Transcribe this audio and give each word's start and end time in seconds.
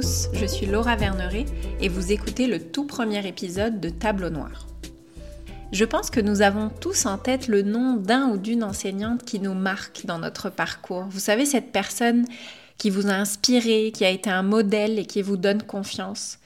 Je 0.00 0.46
suis 0.46 0.66
Laura 0.66 0.94
Verneret 0.94 1.46
et 1.80 1.88
vous 1.88 2.12
écoutez 2.12 2.46
le 2.46 2.60
tout 2.60 2.84
premier 2.84 3.26
épisode 3.26 3.80
de 3.80 3.88
Tableau 3.88 4.30
Noir. 4.30 4.66
Je 5.72 5.84
pense 5.84 6.10
que 6.10 6.20
nous 6.20 6.40
avons 6.40 6.70
tous 6.80 7.06
en 7.06 7.18
tête 7.18 7.48
le 7.48 7.62
nom 7.62 7.96
d'un 7.96 8.28
ou 8.28 8.38
d'une 8.38 8.62
enseignante 8.62 9.24
qui 9.24 9.40
nous 9.40 9.54
marque 9.54 10.06
dans 10.06 10.20
notre 10.20 10.50
parcours. 10.50 11.06
Vous 11.10 11.18
savez, 11.18 11.44
cette 11.46 11.72
personne 11.72 12.26
qui 12.76 12.90
vous 12.90 13.08
a 13.08 13.12
inspiré, 13.12 13.90
qui 13.92 14.04
a 14.04 14.10
été 14.10 14.30
un 14.30 14.44
modèle 14.44 15.00
et 15.00 15.06
qui 15.06 15.20
vous 15.20 15.36
donne 15.36 15.64
confiance. 15.64 16.38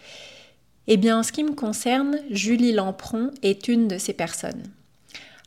Eh 0.87 0.97
bien, 0.97 1.19
en 1.19 1.23
ce 1.23 1.33
qui 1.33 1.45
me 1.45 1.53
concerne, 1.53 2.16
Julie 2.30 2.73
Lampron 2.73 3.33
est 3.42 3.69
une 3.69 3.87
de 3.87 3.98
ces 3.98 4.14
personnes. 4.14 4.62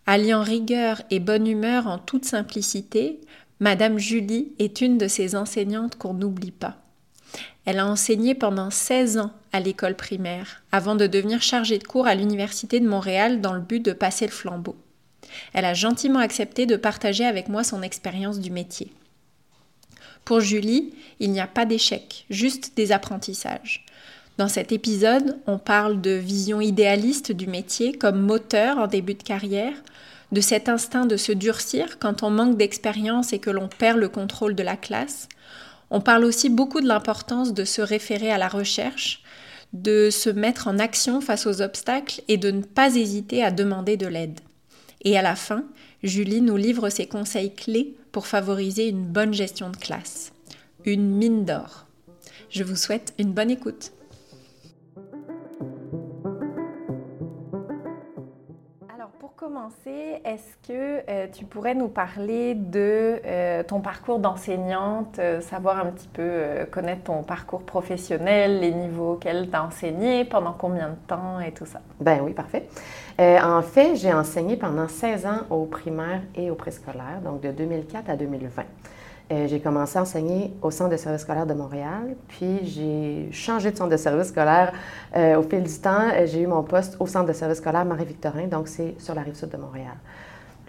Alliant 0.05 0.43
rigueur 0.43 1.01
et 1.09 1.19
bonne 1.19 1.47
humeur 1.47 1.87
en 1.87 1.97
toute 1.97 2.25
simplicité, 2.25 3.19
Madame 3.59 3.97
Julie 3.97 4.51
est 4.59 4.81
une 4.81 4.99
de 4.99 5.07
ces 5.07 5.35
enseignantes 5.35 5.97
qu'on 5.97 6.13
n'oublie 6.13 6.51
pas. 6.51 6.84
Elle 7.65 7.79
a 7.79 7.87
enseigné 7.87 8.35
pendant 8.35 8.69
16 8.69 9.17
ans 9.17 9.31
à 9.51 9.59
l'école 9.59 9.95
primaire, 9.95 10.63
avant 10.71 10.95
de 10.95 11.07
devenir 11.07 11.41
chargée 11.41 11.77
de 11.77 11.83
cours 11.83 12.07
à 12.07 12.15
l'Université 12.15 12.79
de 12.79 12.87
Montréal 12.87 13.41
dans 13.41 13.53
le 13.53 13.61
but 13.61 13.83
de 13.83 13.93
passer 13.93 14.25
le 14.25 14.31
flambeau. 14.31 14.75
Elle 15.53 15.65
a 15.65 15.73
gentiment 15.73 16.19
accepté 16.19 16.65
de 16.65 16.75
partager 16.75 17.25
avec 17.25 17.49
moi 17.49 17.63
son 17.63 17.81
expérience 17.81 18.39
du 18.39 18.51
métier. 18.51 18.91
Pour 20.23 20.39
Julie, 20.39 20.93
il 21.19 21.31
n'y 21.31 21.39
a 21.39 21.47
pas 21.47 21.65
d'échec, 21.65 22.25
juste 22.29 22.73
des 22.75 22.91
apprentissages. 22.91 23.85
Dans 24.37 24.47
cet 24.47 24.71
épisode, 24.71 25.37
on 25.47 25.57
parle 25.57 26.01
de 26.01 26.11
vision 26.11 26.59
idéaliste 26.59 27.31
du 27.31 27.47
métier 27.47 27.93
comme 27.93 28.19
moteur 28.19 28.77
en 28.77 28.87
début 28.87 29.13
de 29.13 29.23
carrière, 29.23 29.75
de 30.31 30.41
cet 30.41 30.67
instinct 30.67 31.05
de 31.05 31.15
se 31.15 31.31
durcir 31.31 31.99
quand 31.99 32.23
on 32.23 32.29
manque 32.29 32.57
d'expérience 32.57 33.31
et 33.33 33.39
que 33.39 33.49
l'on 33.49 33.69
perd 33.69 33.97
le 33.97 34.09
contrôle 34.09 34.55
de 34.55 34.63
la 34.63 34.75
classe. 34.75 35.29
On 35.91 36.01
parle 36.01 36.25
aussi 36.25 36.49
beaucoup 36.49 36.81
de 36.81 36.87
l'importance 36.87 37.53
de 37.53 37.63
se 37.63 37.81
référer 37.81 38.31
à 38.31 38.37
la 38.37 38.47
recherche, 38.47 39.23
de 39.73 40.09
se 40.09 40.29
mettre 40.29 40.67
en 40.67 40.79
action 40.79 41.21
face 41.21 41.45
aux 41.47 41.61
obstacles 41.61 42.21
et 42.27 42.37
de 42.37 42.51
ne 42.51 42.61
pas 42.61 42.95
hésiter 42.95 43.43
à 43.43 43.51
demander 43.51 43.97
de 43.97 44.07
l'aide. 44.07 44.39
Et 45.03 45.17
à 45.17 45.21
la 45.21 45.35
fin, 45.35 45.65
Julie 46.03 46.41
nous 46.41 46.57
livre 46.57 46.89
ses 46.89 47.07
conseils 47.07 47.53
clés 47.53 47.95
pour 48.11 48.27
favoriser 48.27 48.87
une 48.87 49.05
bonne 49.05 49.33
gestion 49.33 49.69
de 49.69 49.77
classe. 49.77 50.31
Une 50.85 51.09
mine 51.09 51.45
d'or. 51.45 51.85
Je 52.49 52.63
vous 52.63 52.75
souhaite 52.75 53.13
une 53.19 53.33
bonne 53.33 53.51
écoute. 53.51 53.91
Commencer, 59.45 60.21
est-ce 60.25 60.67
que 60.67 61.03
euh, 61.07 61.27
tu 61.31 61.45
pourrais 61.45 61.75
nous 61.75 61.87
parler 61.87 62.55
de 62.55 63.21
euh, 63.23 63.61
ton 63.61 63.79
parcours 63.79 64.17
d'enseignante, 64.17 65.19
euh, 65.19 65.39
savoir 65.39 65.77
un 65.77 65.91
petit 65.91 66.07
peu 66.07 66.65
connaître 66.71 67.03
ton 67.03 67.21
parcours 67.21 67.61
professionnel, 67.61 68.59
les 68.59 68.71
niveaux 68.71 69.13
auxquels 69.13 69.47
tu 69.51 69.55
as 69.55 69.63
enseigné, 69.63 70.25
pendant 70.25 70.53
combien 70.53 70.89
de 70.89 70.95
temps 71.07 71.39
et 71.39 71.51
tout 71.51 71.67
ça? 71.67 71.79
Ben 71.99 72.21
oui, 72.23 72.33
parfait. 72.33 72.67
en 73.19 73.61
fait, 73.61 73.95
j'ai 73.97 74.11
enseigné 74.11 74.57
pendant 74.57 74.87
16 74.87 75.27
ans 75.27 75.41
au 75.51 75.65
primaire 75.65 76.21
et 76.33 76.49
au 76.49 76.55
préscolaire, 76.55 77.21
donc 77.23 77.41
de 77.41 77.51
2004 77.51 78.09
à 78.09 78.15
2020. 78.15 78.63
Euh, 79.31 79.47
j'ai 79.47 79.59
commencé 79.59 79.97
à 79.97 80.03
enseigner 80.03 80.53
au 80.61 80.69
Centre 80.69 80.91
de 80.91 80.97
service 80.97 81.21
scolaire 81.21 81.47
de 81.47 81.55
Montréal, 81.55 82.15
puis 82.27 82.59
j'ai 82.63 83.29
changé 83.31 83.71
de 83.71 83.77
centre 83.77 83.89
de 83.89 83.97
service 83.97 84.27
scolaire 84.27 84.71
euh, 85.15 85.37
au 85.37 85.41
fil 85.41 85.63
du 85.63 85.79
temps. 85.79 86.09
Euh, 86.13 86.27
j'ai 86.27 86.41
eu 86.41 86.47
mon 86.47 86.61
poste 86.61 86.97
au 86.99 87.07
Centre 87.07 87.25
de 87.25 87.33
service 87.33 87.57
scolaire 87.57 87.85
Marie-Victorin, 87.85 88.47
donc 88.47 88.67
c'est 88.67 88.95
sur 88.99 89.15
la 89.15 89.23
rive 89.23 89.35
sud 89.35 89.49
de 89.49 89.57
Montréal, 89.57 89.95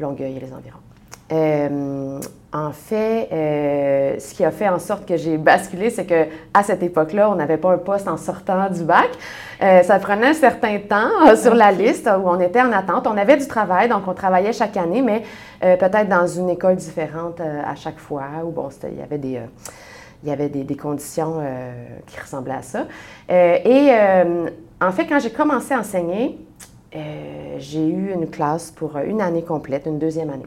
Longueuil 0.00 0.36
et 0.36 0.40
les 0.40 0.54
environs. 0.54 0.95
Euh, 1.32 2.20
en 2.52 2.70
fait, 2.70 3.28
euh, 3.32 4.18
ce 4.18 4.32
qui 4.32 4.44
a 4.44 4.50
fait 4.50 4.68
en 4.68 4.78
sorte 4.78 5.06
que 5.06 5.16
j'ai 5.16 5.36
basculé, 5.36 5.90
c'est 5.90 6.06
que 6.06 6.26
à 6.54 6.62
cette 6.62 6.82
époque-là, 6.82 7.30
on 7.30 7.34
n'avait 7.34 7.56
pas 7.56 7.72
un 7.72 7.78
poste 7.78 8.08
en 8.08 8.16
sortant 8.16 8.70
du 8.70 8.84
bac. 8.84 9.10
Euh, 9.62 9.82
ça 9.82 9.98
prenait 9.98 10.28
un 10.28 10.34
certain 10.34 10.78
temps 10.78 11.36
sur 11.36 11.54
la 11.54 11.72
liste 11.72 12.06
où 12.06 12.28
on 12.28 12.40
était 12.40 12.62
en 12.62 12.72
attente. 12.72 13.06
On 13.06 13.16
avait 13.16 13.36
du 13.36 13.46
travail, 13.46 13.88
donc 13.88 14.06
on 14.06 14.14
travaillait 14.14 14.52
chaque 14.52 14.76
année, 14.76 15.02
mais 15.02 15.22
peut-être 15.60 16.08
dans 16.08 16.26
une 16.26 16.50
école 16.50 16.76
différente 16.76 17.40
à 17.40 17.74
chaque 17.74 17.98
fois. 17.98 18.24
Où 18.44 18.50
bon, 18.50 18.68
il 18.84 18.98
y 18.98 19.02
avait 19.02 19.18
des 19.18 19.40
il 20.22 20.30
y 20.30 20.32
avait 20.32 20.48
des, 20.48 20.64
des 20.64 20.76
conditions 20.76 21.42
qui 22.06 22.18
ressemblaient 22.18 22.54
à 22.54 22.62
ça. 22.62 22.86
et 23.28 23.90
en 24.80 24.92
fait, 24.92 25.06
quand 25.06 25.18
j'ai 25.18 25.30
commencé 25.30 25.74
à 25.74 25.80
enseigner, 25.80 26.38
j'ai 27.58 27.86
eu 27.86 28.12
une 28.12 28.28
classe 28.28 28.70
pour 28.70 28.96
une 28.98 29.20
année 29.20 29.42
complète, 29.42 29.86
une 29.86 29.98
deuxième 29.98 30.30
année. 30.30 30.46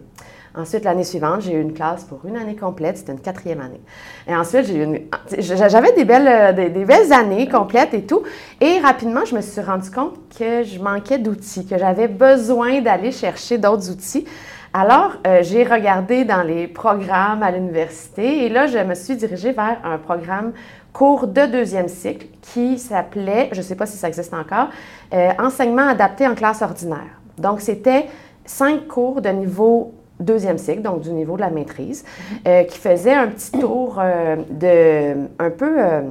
Ensuite, 0.56 0.84
l'année 0.84 1.04
suivante, 1.04 1.42
j'ai 1.42 1.54
eu 1.54 1.62
une 1.62 1.74
classe 1.74 2.04
pour 2.04 2.26
une 2.26 2.36
année 2.36 2.56
complète, 2.56 2.98
c'était 2.98 3.12
une 3.12 3.22
quatrième 3.22 3.62
année. 3.62 3.82
Et 4.28 4.36
ensuite, 4.36 4.66
j'ai 4.66 4.84
une... 4.84 5.00
j'avais 5.38 5.92
des 5.94 6.06
belles, 6.06 6.28
euh, 6.28 6.70
des, 6.70 6.86
belles 6.86 7.14
années 7.14 7.48
complètes 7.48 7.94
et 7.94 8.04
tout. 8.04 8.24
Et 8.60 8.80
rapidement, 8.80 9.26
je 9.26 9.36
me 9.36 9.42
suis 9.42 9.62
rendu 9.62 9.92
compte 9.92 10.16
que 10.38 10.64
je 10.64 10.80
manquais 10.80 11.20
d'outils, 11.20 11.66
que 11.66 11.78
j'avais 11.78 12.08
besoin 12.08 12.82
d'aller 12.82 13.12
chercher 13.12 13.58
d'autres 13.58 13.92
outils. 13.92 14.26
Alors, 14.74 15.14
euh, 15.26 15.40
j'ai 15.42 15.64
regardé 15.64 16.26
dans 16.26 16.44
les 16.44 16.68
programmes 16.68 17.42
à 17.42 17.52
l'université 17.52 18.46
et 18.46 18.50
là, 18.50 18.68
je 18.68 18.78
me 18.78 18.94
suis 18.94 19.16
dirigée 19.16 19.52
vers 19.52 19.80
un 19.84 19.98
programme 19.98 20.54
cours 20.94 21.28
de 21.28 21.46
deuxième 21.46 21.88
cycle 21.88 22.28
qui 22.42 22.78
s'appelait, 22.78 23.50
je 23.52 23.58
ne 23.58 23.64
sais 23.64 23.76
pas 23.76 23.86
si 23.86 23.98
ça 23.98 24.08
existe 24.08 24.34
encore, 24.34 24.70
euh, 25.14 25.30
Enseignement 25.40 25.88
adapté 25.88 26.28
en 26.28 26.36
classe 26.36 26.62
ordinaire. 26.62 27.20
Donc, 27.38 27.62
c'était 27.62 28.08
cinq 28.46 28.88
cours 28.88 29.22
de 29.22 29.30
niveau 29.30 29.94
deuxième 30.20 30.58
cycle, 30.58 30.82
donc 30.82 31.02
du 31.02 31.12
niveau 31.12 31.36
de 31.36 31.42
la 31.42 31.50
maîtrise, 31.50 32.04
euh, 32.48 32.64
qui 32.64 32.78
faisait 32.78 33.14
un 33.14 33.28
petit 33.28 33.52
tour 33.52 34.00
euh, 34.00 34.36
de 34.50 35.28
un 35.40 35.50
peu 35.50 35.82
euh, 35.82 36.02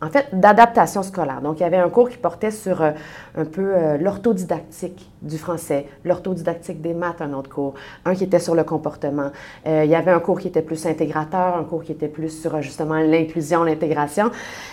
en 0.00 0.10
fait 0.10 0.26
d'adaptation 0.32 1.02
scolaire. 1.02 1.40
Donc 1.42 1.58
il 1.58 1.64
y 1.64 1.66
avait 1.66 1.76
un 1.76 1.88
cours 1.88 2.08
qui 2.08 2.18
portait 2.18 2.52
sur 2.52 2.82
un 2.82 3.44
peu 3.44 3.98
l'orthodidactique 3.98 5.10
du 5.22 5.38
français, 5.38 5.86
l'orthodidactique 6.04 6.80
des 6.80 6.94
maths, 6.94 7.20
un 7.20 7.32
autre 7.32 7.50
cours, 7.50 7.74
un 8.04 8.14
qui 8.14 8.22
était 8.22 8.38
sur 8.38 8.54
le 8.54 8.62
comportement. 8.62 9.32
il 9.66 9.86
y 9.86 9.96
avait 9.96 10.12
un 10.12 10.20
cours 10.20 10.38
qui 10.38 10.46
était 10.46 10.62
plus 10.62 10.86
intégrateur, 10.86 11.56
un 11.56 11.64
cours 11.64 11.82
qui 11.82 11.90
était 11.90 12.06
plus 12.06 12.30
sur 12.30 12.62
justement 12.62 13.00
l'inclusion, 13.00 13.64
l'intégration. 13.64 14.30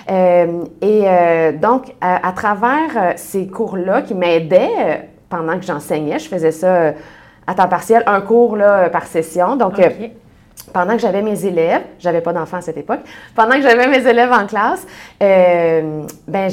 et 0.08 1.54
donc 1.60 1.96
à, 2.02 2.28
à 2.28 2.32
travers 2.32 3.14
ces 3.16 3.48
cours-là 3.48 4.04
qui 4.04 4.14
m'aidaient 4.14 5.10
pendant 5.28 5.58
que 5.58 5.66
j'enseignais, 5.66 6.20
je 6.20 6.30
faisais 6.30 6.52
ça 6.52 6.94
à 7.48 7.54
temps 7.54 7.68
partiel, 7.68 8.04
un 8.06 8.22
cours 8.22 8.56
là, 8.56 8.90
par 8.90 9.06
session. 9.06 9.56
Donc, 9.56 9.80
euh, 9.80 9.90
pendant 10.74 10.94
que 10.94 11.00
j'avais 11.00 11.22
mes 11.22 11.46
élèves, 11.46 11.84
j'avais 12.00 12.22
pas 12.22 12.34
d'enfants 12.34 12.58
à 12.58 12.62
cette 12.62 12.78
époque, 12.78 13.02
pendant 13.36 13.56
que 13.56 13.62
j'avais 13.62 13.88
mes 13.88 14.06
élèves 14.08 14.32
en 14.32 14.46
classe, 14.48 14.86
euh, 15.22 16.02
ben, 16.28 16.50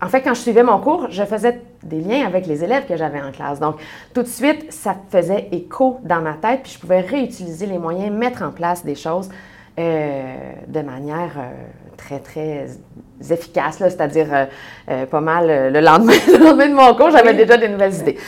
en 0.00 0.08
fait, 0.08 0.22
quand 0.22 0.34
je 0.34 0.40
suivais 0.40 0.62
mon 0.62 0.78
cours, 0.78 1.08
je 1.10 1.24
faisais 1.24 1.60
des 1.82 2.00
liens 2.00 2.26
avec 2.26 2.46
les 2.46 2.62
élèves 2.62 2.86
que 2.86 2.96
j'avais 2.96 3.20
en 3.20 3.32
classe. 3.32 3.60
Donc, 3.60 3.76
tout 4.14 4.22
de 4.22 4.28
suite, 4.28 4.72
ça 4.72 4.96
faisait 5.10 5.48
écho 5.52 5.98
dans 6.02 6.20
ma 6.20 6.34
tête, 6.34 6.60
puis 6.62 6.72
je 6.72 6.78
pouvais 6.78 7.00
réutiliser 7.00 7.66
les 7.66 7.78
moyens, 7.78 8.10
mettre 8.10 8.42
en 8.42 8.50
place 8.50 8.84
des 8.84 8.94
choses 8.94 9.28
euh, 9.78 10.34
de 10.66 10.80
manière 10.80 11.32
très, 11.96 12.20
très 12.20 12.66
efficace, 13.30 13.78
c'est-à-dire 13.78 14.26
euh, 14.32 14.44
euh, 14.90 15.06
pas 15.06 15.20
mal 15.20 15.50
euh, 15.50 15.70
le, 15.70 15.80
lendemain, 15.80 16.12
le 16.26 16.44
lendemain 16.44 16.68
de 16.68 16.74
mon 16.74 16.94
cours, 16.94 17.10
j'avais 17.10 17.34
déjà 17.34 17.56
des 17.56 17.68
nouvelles 17.68 17.94
idées. 17.94 18.18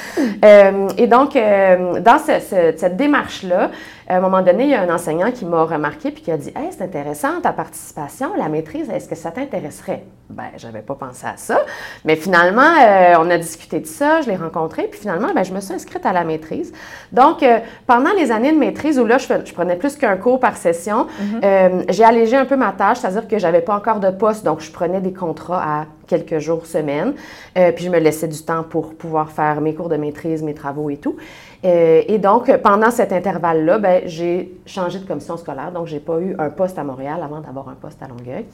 et 0.98 1.06
donc, 1.06 1.34
dans 1.34 2.18
cette 2.18 2.96
démarche-là, 2.96 3.70
à 4.08 4.16
un 4.16 4.20
moment 4.20 4.42
donné, 4.42 4.64
il 4.64 4.70
y 4.70 4.74
a 4.74 4.82
un 4.82 4.94
enseignant 4.94 5.30
qui 5.30 5.44
m'a 5.44 5.64
remarqué 5.64 6.10
puis 6.10 6.22
qui 6.22 6.32
a 6.32 6.36
dit 6.36 6.52
Hey, 6.56 6.68
c'est 6.70 6.82
intéressant 6.82 7.40
ta 7.40 7.52
participation, 7.52 8.30
la 8.36 8.48
maîtrise, 8.48 8.90
est-ce 8.90 9.08
que 9.08 9.14
ça 9.14 9.30
t'intéresserait 9.30 10.04
Ben, 10.30 10.50
j'avais 10.56 10.82
pas 10.82 10.94
pensé 10.94 11.26
à 11.26 11.36
ça. 11.36 11.60
Mais 12.04 12.16
finalement, 12.16 12.72
on 13.18 13.30
a 13.30 13.38
discuté 13.38 13.80
de 13.80 13.86
ça, 13.86 14.22
je 14.22 14.28
l'ai 14.28 14.36
rencontré, 14.36 14.84
puis 14.84 15.00
finalement, 15.00 15.28
ben, 15.34 15.42
je 15.42 15.52
me 15.52 15.60
suis 15.60 15.74
inscrite 15.74 16.04
à 16.06 16.12
la 16.12 16.24
maîtrise. 16.24 16.72
Donc, 17.12 17.44
pendant 17.86 18.12
les 18.16 18.30
années 18.30 18.52
de 18.52 18.58
maîtrise 18.58 18.98
où 18.98 19.06
là, 19.06 19.18
je, 19.18 19.26
je 19.44 19.52
prenais 19.52 19.76
plus 19.76 19.96
qu'un 19.96 20.16
cours 20.16 20.40
par 20.40 20.56
session, 20.56 21.06
mm-hmm. 21.06 21.92
j'ai 21.92 22.04
allégé 22.04 22.36
un 22.36 22.44
peu 22.44 22.56
ma 22.56 22.72
tâche, 22.72 22.98
c'est-à-dire 22.98 23.28
que 23.28 23.38
j'avais 23.38 23.60
pas 23.60 23.74
encore 23.74 24.00
de 24.00 24.10
poste, 24.10 24.44
donc 24.44 24.60
je 24.60 24.70
prenais 24.70 25.00
des 25.00 25.12
contrats 25.12 25.80
à 25.80 25.86
quelques 26.10 26.38
jours, 26.38 26.66
semaines, 26.66 27.14
euh, 27.56 27.72
puis 27.72 27.84
je 27.84 27.90
me 27.90 27.98
laissais 27.98 28.26
du 28.26 28.42
temps 28.42 28.64
pour 28.64 28.94
pouvoir 28.94 29.30
faire 29.30 29.60
mes 29.60 29.74
cours 29.74 29.88
de 29.88 29.96
maîtrise, 29.96 30.42
mes 30.42 30.54
travaux 30.54 30.90
et 30.90 30.96
tout. 30.96 31.16
Euh, 31.64 32.02
et 32.06 32.18
donc, 32.18 32.54
pendant 32.58 32.90
cet 32.90 33.12
intervalle-là, 33.12 33.78
ben, 33.78 34.02
j'ai 34.06 34.52
changé 34.66 34.98
de 34.98 35.06
commission 35.06 35.36
scolaire, 35.36 35.70
donc 35.70 35.86
je 35.86 35.94
n'ai 35.94 36.00
pas 36.00 36.18
eu 36.18 36.34
un 36.38 36.50
poste 36.50 36.78
à 36.78 36.84
Montréal 36.84 37.20
avant 37.22 37.40
d'avoir 37.40 37.68
un 37.68 37.74
poste 37.74 38.02
à 38.02 38.08
Longueuil. 38.08 38.44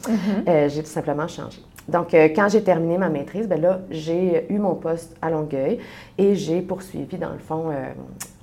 Euh, 0.48 0.68
j'ai 0.68 0.82
tout 0.82 0.90
simplement 0.90 1.26
changé. 1.26 1.58
Donc, 1.88 2.14
quand 2.14 2.48
j'ai 2.48 2.64
terminé 2.64 2.98
ma 2.98 3.08
maîtrise, 3.08 3.46
ben 3.46 3.60
là, 3.60 3.78
j'ai 3.92 4.44
eu 4.52 4.58
mon 4.58 4.74
poste 4.74 5.14
à 5.22 5.30
Longueuil 5.30 5.78
et 6.18 6.34
j'ai 6.34 6.60
poursuivi, 6.60 7.16
dans 7.16 7.30
le 7.30 7.38
fond, 7.38 7.66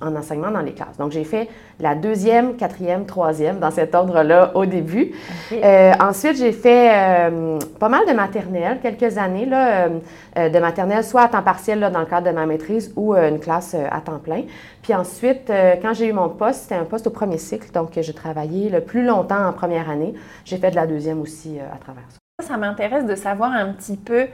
en 0.00 0.16
enseignement 0.16 0.50
dans 0.50 0.62
les 0.62 0.72
classes. 0.72 0.96
Donc, 0.96 1.12
j'ai 1.12 1.24
fait 1.24 1.50
la 1.78 1.94
deuxième, 1.94 2.56
quatrième, 2.56 3.04
troisième, 3.04 3.58
dans 3.58 3.70
cet 3.70 3.94
ordre-là 3.94 4.52
au 4.54 4.64
début. 4.64 5.12
ensuite, 6.00 6.38
j'ai 6.38 6.52
fait 6.52 7.30
pas 7.78 7.90
mal 7.90 8.06
de 8.08 8.14
maternelle, 8.14 8.78
quelques 8.82 9.18
années 9.18 9.44
là, 9.44 9.90
de 10.36 10.58
maternelle, 10.58 11.04
soit 11.04 11.24
à 11.24 11.28
temps 11.28 11.42
partiel 11.42 11.80
là, 11.80 11.90
dans 11.90 12.00
le 12.00 12.06
cadre 12.06 12.26
de 12.26 12.34
ma 12.34 12.46
maîtrise 12.46 12.94
ou 12.96 13.14
une 13.14 13.40
classe 13.40 13.76
à 13.90 14.00
temps 14.00 14.20
plein. 14.20 14.44
Puis 14.84 14.94
ensuite, 14.94 15.48
euh, 15.48 15.76
quand 15.80 15.94
j'ai 15.94 16.08
eu 16.08 16.12
mon 16.12 16.28
poste, 16.28 16.64
c'était 16.64 16.74
un 16.74 16.84
poste 16.84 17.06
au 17.06 17.10
premier 17.10 17.38
cycle, 17.38 17.72
donc 17.72 17.98
j'ai 17.98 18.12
travaillé 18.12 18.68
le 18.68 18.82
plus 18.82 19.02
longtemps 19.02 19.48
en 19.48 19.52
première 19.54 19.88
année. 19.88 20.12
J'ai 20.44 20.58
fait 20.58 20.70
de 20.70 20.76
la 20.76 20.86
deuxième 20.86 21.22
aussi 21.22 21.58
euh, 21.58 21.74
à 21.74 21.78
travers 21.78 22.04
ça. 22.10 22.23
Ça 22.42 22.56
m'intéresse 22.56 23.06
de 23.06 23.14
savoir 23.14 23.52
un 23.52 23.72
petit 23.72 23.96
peu 23.96 24.26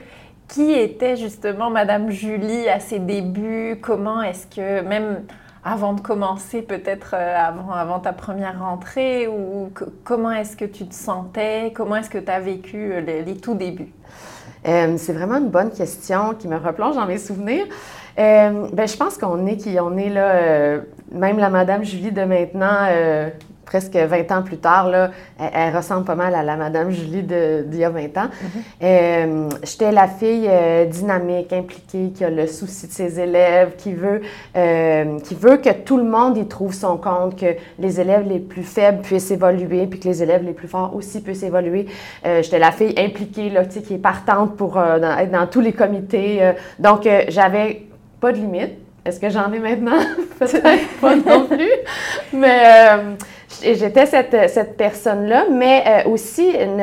qui 0.49 0.73
était 0.73 1.17
justement 1.17 1.69
Madame 1.69 2.08
Julie 2.08 2.67
à 2.67 2.81
ses 2.81 2.99
débuts, 2.99 3.79
comment 3.82 4.23
est-ce 4.23 4.47
que 4.47 4.81
même 4.81 5.25
avant 5.62 5.93
de 5.93 6.00
commencer, 6.00 6.62
peut-être 6.62 7.14
euh, 7.14 7.37
avant, 7.37 7.70
avant, 7.70 8.00
ta 8.00 8.14
première 8.14 8.58
rentrée, 8.61 9.29
ou 9.29 9.70
comment 10.02 10.32
est-ce 10.32 10.56
que 10.56 10.64
tu 10.64 10.87
te 10.87 10.94
sentais, 10.94 11.75
comment 11.75 11.97
est-ce 11.97 12.08
que 12.08 12.17
tu 12.17 12.31
as 12.31 12.41
vécu 12.41 12.91
euh, 12.91 13.00
les, 13.02 13.37
tout 13.37 13.55
débuts? 13.55 13.93
Euh, 14.67 14.94
c'est 14.97 15.12
vraiment 15.12 15.37
une 15.37 15.50
bonne 15.50 15.70
question 15.70 16.32
qui 16.32 16.49
me 16.49 16.56
replonge 16.56 16.97
dans 16.97 17.06
mes 17.06 17.19
souvenirs. 17.19 17.67
ben, 18.17 18.88
je 18.88 18.97
pense 18.97 19.19
qu'on 19.19 19.44
est 19.47 19.58
qui 19.58 19.79
on 19.79 19.99
est 19.99 20.08
là, 20.08 20.81
même 21.12 21.37
la 21.37 21.50
Madame 21.50 21.85
Julie 21.85 22.12
de 22.12 22.23
maintenant, 22.23 22.87
presque 23.70 23.94
20 23.94 24.32
ans 24.32 24.43
plus 24.43 24.56
tard, 24.56 24.88
là, 24.88 25.12
elle, 25.38 25.76
ressemble 25.76 26.05
pas 26.05 26.17
mal 26.17 26.34
à 26.34 26.43
la 26.43 26.56
Madame 26.56 26.90
Julie 26.90 27.22
d'il 27.22 27.78
y 27.78 27.84
a 27.84 27.88
20 27.88 28.19
ans. 28.19 28.28
Mhm. 28.43 28.49
Euh, 28.82 29.49
j'étais 29.62 29.93
la 29.93 30.08
fille 30.08 30.49
euh, 30.49 30.87
dynamique, 30.87 31.52
impliquée, 31.52 32.11
qui 32.12 32.25
a 32.25 32.31
le 32.31 32.49
souci 32.49 32.88
de 32.88 32.93
ses 32.93 33.20
élèves, 33.20 33.76
qui 33.78 33.93
veut, 33.93 34.22
euh, 34.56 35.20
qui 35.20 35.37
veut 35.37 35.58
que 35.58 35.70
tout 35.70 35.99
le 35.99 36.02
monde 36.02 36.37
y 36.37 36.49
trouve 36.49 36.75
son 36.75 36.96
compte, 36.96 37.38
que 37.38 37.55
les 37.78 38.00
élèves 38.00 38.26
les 38.28 38.40
plus 38.40 38.64
faibles 38.64 39.02
puissent 39.02 39.31
évoluer, 39.31 39.87
puis 39.87 40.00
que 40.00 40.08
les 40.08 40.20
élèves 40.20 40.43
les 40.43 40.52
plus 40.52 40.66
forts 40.66 40.96
aussi 40.96 41.20
puissent 41.20 41.44
évoluer. 41.44 41.87
J'étais 42.25 42.58
la 42.58 42.73
fille 42.73 42.94
impliquée, 42.99 43.50
là, 43.50 43.64
qui 43.66 43.94
est 43.94 43.99
partante 43.99 44.56
pour 44.56 44.78
être 44.81 45.31
dans 45.31 45.46
tous 45.46 45.61
les 45.61 45.73
comités. 45.73 46.55
donc, 46.81 47.08
j'avais 47.28 47.82
pas 48.20 48.32
de 48.32 48.38
limite. 48.38 48.73
Est-ce 49.05 49.20
que 49.20 49.31
j'en 49.31 49.52
ai 49.52 49.58
maintenant? 49.58 49.99
Peut-être 50.38 51.00
pas 51.00 51.17
non 51.17 51.47
plus. 51.47 51.70
Mais 52.32 53.17
j'étais 53.62 54.06
cette, 54.06 54.50
cette 54.50 54.76
personne-là, 54.76 55.47
mais 55.50 55.85
euh, 55.87 56.11
aussi 56.11 56.50
une, 56.50 56.82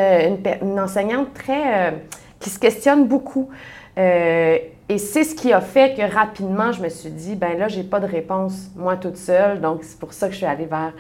une, 0.62 0.80
enseignante 0.80 1.34
très. 1.34 1.88
Euh, 1.88 1.92
qui 2.40 2.52
se 2.52 2.60
questionne 2.60 3.08
beaucoup. 3.08 3.50
Euh, 3.98 4.60
et 4.90 4.98
c'est 5.00 5.24
ce 5.24 5.34
qui 5.34 5.52
a 5.52 5.60
fait 5.60 5.98
que 5.98 6.14
rapidement, 6.14 6.72
je 6.72 6.84
me 6.84 6.90
suis 6.90 7.10
dit, 7.10 7.36
ben 7.36 7.58
là, 7.58 7.68
j'ai 7.68 7.82
pas 7.82 8.00
de 8.00 8.06
réponse, 8.06 8.70
moi 8.76 8.96
toute 8.96 9.18
seule. 9.18 9.60
Donc, 9.60 9.80
c'est 9.82 9.98
pour 9.98 10.14
ça 10.14 10.28
que 10.28 10.34
je 10.34 10.38
suis 10.38 10.46
allée 10.46 10.68
vers 10.68 10.94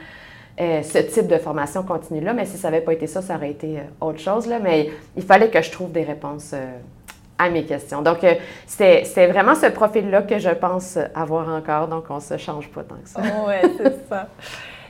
ce 0.84 0.98
type 0.98 1.28
de 1.28 1.38
formation 1.38 1.84
continue-là. 1.84 2.34
Mais 2.34 2.46
si 2.46 2.58
ça 2.58 2.72
n'avait 2.72 2.84
pas 2.84 2.94
été 2.94 3.06
ça, 3.06 3.22
ça 3.22 3.36
aurait 3.36 3.52
été 3.52 3.78
autre 4.02 4.18
chose. 4.18 4.48
Là. 4.48 4.58
Mais 4.58 4.90
il 5.16 5.22
fallait 5.22 5.52
que 5.52 5.62
je 5.62 5.70
trouve 5.70 5.92
des 5.92 6.02
réponses 6.02 6.56
à 7.38 7.50
mes 7.50 7.66
questions. 7.66 8.02
Donc, 8.02 8.26
c'est 8.66 9.28
vraiment 9.28 9.56
ce 9.56 9.68
profil-là 9.68 10.24
que 10.24 10.40
je 10.40 10.50
pense 10.50 10.98
avoir 11.16 11.50
encore. 11.50 11.88
Donc, 11.88 12.06
on 12.10 12.16
ne 12.16 12.22
se 12.22 12.38
change 12.38 12.70
pas 12.70 12.84
tant 12.84 12.96
que 12.96 13.10
ça. 13.10 13.22
oui, 13.48 13.56
c'est 13.78 14.08
ça. 14.10 14.28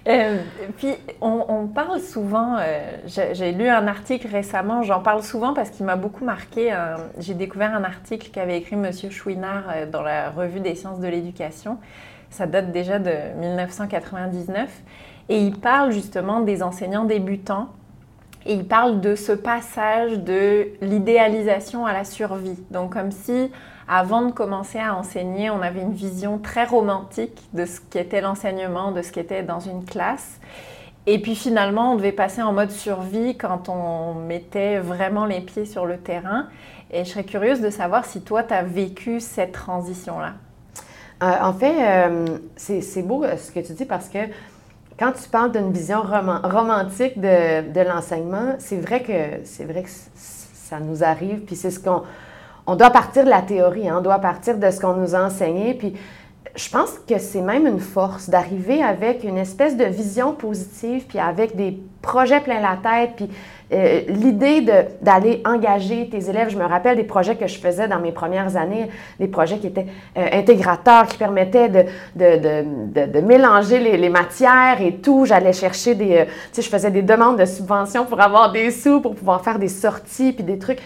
Euh, 0.07 0.37
puis, 0.77 0.93
on, 1.19 1.67
parle 1.67 1.99
souvent, 1.99 2.57
euh, 2.59 2.97
j'ai 3.05 3.51
lu 3.51 3.67
un 3.67 3.87
article 3.87 4.27
récemment, 4.27 4.81
j'en 4.81 5.01
parle 5.01 5.21
souvent 5.21 5.53
parce 5.53 5.69
qu'il 5.69 5.85
m'a 5.85 5.97
beaucoup 5.97 6.23
marqué. 6.23 6.73
j'ai 7.17 7.33
découvert 7.33 7.75
un 7.75 7.83
article 7.83 8.29
qu'avait 8.31 8.57
écrit 8.57 8.75
M. 8.75 8.89
Chouinard 9.11 9.63
euh, 9.69 9.85
dans 9.85 10.01
la 10.01 10.29
revue 10.29 10.61
des 10.61 10.75
sciences 10.75 10.99
de 10.99 11.07
l'éducation. 11.07 11.77
Ça 12.29 12.45
date 12.47 12.71
déjà 12.71 12.99
de 12.99 13.11
1999. 13.37 14.69
Et 15.29 15.39
il 15.39 15.59
parle 15.59 15.91
justement 15.91 16.39
des 16.39 16.63
enseignants 16.63 17.03
débutants. 17.03 17.69
Et 18.47 18.53
il 18.53 18.65
parle 18.65 19.01
de 19.01 19.15
ce 19.15 19.33
passage 19.33 20.19
de 20.19 20.69
l'idéalisation 20.81 21.85
à 21.85 21.91
la 21.91 22.05
survie. 22.05 22.57
Donc, 22.71 22.93
comme 22.93 23.11
si 23.11 23.51
avant 23.89 24.21
de 24.21 24.31
commencer 24.31 24.79
à 24.79 24.95
enseigner, 24.95 25.49
on 25.49 25.61
avait 25.61 25.81
une 25.81 25.93
vision 25.93 26.39
très 26.39 26.63
romantique 26.63 27.37
de 27.51 27.65
ce 27.65 27.81
qu'était 27.81 28.21
l'enseignement, 28.21 28.93
de 28.93 29.01
ce 29.01 29.11
qu'était 29.11 29.43
dans 29.43 29.59
une 29.59 29.83
classe. 29.83 30.39
Et 31.07 31.19
puis 31.19 31.35
finalement, 31.35 31.93
on 31.93 31.95
devait 31.97 32.13
passer 32.13 32.41
en 32.41 32.53
mode 32.53 32.71
survie 32.71 33.37
quand 33.37 33.67
on 33.67 34.13
mettait 34.13 34.79
vraiment 34.79 35.25
les 35.25 35.41
pieds 35.41 35.65
sur 35.65 35.85
le 35.85 35.97
terrain. 35.97 36.47
Et 36.91 37.03
je 37.03 37.09
serais 37.09 37.25
curieuse 37.25 37.59
de 37.59 37.69
savoir 37.69 38.05
si 38.05 38.21
toi, 38.21 38.43
tu 38.43 38.53
as 38.53 38.63
vécu 38.63 39.19
cette 39.19 39.51
transition-là. 39.51 40.35
Euh, 41.23 41.31
en 41.41 41.53
fait, 41.53 41.75
euh, 41.79 42.37
c'est 42.55 43.01
beau 43.01 43.23
euh, 43.23 43.35
ce 43.35 43.51
que 43.51 43.59
tu 43.59 43.73
dis 43.73 43.85
parce 43.85 44.07
que 44.07 44.19
quand 44.97 45.11
tu 45.11 45.29
parles 45.29 45.51
d'une 45.51 45.71
vision 45.71 46.01
romantique 46.01 47.19
de, 47.19 47.71
de 47.71 47.81
l'enseignement, 47.81 48.55
c'est 48.59 48.79
vrai 48.79 49.03
que 49.03 49.45
c'est 49.45 49.65
vrai 49.65 49.83
que 49.83 49.89
ça 50.67 50.79
nous 50.79 51.03
arrive, 51.03 51.41
puis 51.41 51.55
c'est 51.55 51.71
ce 51.71 51.79
qu'on 51.79 52.03
on 52.65 52.75
doit 52.75 52.89
partir 52.89 53.23
de 53.23 53.29
la 53.29 53.41
théorie, 53.41 53.87
hein. 53.87 53.97
on 53.99 54.01
doit 54.01 54.19
partir 54.19 54.57
de 54.57 54.69
ce 54.69 54.81
qu'on 54.81 54.93
nous 54.93 55.15
a 55.15 55.23
enseigné. 55.23 55.73
Puis 55.73 55.93
je 56.55 56.69
pense 56.69 56.91
que 57.07 57.17
c'est 57.17 57.41
même 57.41 57.65
une 57.65 57.79
force 57.79 58.29
d'arriver 58.29 58.83
avec 58.83 59.23
une 59.23 59.37
espèce 59.37 59.77
de 59.77 59.85
vision 59.85 60.33
positive, 60.33 61.05
puis 61.07 61.19
avec 61.19 61.55
des 61.55 61.79
projets 62.01 62.41
plein 62.41 62.59
la 62.59 62.77
tête, 62.77 63.11
puis 63.15 63.29
euh, 63.73 64.01
l'idée 64.07 64.65
d'aller 65.01 65.41
engager 65.45 66.07
tes 66.09 66.29
élèves. 66.29 66.49
Je 66.49 66.57
me 66.57 66.63
rappelle 66.63 66.95
des 66.95 67.03
projets 67.03 67.35
que 67.35 67.47
je 67.47 67.59
faisais 67.59 67.87
dans 67.87 67.99
mes 67.99 68.13
premières 68.13 68.55
années, 68.55 68.87
des 69.19 69.27
projets 69.27 69.57
qui 69.57 69.67
étaient 69.67 69.87
euh, 70.17 70.25
intégrateurs, 70.31 71.07
qui 71.07 71.17
permettaient 71.17 71.67
de, 72.15 73.21
mélanger 73.21 73.79
les, 73.79 74.09
matières 74.09 74.81
et 74.81 74.93
tout. 74.95 75.25
J'allais 75.25 75.51
chercher 75.51 75.95
des... 75.95 76.17
Euh, 76.17 76.25
tu 76.25 76.31
sais, 76.53 76.61
je 76.61 76.69
faisais 76.69 76.91
des 76.91 77.01
demandes 77.01 77.37
de 77.39 77.45
subventions 77.45 78.05
pour 78.05 78.21
avoir 78.21 78.53
des 78.53 78.71
sous, 78.71 79.01
pour 79.01 79.15
pouvoir 79.15 79.43
faire 79.43 79.59
des 79.59 79.67
sorties, 79.67 80.31
puis 80.31 80.45
des 80.45 80.57
trucs 80.57 80.79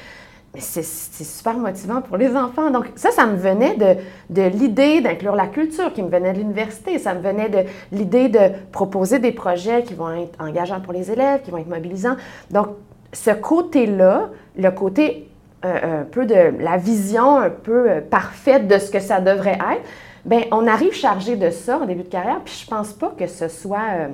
c'est 0.57 0.83
super 0.83 1.57
motivant 1.57 2.01
pour 2.01 2.17
les 2.17 2.35
enfants. 2.35 2.71
Donc, 2.71 2.91
ça, 2.95 3.11
ça 3.11 3.25
me 3.25 3.37
venait 3.37 3.75
de, 3.77 3.95
de 4.29 4.47
l'idée 4.47 4.99
d'inclure 4.99 5.35
la 5.35 5.47
culture 5.47 5.93
qui 5.93 6.03
me 6.03 6.09
venait 6.09 6.33
de 6.33 6.39
l'université. 6.39 6.99
Ça 6.99 7.13
me 7.13 7.21
venait 7.21 7.49
de 7.49 7.59
l'idée 7.91 8.27
de 8.27 8.51
proposer 8.71 9.19
des 9.19 9.31
projets 9.31 9.83
qui 9.83 9.93
vont 9.93 10.11
être 10.11 10.37
engageants 10.41 10.81
pour 10.81 10.91
les 10.91 11.09
élèves, 11.09 11.41
qui 11.43 11.51
vont 11.51 11.57
être 11.57 11.69
mobilisants. 11.69 12.17
Donc, 12.49 12.67
ce 13.13 13.31
côté-là, 13.31 14.29
le 14.57 14.69
côté 14.71 15.29
euh, 15.63 16.01
un 16.01 16.03
peu 16.05 16.25
de 16.25 16.59
la 16.59 16.77
vision 16.77 17.37
un 17.37 17.49
peu 17.49 17.89
euh, 17.89 18.01
parfaite 18.01 18.67
de 18.67 18.77
ce 18.77 18.89
que 18.89 18.99
ça 18.99 19.21
devrait 19.21 19.59
être, 19.59 19.83
bien, 20.25 20.41
on 20.51 20.65
arrive 20.65 20.93
chargé 20.93 21.35
de 21.35 21.49
ça 21.49 21.77
en 21.77 21.85
début 21.85 22.03
de 22.03 22.09
carrière, 22.09 22.41
puis 22.43 22.61
je 22.63 22.67
pense 22.67 22.93
pas 22.93 23.13
que 23.17 23.27
ce 23.27 23.47
soit. 23.47 24.09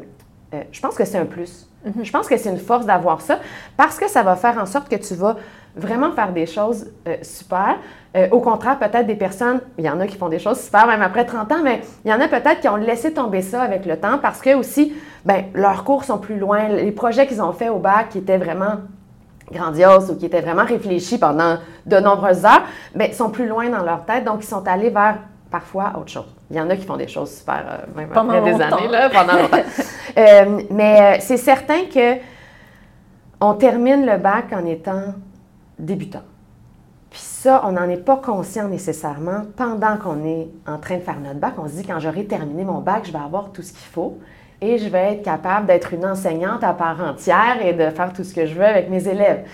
Euh, 0.54 0.62
je 0.72 0.82
pense 0.82 0.96
que 0.96 1.06
c'est 1.06 1.18
un 1.18 1.26
plus. 1.26 1.70
Mm-hmm. 1.86 2.04
Je 2.04 2.12
pense 2.12 2.28
que 2.28 2.38
c'est 2.38 2.50
une 2.50 2.60
force 2.60 2.86
d'avoir 2.86 3.22
ça 3.22 3.40
parce 3.78 3.98
que 3.98 4.10
ça 4.10 4.24
va 4.24 4.36
faire 4.36 4.58
en 4.58 4.66
sorte 4.66 4.90
que 4.90 4.96
tu 4.96 5.14
vas 5.14 5.38
vraiment 5.78 6.12
faire 6.12 6.32
des 6.34 6.46
choses 6.46 6.88
euh, 7.08 7.18
super. 7.22 7.78
Euh, 8.16 8.28
au 8.32 8.40
contraire, 8.40 8.80
peut-être 8.80 9.06
des 9.06 9.16
personnes, 9.16 9.62
il 9.78 9.86
y 9.86 9.90
en 9.90 10.00
a 10.00 10.08
qui 10.08 10.18
font 10.18 10.30
des 10.30 10.40
choses 10.40 10.60
super 10.60 10.88
même 10.88 11.02
après 11.02 11.26
30 11.26 11.52
ans, 11.52 11.62
mais 11.64 11.82
il 12.04 12.12
y 12.12 12.14
en 12.14 12.20
a 12.20 12.28
peut-être 12.28 12.60
qui 12.62 12.68
ont 12.68 12.76
laissé 12.78 13.14
tomber 13.14 13.42
ça 13.42 13.62
avec 13.62 13.86
le 13.86 13.98
temps 13.98 14.18
parce 14.22 14.42
que 14.42 14.56
aussi, 14.56 14.94
ben, 15.26 15.46
leurs 15.54 15.84
cours 15.84 16.04
sont 16.04 16.18
plus 16.18 16.40
loin. 16.40 16.68
Les 16.68 16.92
projets 16.92 17.28
qu'ils 17.28 17.42
ont 17.42 17.54
faits 17.54 17.70
au 17.70 17.80
bac 17.80 18.10
qui 18.10 18.20
étaient 18.20 18.38
vraiment 18.38 18.78
grandioses 19.52 20.12
ou 20.12 20.18
qui 20.18 20.26
étaient 20.26 20.42
vraiment 20.42 20.66
réfléchis 20.66 21.18
pendant 21.18 21.58
de 21.86 21.98
nombreuses 21.98 22.46
heures, 22.46 22.64
ben, 22.96 23.14
sont 23.14 23.30
plus 23.30 23.48
loin 23.48 23.70
dans 23.70 23.84
leur 23.84 24.04
tête, 24.06 24.26
donc 24.26 24.44
ils 24.44 24.48
sont 24.48 24.68
allés 24.68 24.90
vers 24.90 25.20
parfois 25.52 25.94
autre 25.98 26.10
chose. 26.10 26.36
Il 26.50 26.58
y 26.58 26.62
en 26.62 26.70
a 26.70 26.76
qui 26.76 26.86
font 26.86 26.98
des 26.98 27.08
choses 27.08 27.38
super, 27.38 27.64
euh, 27.70 27.86
même 27.96 28.10
après 28.14 28.42
des 28.42 28.62
années, 28.62 28.88
là, 28.90 29.10
pendant 29.10 29.34
longtemps. 29.34 30.64
mais 30.72 31.20
c'est 31.22 31.38
certain 31.38 31.86
que 31.94 32.18
on 33.40 33.54
termine 33.54 34.06
le 34.06 34.18
bac 34.18 34.46
en 34.52 34.66
étant 34.66 35.14
débutant. 35.80 36.24
Puis 37.10 37.22
ça, 37.22 37.62
on 37.66 37.72
n'en 37.74 37.88
est 37.90 38.04
pas 38.04 38.18
conscient 38.18 38.68
nécessairement 38.68 39.44
pendant 39.56 39.98
qu'on 39.98 40.26
est 40.26 40.50
en 40.68 40.78
train 40.78 40.98
de 40.98 41.02
faire 41.02 41.20
notre 41.20 41.40
bac. 41.40 41.54
On 41.58 41.68
se 41.68 41.74
dit, 41.74 41.84
quand 41.86 42.00
j'aurai 42.00 42.26
terminé 42.26 42.64
mon 42.64 42.80
bac, 42.80 43.06
je 43.06 43.12
vais 43.12 43.20
avoir 43.20 43.52
tout 43.52 43.62
ce 43.62 43.72
qu'il 43.72 43.88
faut 43.88 44.18
et 44.60 44.78
je 44.78 44.90
vais 44.90 45.14
être 45.14 45.24
capable 45.24 45.68
d'être 45.68 45.94
une 45.94 46.06
enseignante 46.06 46.64
à 46.64 46.74
part 46.74 47.00
entière 47.02 47.64
et 47.64 47.74
de 47.74 47.90
faire 47.92 48.12
tout 48.12 48.24
ce 48.24 48.34
que 48.34 48.46
je 48.46 48.56
veux 48.56 48.66
avec 48.66 48.90
mes 48.90 49.08
élèves. 49.08 49.46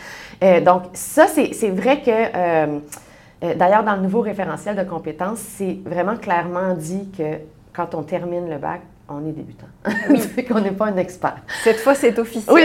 Euh, 0.43 0.61
donc, 0.61 0.83
ça, 0.93 1.27
c'est 1.27 1.69
vrai 1.69 2.01
que, 2.01 2.09
euh, 2.09 2.79
euh, 3.43 3.55
d'ailleurs, 3.55 3.83
dans 3.83 3.95
le 3.95 4.01
nouveau 4.01 4.21
référentiel 4.21 4.75
de 4.75 4.83
compétences, 4.83 5.39
c'est 5.39 5.79
vraiment 5.85 6.15
clairement 6.15 6.73
dit 6.73 7.09
que 7.15 7.39
quand 7.73 7.95
on 7.95 8.03
termine 8.03 8.49
le 8.49 8.57
bac, 8.57 8.81
on 9.21 9.27
est 9.27 9.31
débutant. 9.31 9.67
Oui. 10.09 10.45
qu'on 10.47 10.59
n'est 10.59 10.71
pas 10.71 10.87
un 10.87 10.97
expert. 10.97 11.37
Cette 11.63 11.77
fois, 11.77 11.95
c'est 11.95 12.17
officiel. 12.17 12.53
Oui, 12.53 12.61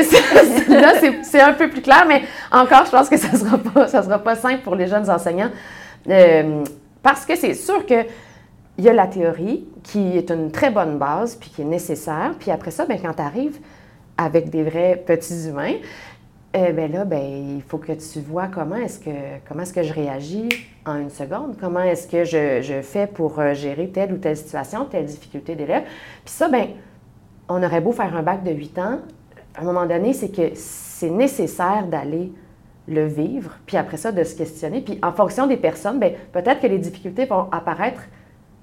là, 0.68 0.94
c'est 1.22 1.40
un 1.40 1.52
peu 1.52 1.68
plus 1.68 1.82
clair, 1.82 2.04
mais 2.06 2.22
encore, 2.50 2.84
je 2.86 2.90
pense 2.90 3.08
que 3.08 3.16
ça 3.16 3.32
ne 3.32 3.36
sera, 3.36 3.58
pas, 3.58 3.88
sera 3.88 4.18
pas 4.18 4.36
simple 4.36 4.62
pour 4.62 4.74
les 4.74 4.86
jeunes 4.86 5.08
enseignants. 5.08 5.50
Euh, 6.08 6.64
parce 7.02 7.24
que 7.24 7.36
c'est 7.36 7.54
sûr 7.54 7.84
qu'il 7.86 8.06
y 8.78 8.88
a 8.88 8.92
la 8.92 9.06
théorie 9.06 9.66
qui 9.82 10.16
est 10.16 10.30
une 10.30 10.50
très 10.50 10.70
bonne 10.70 10.98
base, 10.98 11.36
puis 11.36 11.50
qui 11.50 11.62
est 11.62 11.66
nécessaire. 11.66 12.32
Puis 12.38 12.50
après 12.50 12.70
ça, 12.70 12.86
bien, 12.86 12.98
quand 12.98 13.14
tu 13.14 13.22
arrives 13.22 13.58
avec 14.16 14.50
des 14.50 14.62
vrais 14.62 15.02
petits 15.06 15.48
humains, 15.48 15.74
eh 16.54 16.72
bien 16.72 16.88
là, 16.88 17.04
ben, 17.04 17.56
il 17.56 17.62
faut 17.62 17.78
que 17.78 17.92
tu 17.92 18.20
vois 18.20 18.48
comment 18.48 18.76
est-ce 18.76 18.98
que, 18.98 19.10
comment 19.48 19.62
est-ce 19.62 19.72
que 19.72 19.82
je 19.82 19.92
réagis 19.92 20.48
en 20.88 20.96
une 20.96 21.10
seconde, 21.10 21.56
comment 21.60 21.80
est-ce 21.80 22.08
que 22.08 22.24
je, 22.24 22.80
fais 22.82 23.06
pour 23.06 23.38
euh, 23.38 23.54
gérer 23.54 23.88
telle 23.88 24.12
ou 24.12 24.16
telle 24.16 24.36
situation, 24.36 24.86
telle 24.86 25.04
difficulté 25.04 25.54
d'élève? 25.54 25.82
Puis 26.24 26.34
ça, 26.34 26.48
ben, 26.48 26.68
on 27.48 27.62
aurait 27.62 27.80
beau 27.80 27.92
faire 27.92 28.14
un 28.16 28.22
bac 28.22 28.42
de 28.42 28.50
8 28.50 28.78
ans, 28.78 28.98
à 29.54 29.62
un 29.62 29.64
moment 29.64 29.86
donné, 29.86 30.12
c'est 30.12 30.30
que 30.30 30.54
c'est 30.54 31.10
nécessaire 31.10 31.86
d'aller 31.86 32.32
le 32.86 33.06
vivre, 33.06 33.52
puis 33.66 33.76
après 33.76 33.96
ça, 33.96 34.12
de 34.12 34.24
se 34.24 34.34
questionner. 34.34 34.80
Puis 34.80 34.98
en 35.02 35.12
fonction 35.12 35.46
des 35.46 35.56
personnes, 35.56 35.98
bien, 35.98 36.12
peut-être 36.32 36.60
que 36.60 36.66
les 36.66 36.78
difficultés 36.78 37.26
vont 37.26 37.48
apparaître 37.52 38.02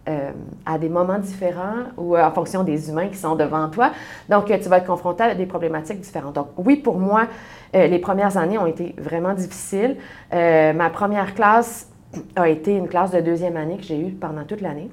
euh, 0.07 0.31
à 0.65 0.77
des 0.77 0.89
moments 0.89 1.19
différents 1.19 1.83
ou 1.97 2.17
en 2.17 2.31
fonction 2.31 2.63
des 2.63 2.89
humains 2.89 3.07
qui 3.07 3.17
sont 3.17 3.35
devant 3.35 3.69
toi. 3.69 3.91
Donc, 4.29 4.45
tu 4.45 4.69
vas 4.69 4.77
être 4.77 4.85
confronté 4.85 5.23
à 5.23 5.35
des 5.35 5.45
problématiques 5.45 5.99
différentes. 5.99 6.35
Donc, 6.35 6.47
oui, 6.57 6.77
pour 6.77 6.97
moi, 6.97 7.27
les 7.73 7.99
premières 7.99 8.37
années 8.37 8.57
ont 8.57 8.67
été 8.67 8.95
vraiment 8.97 9.33
difficiles. 9.33 9.97
ma 10.31 10.89
première 10.91 11.33
classe 11.33 11.89
a 12.35 12.49
été 12.49 12.75
une 12.75 12.87
classe 12.87 13.11
de 13.11 13.21
deuxième 13.21 13.57
année 13.57 13.77
que 13.77 13.83
j'ai 13.83 13.99
eue 13.99 14.11
pendant 14.11 14.43
toute 14.43 14.61
l'année. 14.61 14.89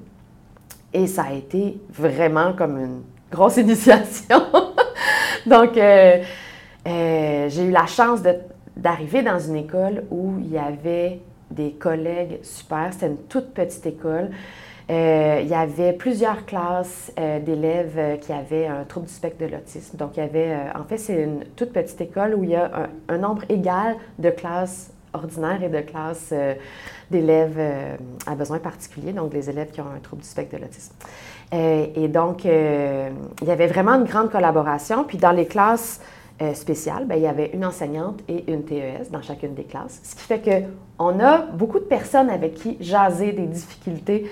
Et 0.93 1.07
ça 1.07 1.23
a 1.23 1.33
été 1.33 1.79
vraiment 1.89 2.53
comme 2.53 2.77
une 2.77 3.01
grosse 3.31 3.57
initiation. 3.57 4.41
Donc, 5.45 5.77
euh, 5.77 6.21
euh, 6.87 7.49
j'ai 7.49 7.65
eu 7.65 7.71
la 7.71 7.85
chance 7.85 8.21
d'arriver 8.77 9.23
dans 9.23 9.39
une 9.39 9.55
école 9.55 10.03
où 10.11 10.35
il 10.39 10.51
y 10.51 10.57
avait 10.57 11.19
des 11.51 11.71
collègues 11.71 12.39
super. 12.43 12.89
C'était 12.91 13.07
une 13.07 13.17
toute 13.17 13.53
petite 13.53 13.85
école. 13.85 14.29
Euh, 14.89 15.39
il 15.41 15.47
y 15.47 15.53
avait 15.53 15.93
plusieurs 15.93 16.45
classes 16.45 17.11
d'élèves 17.45 18.19
qui 18.19 18.33
avaient 18.33 18.67
un 18.67 18.83
trouble 18.83 19.07
du 19.07 19.13
spectre 19.13 19.45
de 19.45 19.49
l'autisme. 19.49 19.97
Donc, 19.97 20.17
il 20.17 20.19
y 20.19 20.23
avait, 20.23 20.55
en 20.75 20.83
fait, 20.83 20.97
c'est 20.97 21.21
une 21.21 21.45
toute 21.55 21.71
petite 21.71 21.99
école 22.01 22.35
où 22.35 22.43
il 22.43 22.51
y 22.51 22.55
a 22.55 22.65
un, 22.65 23.13
un 23.13 23.17
nombre 23.17 23.43
égal 23.49 23.95
de 24.19 24.29
classes 24.29 24.91
ordinaires 25.13 25.63
et 25.63 25.69
de 25.69 25.81
classes 25.81 26.33
d'élèves 27.11 27.59
à 28.25 28.35
besoins 28.35 28.59
particuliers, 28.59 29.13
donc 29.13 29.31
des 29.31 29.49
élèves 29.49 29.71
qui 29.71 29.81
ont 29.81 29.89
un 29.95 29.99
trouble 29.99 30.21
du 30.21 30.27
spectre 30.27 30.55
de 30.55 30.61
l'autisme. 30.61 30.93
Euh, 31.53 31.85
et 31.95 32.07
donc, 32.07 32.45
euh, 32.45 33.09
il 33.41 33.47
y 33.47 33.51
avait 33.51 33.67
vraiment 33.67 33.93
une 33.93 34.05
grande 34.05 34.31
collaboration. 34.31 35.03
Puis 35.03 35.17
dans 35.17 35.31
les 35.31 35.45
classes 35.45 36.01
euh, 36.41 36.53
spéciales, 36.53 37.05
bien, 37.05 37.17
il 37.17 37.23
y 37.23 37.27
avait 37.27 37.51
une 37.53 37.63
enseignante 37.63 38.21
et 38.27 38.51
une 38.51 38.63
TES 38.63 39.11
dans 39.11 39.21
chacune 39.21 39.53
des 39.53 39.65
classes. 39.65 39.99
Ce 40.03 40.15
qui 40.15 40.23
fait 40.23 40.41
qu'on 40.97 41.19
a 41.19 41.39
beaucoup 41.53 41.79
de 41.79 41.85
personnes 41.85 42.29
avec 42.29 42.55
qui 42.55 42.77
jaser 42.79 43.33
des 43.33 43.45
difficultés 43.45 44.29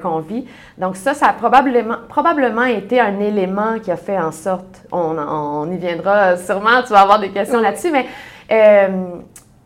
qu'on 0.00 0.20
vit. 0.20 0.46
Donc 0.78 0.96
ça, 0.96 1.12
ça 1.12 1.26
a 1.26 1.32
probablement, 1.34 1.96
probablement 2.08 2.64
été 2.64 2.98
un 2.98 3.20
élément 3.20 3.78
qui 3.78 3.90
a 3.90 3.96
fait 3.96 4.16
en 4.16 4.32
sorte, 4.32 4.86
on, 4.90 5.18
on 5.18 5.70
y 5.70 5.76
viendra 5.76 6.38
sûrement, 6.38 6.82
tu 6.82 6.92
vas 6.92 7.00
avoir 7.00 7.20
des 7.20 7.30
questions 7.30 7.60
là-dessus, 7.60 7.90
mais 7.90 8.06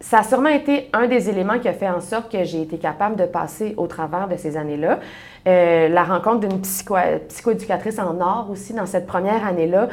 ça 0.00 0.20
a 0.20 0.22
sûrement 0.22 0.48
été 0.48 0.88
un 0.94 1.06
des 1.06 1.28
éléments 1.28 1.58
qui 1.58 1.68
a 1.68 1.74
fait 1.74 1.88
en 1.88 2.00
sorte 2.00 2.32
que 2.32 2.42
j'ai 2.44 2.62
été 2.62 2.78
capable 2.78 3.16
de 3.16 3.26
passer 3.26 3.74
au 3.76 3.86
travers 3.86 4.28
de 4.28 4.36
ces 4.36 4.56
années-là. 4.56 4.98
Euh, 5.46 5.88
la 5.88 6.04
rencontre 6.04 6.48
d'une 6.48 6.60
psycho 6.62 6.96
psychoéducatrice 7.28 7.98
en 7.98 8.18
or 8.20 8.48
aussi 8.50 8.72
dans 8.72 8.86
cette 8.86 9.06
première 9.06 9.46
année-là, 9.46 9.88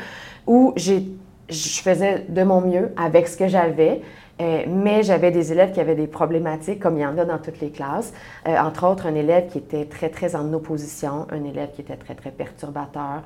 où 0.46 0.74
je 0.78 1.02
faisais 1.50 2.26
de 2.30 2.44
mon 2.44 2.62
mieux 2.62 2.94
avec 2.96 3.28
ce 3.28 3.38
que 3.38 3.48
j'avais. 3.48 4.02
Euh, 4.40 4.66
mais 4.68 5.02
j'avais 5.04 5.32
des 5.32 5.52
élèves 5.52 5.72
qui 5.72 5.80
avaient 5.80 5.96
des 5.96 6.08
problématiques, 6.08 6.80
comme 6.80 6.98
il 6.98 7.02
y 7.02 7.06
en 7.06 7.18
a 7.18 7.26
dans 7.26 7.40
toutes 7.40 7.60
les 7.60 7.72
classes. 7.72 8.14
Euh, 8.48 8.56
entre 8.58 8.86
autres, 8.88 9.08
un 9.08 9.16
élève 9.16 9.48
qui 9.48 9.58
était 9.58 9.86
très, 9.86 10.10
très 10.10 10.36
en 10.36 10.54
opposition, 10.54 11.26
un 11.32 11.44
élève 11.44 11.72
qui 11.74 11.82
était 11.82 11.96
très, 11.96 12.14
très 12.14 12.30
perturbateur, 12.32 13.24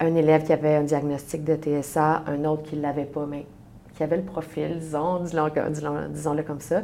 un 0.00 0.14
élève 0.14 0.44
qui 0.44 0.52
avait 0.52 0.76
un 0.76 0.82
diagnostic 0.82 1.44
de 1.44 1.54
TSA, 1.54 2.24
un 2.26 2.44
autre 2.46 2.62
qui 2.62 2.76
ne 2.76 2.82
l'avait 2.82 3.04
pas, 3.04 3.26
mais 3.28 3.44
qui 3.94 4.02
avait 4.02 4.16
le 4.16 4.22
profil, 4.22 4.78
disons, 4.78 5.20
disons-le 5.20 6.42
comme 6.42 6.60
ça, 6.60 6.82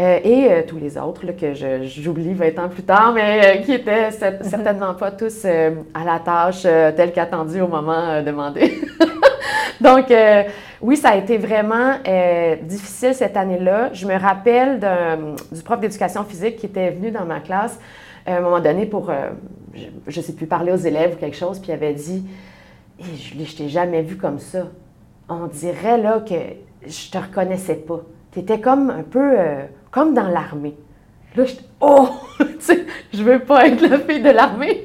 euh, 0.00 0.18
et 0.24 0.50
euh, 0.50 0.62
tous 0.66 0.78
les 0.78 0.96
autres 0.96 1.26
que 1.32 1.52
j'oublie 1.84 2.32
20 2.32 2.58
ans 2.58 2.68
plus 2.68 2.82
tard, 2.82 3.12
mais 3.14 3.58
euh, 3.58 3.62
qui 3.62 3.72
étaient 3.72 4.10
certainement 4.10 4.94
pas 4.94 5.10
tous 5.10 5.44
à 5.44 6.04
la 6.04 6.18
tâche 6.18 6.62
telle 6.62 7.12
qu'attendue 7.12 7.60
au 7.60 7.68
moment 7.68 8.22
demandé. 8.22 8.80
Donc, 9.80 10.12
oui, 10.80 10.96
ça 10.96 11.10
a 11.10 11.16
été 11.16 11.36
vraiment 11.36 11.96
difficile 12.62 13.14
cette 13.14 13.36
année-là. 13.36 13.90
Je 13.92 14.06
me 14.06 14.18
rappelle 14.18 14.80
du 15.52 15.62
prof 15.62 15.78
d'éducation 15.78 16.24
physique 16.24 16.56
qui 16.56 16.66
était 16.66 16.90
venu 16.90 17.10
dans 17.10 17.26
ma 17.26 17.40
classe 17.40 17.78
à 18.24 18.38
un 18.38 18.40
moment 18.40 18.60
donné 18.60 18.86
pour, 18.86 19.12
je 20.06 20.18
ne 20.18 20.24
sais 20.24 20.32
plus, 20.32 20.46
parler 20.46 20.72
aux 20.72 20.76
élèves 20.76 21.12
ou 21.14 21.16
quelque 21.16 21.36
chose, 21.36 21.58
puis 21.58 21.68
il 21.68 21.74
avait 21.74 21.92
dit 21.92 22.24
Je 22.98 23.38
ne 23.38 23.44
t'ai 23.44 23.68
jamais 23.68 24.00
vu 24.00 24.16
comme 24.16 24.38
ça 24.38 24.64
on 25.28 25.46
dirait 25.46 25.98
là 25.98 26.20
que 26.20 26.34
je 26.86 27.10
te 27.10 27.18
reconnaissais 27.18 27.76
pas. 27.76 28.00
Tu 28.32 28.40
étais 28.40 28.60
comme 28.60 28.90
un 28.90 29.02
peu 29.02 29.38
euh, 29.38 29.64
comme 29.90 30.14
dans 30.14 30.28
l'armée. 30.28 30.76
Là, 31.34 31.44
je 31.44 31.54
Oh! 31.80 32.08
je 33.12 33.22
veux 33.22 33.40
pas 33.40 33.66
être 33.66 33.80
la 33.82 33.98
fille 33.98 34.22
de 34.22 34.30
l'armée. 34.30 34.82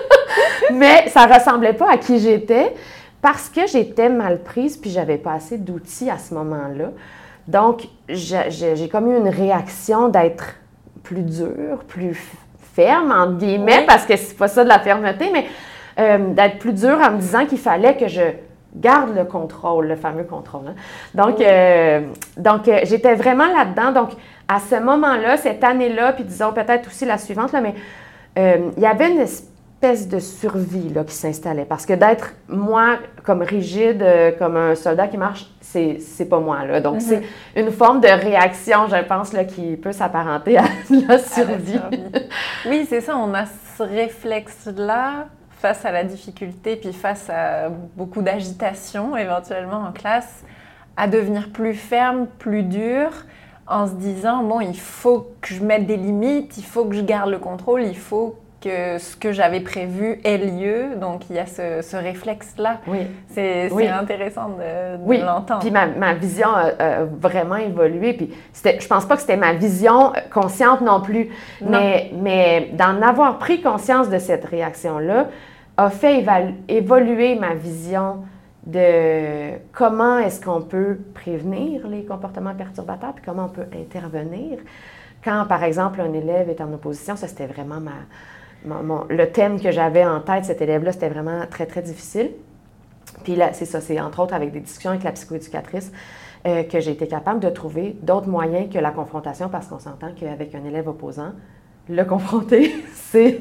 Mais 0.72 1.08
ça 1.08 1.26
ressemblait 1.26 1.72
pas 1.74 1.90
à 1.90 1.98
qui 1.98 2.18
j'étais 2.18 2.74
parce 3.20 3.48
que 3.48 3.66
j'étais 3.66 4.08
mal 4.08 4.42
prise 4.42 4.76
puis 4.76 4.90
j'avais 4.90 5.18
pas 5.18 5.32
assez 5.32 5.58
d'outils 5.58 6.10
à 6.10 6.18
ce 6.18 6.34
moment-là. 6.34 6.90
Donc, 7.46 7.88
j'ai 8.08 8.88
comme 8.90 9.10
eu 9.10 9.16
une 9.16 9.28
réaction 9.28 10.08
d'être 10.08 10.56
plus 11.02 11.22
dure, 11.22 11.84
plus 11.86 12.20
ferme, 12.74 13.10
entre 13.10 13.38
guillemets, 13.38 13.84
parce 13.86 14.04
que 14.04 14.16
c'est 14.16 14.36
pas 14.36 14.48
ça 14.48 14.62
de 14.62 14.68
la 14.68 14.78
fermeté, 14.78 15.30
mais 15.32 15.46
euh, 15.98 16.34
d'être 16.34 16.58
plus 16.58 16.74
dure 16.74 17.00
en 17.00 17.12
me 17.12 17.18
disant 17.18 17.46
qu'il 17.46 17.58
fallait 17.58 17.96
que 17.96 18.06
je 18.06 18.22
garde 18.74 19.14
le 19.14 19.24
contrôle, 19.24 19.88
le 19.88 19.96
fameux 19.96 20.24
contrôle. 20.24 20.68
Hein. 20.68 20.74
Donc, 21.14 21.40
euh, 21.40 22.02
donc 22.36 22.68
euh, 22.68 22.80
j'étais 22.84 23.14
vraiment 23.14 23.46
là-dedans. 23.46 23.92
Donc, 23.92 24.10
à 24.46 24.60
ce 24.60 24.76
moment-là, 24.80 25.36
cette 25.36 25.62
année-là, 25.64 26.12
puis 26.12 26.24
disons 26.24 26.52
peut-être 26.52 26.88
aussi 26.88 27.04
la 27.04 27.18
suivante, 27.18 27.52
là, 27.52 27.60
mais 27.60 27.74
euh, 28.38 28.70
il 28.76 28.82
y 28.82 28.86
avait 28.86 29.10
une 29.10 29.20
espèce 29.20 30.08
de 30.08 30.18
survie 30.18 30.88
là, 30.90 31.04
qui 31.04 31.14
s'installait. 31.14 31.64
Parce 31.64 31.86
que 31.86 31.92
d'être 31.92 32.34
moi 32.48 32.98
comme 33.24 33.42
rigide, 33.42 34.04
comme 34.38 34.56
un 34.56 34.74
soldat 34.74 35.08
qui 35.08 35.18
marche, 35.18 35.46
c'est, 35.60 35.98
c'est 36.00 36.24
pas 36.26 36.40
moi. 36.40 36.64
Là. 36.64 36.80
Donc, 36.80 37.00
c'est 37.00 37.18
mm-hmm. 37.18 37.60
une 37.60 37.70
forme 37.70 38.00
de 38.00 38.08
réaction, 38.08 38.86
je 38.88 39.02
pense, 39.04 39.32
là, 39.32 39.44
qui 39.44 39.76
peut 39.76 39.92
s'apparenter 39.92 40.56
à 40.56 40.64
la 41.08 41.18
survie. 41.18 41.80
oui, 42.66 42.86
c'est 42.88 43.00
ça. 43.00 43.16
On 43.16 43.34
a 43.34 43.44
ce 43.76 43.82
réflexe-là 43.82 45.26
face 45.58 45.84
à 45.84 45.92
la 45.92 46.04
difficulté, 46.04 46.76
puis 46.76 46.92
face 46.92 47.28
à 47.30 47.68
beaucoup 47.96 48.22
d'agitation 48.22 49.16
éventuellement 49.16 49.82
en 49.82 49.92
classe, 49.92 50.44
à 50.96 51.08
devenir 51.08 51.50
plus 51.52 51.74
ferme, 51.74 52.26
plus 52.38 52.62
dure, 52.62 53.10
en 53.66 53.86
se 53.86 53.92
disant, 53.92 54.42
bon, 54.42 54.60
il 54.60 54.78
faut 54.78 55.30
que 55.40 55.52
je 55.52 55.62
mette 55.62 55.86
des 55.86 55.96
limites, 55.96 56.56
il 56.56 56.64
faut 56.64 56.84
que 56.84 56.94
je 56.94 57.02
garde 57.02 57.30
le 57.30 57.38
contrôle, 57.38 57.82
il 57.82 57.96
faut 57.96 58.38
que 58.60 58.98
ce 58.98 59.16
que 59.16 59.32
j'avais 59.32 59.60
prévu 59.60 60.20
ait 60.24 60.38
lieu. 60.38 60.96
Donc, 61.00 61.30
il 61.30 61.36
y 61.36 61.38
a 61.38 61.46
ce, 61.46 61.96
réflexe-là. 61.96 62.80
Oui. 62.86 63.06
C'est 63.28 63.70
intéressant 63.88 64.48
de, 64.50 64.96
oui. 65.00 65.18
l'entendre. 65.18 65.60
Puis 65.60 65.70
ma, 65.70 65.86
ma 65.86 66.14
vision 66.14 66.48
a, 66.48 67.04
vraiment 67.04 67.56
évolué. 67.56 68.14
Puis 68.14 68.32
je 68.64 68.86
pense 68.86 69.06
pas 69.06 69.14
que 69.14 69.20
c'était 69.20 69.36
ma 69.36 69.52
vision 69.52 70.12
consciente 70.32 70.80
non 70.80 71.00
plus. 71.00 71.28
Mais, 71.60 72.10
mais 72.20 72.70
d'en 72.72 73.00
avoir 73.02 73.38
pris 73.38 73.60
conscience 73.60 74.08
de 74.08 74.18
cette 74.18 74.44
réaction-là 74.44 75.26
a 75.76 75.90
fait 75.90 76.24
évoluer 76.68 77.36
ma 77.36 77.54
vision 77.54 78.24
de 78.66 79.58
comment 79.72 80.18
est-ce 80.18 80.44
qu'on 80.44 80.60
peut 80.60 80.98
prévenir 81.14 81.86
les 81.88 82.04
comportements 82.04 82.54
perturbateurs, 82.54 83.14
puis 83.14 83.24
comment 83.24 83.46
on 83.46 83.48
peut 83.48 83.66
intervenir. 83.72 84.58
Quand, 85.24 85.46
par 85.46 85.62
exemple, 85.62 86.00
un 86.00 86.12
élève 86.12 86.50
est 86.50 86.60
en 86.60 86.72
opposition, 86.72 87.16
ça 87.16 87.28
c'était 87.28 87.46
vraiment 87.46 87.80
ma, 87.80 87.92
le 88.64 89.24
thème 89.26 89.60
que 89.60 89.70
j'avais 89.70 90.04
en 90.04 90.20
tête, 90.20 90.44
cet 90.44 90.60
élève-là, 90.60 90.92
c'était 90.92 91.08
vraiment 91.08 91.42
très, 91.50 91.66
très 91.66 91.82
difficile. 91.82 92.30
Puis 93.24 93.36
là, 93.36 93.52
c'est 93.52 93.64
ça, 93.64 93.80
c'est 93.80 94.00
entre 94.00 94.20
autres 94.20 94.34
avec 94.34 94.52
des 94.52 94.60
discussions 94.60 94.90
avec 94.90 95.04
la 95.04 95.12
psychoéducatrice 95.12 95.92
euh, 96.46 96.62
que 96.62 96.80
j'ai 96.80 96.92
été 96.92 97.08
capable 97.08 97.40
de 97.40 97.48
trouver 97.48 97.96
d'autres 98.02 98.28
moyens 98.28 98.72
que 98.72 98.78
la 98.78 98.90
confrontation, 98.90 99.48
parce 99.48 99.66
qu'on 99.66 99.78
s'entend 99.78 100.08
qu'avec 100.18 100.54
un 100.54 100.64
élève 100.64 100.88
opposant, 100.88 101.32
le 101.88 102.04
confronter, 102.04 102.74
c'est, 102.94 103.38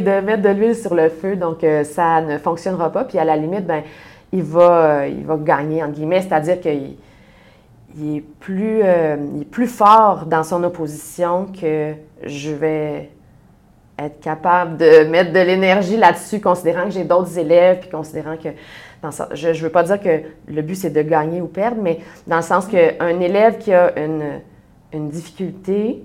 de 0.00 0.20
mettre 0.20 0.42
de 0.42 0.50
l'huile 0.50 0.76
sur 0.76 0.94
le 0.94 1.08
feu. 1.08 1.36
Donc, 1.36 1.64
euh, 1.64 1.82
ça 1.84 2.20
ne 2.20 2.38
fonctionnera 2.38 2.92
pas. 2.92 3.04
Puis, 3.04 3.18
à 3.18 3.24
la 3.24 3.36
limite, 3.36 3.66
ben, 3.66 3.82
il, 4.32 4.42
va, 4.42 5.08
il 5.08 5.24
va 5.24 5.36
gagner, 5.36 5.82
entre 5.82 5.94
guillemets, 5.94 6.20
c'est-à-dire 6.20 6.60
qu'il 6.60 6.96
il 7.96 8.16
est, 8.18 8.20
plus, 8.20 8.80
euh, 8.82 9.16
il 9.34 9.42
est 9.42 9.50
plus 9.50 9.66
fort 9.66 10.26
dans 10.26 10.44
son 10.44 10.62
opposition 10.62 11.46
que 11.46 11.94
je 12.24 12.50
vais 12.50 13.10
être 13.98 14.20
capable 14.20 14.76
de 14.76 15.04
mettre 15.04 15.32
de 15.32 15.40
l'énergie 15.40 15.96
là-dessus, 15.96 16.40
considérant 16.40 16.84
que 16.84 16.90
j'ai 16.90 17.04
d'autres 17.04 17.36
élèves, 17.38 17.80
puis 17.80 17.90
considérant 17.90 18.36
que, 18.36 18.48
dans 19.02 19.10
je 19.34 19.48
ne 19.48 19.54
veux 19.54 19.70
pas 19.70 19.82
dire 19.82 20.00
que 20.00 20.22
le 20.48 20.62
but 20.62 20.76
c'est 20.76 20.90
de 20.90 21.02
gagner 21.02 21.40
ou 21.40 21.46
perdre, 21.46 21.82
mais 21.82 22.00
dans 22.26 22.36
le 22.36 22.42
sens 22.42 22.66
qu'un 22.66 23.20
élève 23.20 23.58
qui 23.58 23.72
a 23.72 23.98
une, 23.98 24.40
une 24.92 25.08
difficulté, 25.08 26.04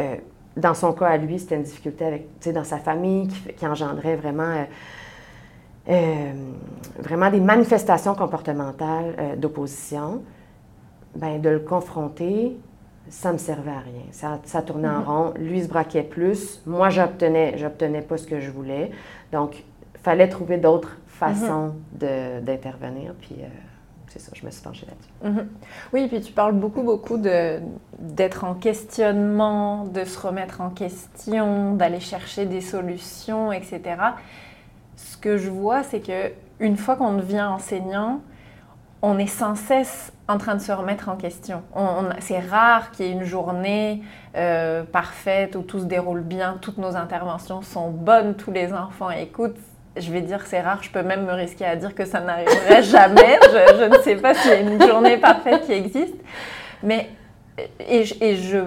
euh, 0.00 0.16
dans 0.56 0.74
son 0.74 0.92
cas 0.92 1.06
à 1.06 1.16
lui, 1.18 1.38
c'était 1.38 1.56
une 1.56 1.62
difficulté 1.62 2.04
avec, 2.04 2.26
dans 2.52 2.64
sa 2.64 2.78
famille 2.78 3.28
qui, 3.56 3.66
engendrait 3.66 4.16
vraiment, 4.16 4.42
euh, 4.42 4.64
euh, 5.90 6.32
vraiment 6.98 7.30
des 7.30 7.40
manifestations 7.40 8.14
comportementales 8.14 9.36
d'opposition. 9.38 10.22
Ben, 11.14 11.40
de 11.40 11.48
le 11.48 11.60
confronter, 11.60 12.58
ça 13.08 13.32
me 13.32 13.38
servait 13.38 13.70
à 13.70 13.80
rien. 13.80 14.02
Ça, 14.10 14.40
ça 14.44 14.62
tournait 14.62 14.88
en 14.88 15.00
mm-hmm. 15.00 15.04
rond. 15.04 15.34
Lui 15.36 15.62
se 15.62 15.68
braquait 15.68 16.02
plus. 16.02 16.62
Moi, 16.66 16.90
j'obtenais, 16.90 17.56
j'obtenais 17.58 18.02
pas 18.02 18.16
ce 18.16 18.26
que 18.26 18.40
je 18.40 18.50
voulais. 18.50 18.90
Donc, 19.32 19.58
il 19.94 20.00
fallait 20.00 20.28
trouver 20.28 20.58
d'autres 20.58 20.98
façons 21.06 21.74
mm-hmm. 21.98 22.40
d'intervenir. 22.44 23.14
Puis, 23.20 23.36
euh, 23.40 23.46
c'est 24.08 24.30
ça, 24.30 24.32
je 24.34 24.46
me 24.46 24.50
suis 24.50 24.62
penchée 24.62 24.86
là-dessus. 24.86 25.38
Mhm. 25.40 25.48
Oui, 25.92 26.08
puis 26.08 26.20
tu 26.20 26.32
parles 26.32 26.54
beaucoup, 26.54 26.82
beaucoup 26.82 27.18
d'être 27.18 28.44
en 28.44 28.54
questionnement, 28.54 29.84
de 29.84 30.04
se 30.04 30.18
remettre 30.18 30.60
en 30.60 30.70
question, 30.70 31.74
d'aller 31.74 32.00
chercher 32.00 32.46
des 32.46 32.60
solutions, 32.60 33.52
etc. 33.52 33.82
Ce 34.96 35.16
que 35.16 35.36
je 35.36 35.50
vois, 35.50 35.82
c'est 35.82 36.00
que 36.00 36.32
une 36.60 36.76
fois 36.76 36.96
qu'on 36.96 37.14
devient 37.14 37.42
enseignant, 37.42 38.20
on 39.02 39.18
est 39.18 39.26
sans 39.26 39.54
cesse 39.54 40.12
en 40.28 40.38
train 40.38 40.54
de 40.56 40.60
se 40.60 40.72
remettre 40.72 41.08
en 41.08 41.16
question. 41.16 41.62
c'est 42.18 42.40
rare 42.40 42.90
qu'il 42.90 43.06
y 43.06 43.08
ait 43.08 43.12
une 43.12 43.24
journée 43.24 44.02
euh, 44.36 44.82
parfaite 44.82 45.54
où 45.54 45.62
tout 45.62 45.78
se 45.78 45.84
déroule 45.84 46.22
bien, 46.22 46.58
toutes 46.60 46.78
nos 46.78 46.96
interventions 46.96 47.62
sont 47.62 47.90
bonnes, 47.90 48.34
tous 48.34 48.50
les 48.50 48.72
enfants 48.72 49.10
écoutent 49.10 49.58
je 49.96 50.12
vais 50.12 50.20
dire 50.20 50.42
c'est 50.46 50.60
rare, 50.60 50.82
je 50.82 50.90
peux 50.90 51.02
même 51.02 51.24
me 51.24 51.32
risquer 51.32 51.64
à 51.64 51.76
dire 51.76 51.94
que 51.94 52.04
ça 52.04 52.20
n'arriverait 52.20 52.82
jamais. 52.82 53.38
Je, 53.42 53.88
ne 53.88 54.02
sais 54.02 54.16
pas 54.16 54.34
s'il 54.34 54.50
y 54.50 54.54
a 54.54 54.60
une 54.60 54.82
journée 54.82 55.16
parfaite 55.16 55.64
qui 55.64 55.72
existe. 55.72 56.14
Mais, 56.82 57.10
et, 57.80 58.04
je, 58.04 58.58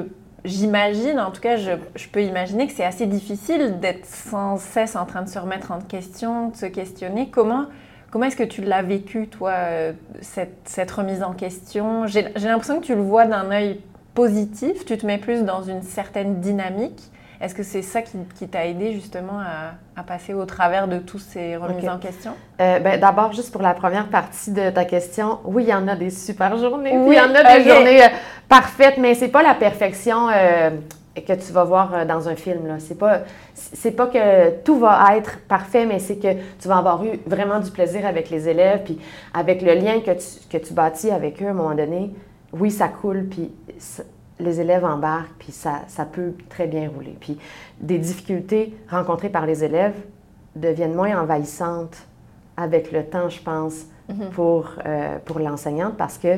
j'imagine, 0.44 1.20
en 1.20 1.32
tout 1.32 1.42
cas, 1.42 1.58
je, 1.58 1.72
peux 2.12 2.24
imaginer 2.24 2.68
que 2.68 2.74
c'est 2.74 2.86
assez 2.86 3.06
difficile 3.06 3.80
d'être 3.80 4.06
sans 4.06 4.58
cesse 4.58 4.96
en 4.96 5.06
train 5.06 5.22
de 5.22 5.30
se 5.30 5.38
remettre 5.38 5.72
en 5.72 5.80
question, 5.80 6.50
de 6.50 6.56
se 6.56 6.66
questionner. 6.66 7.30
Comment, 7.30 7.66
comment 8.12 8.26
est-ce 8.26 8.36
que 8.36 8.44
tu 8.44 8.62
l'as 8.62 8.82
vécu, 8.82 9.28
toi, 9.28 9.52
euh, 9.52 9.94
cette, 10.22 10.58
cette 10.66 10.92
remise 10.92 11.24
en 11.24 11.34
question? 11.34 12.08
J'ai 12.08 12.24
l'impression 12.36 12.80
que 12.80 12.86
tu 12.86 12.96
le 12.96 13.02
vois 13.02 13.26
d'un 13.26 13.52
œil 13.52 13.80
positif, 14.14 14.86
tu 14.86 14.98
te 14.98 15.06
mets 15.06 15.18
plus 15.18 15.44
dans 15.44 15.64
une 15.64 15.82
certaine 15.82 16.40
dynamique. 16.42 17.02
Est-ce 17.42 17.56
que 17.56 17.64
c'est 17.64 17.82
ça 17.82 18.02
qui, 18.02 18.48
t'a 18.50 18.66
aidé 18.66 18.92
justement 18.92 19.40
à, 19.40 20.04
passer 20.04 20.34
au 20.34 20.46
travers 20.46 20.88
de 20.90 20.98
toutes 20.98 21.22
ces 21.22 21.56
remises 21.56 21.88
en 21.88 21.98
question? 21.98 22.32
Euh, 22.60 22.80
ben, 22.80 23.00
D'abord, 23.00 23.32
juste 23.32 23.52
pour 23.52 23.62
la 23.62 23.74
première 23.74 24.08
partie 24.08 24.52
de 24.52 24.70
ta 24.70 24.84
question, 24.84 25.40
oui, 25.46 25.64
il 25.64 25.70
y 25.70 25.74
en 25.74 25.88
a 25.88 25.96
des 25.96 26.10
super 26.10 26.58
journées. 26.58 26.98
Oui, 26.98 27.16
il 27.16 27.18
y 27.18 27.22
en 27.22 27.34
a 27.34 27.58
des 27.58 27.64
journées 27.64 28.04
euh, 28.04 28.10
parfaites, 28.50 28.98
mais 28.98 29.16
c'est 29.16 29.30
pas 29.30 29.44
la 29.44 29.54
perfection 29.54 30.28
euh, 30.30 30.72
que 31.16 31.34
tu 31.34 31.52
vas 31.52 31.64
voir 31.64 32.06
dans 32.06 32.30
un 32.30 32.36
film. 32.36 32.78
C'est 32.80 32.98
pas, 32.98 33.22
c'est 33.54 33.92
pas 33.92 34.08
que 34.08 34.62
tout 34.64 34.80
va 34.80 35.18
être 35.18 35.40
parfait, 35.48 35.86
mais 35.86 36.00
c'est 36.00 36.18
que 36.18 36.34
tu 36.60 36.68
vas 36.68 36.78
avoir 36.78 37.04
eu 37.04 37.20
vraiment 37.26 37.60
du 37.60 37.72
plaisir 37.72 38.06
avec 38.06 38.30
les 38.30 38.48
élèves, 38.48 38.84
puis 38.84 39.00
avec 39.34 39.62
le 39.62 39.74
lien 39.74 40.00
que 40.00 40.12
tu, 40.12 40.48
que 40.50 40.58
tu 40.64 40.74
bâtis 40.74 41.12
avec 41.12 41.42
eux 41.42 41.48
à 41.48 41.52
un 41.52 41.54
moment 41.54 41.76
donné. 41.76 42.14
Oui, 42.54 42.72
ça 42.72 42.88
coule, 42.88 43.28
puis 43.30 43.52
les 44.40 44.62
élèves 44.62 44.86
embarquent, 44.86 45.38
puis 45.40 45.52
ça, 45.52 45.82
ça 45.88 46.06
peut 46.06 46.34
très 46.50 46.68
bien 46.68 46.90
rouler. 46.90 47.16
Puis 47.20 47.38
des 47.80 47.98
difficultés 47.98 48.76
rencontrées 48.90 49.30
par 49.30 49.46
les 49.46 49.64
élèves 49.64 49.96
deviennent 50.56 50.96
moins 50.96 51.22
envahissantes 51.22 51.98
avec 52.58 52.92
le 52.92 53.06
temps, 53.06 53.30
je 53.30 53.42
pense, 53.42 53.86
mhm. 54.08 54.30
pour, 54.32 54.72
euh, 54.86 55.18
pour 55.26 55.40
l'enseignante, 55.40 55.96
parce 55.98 56.18
que 56.18 56.38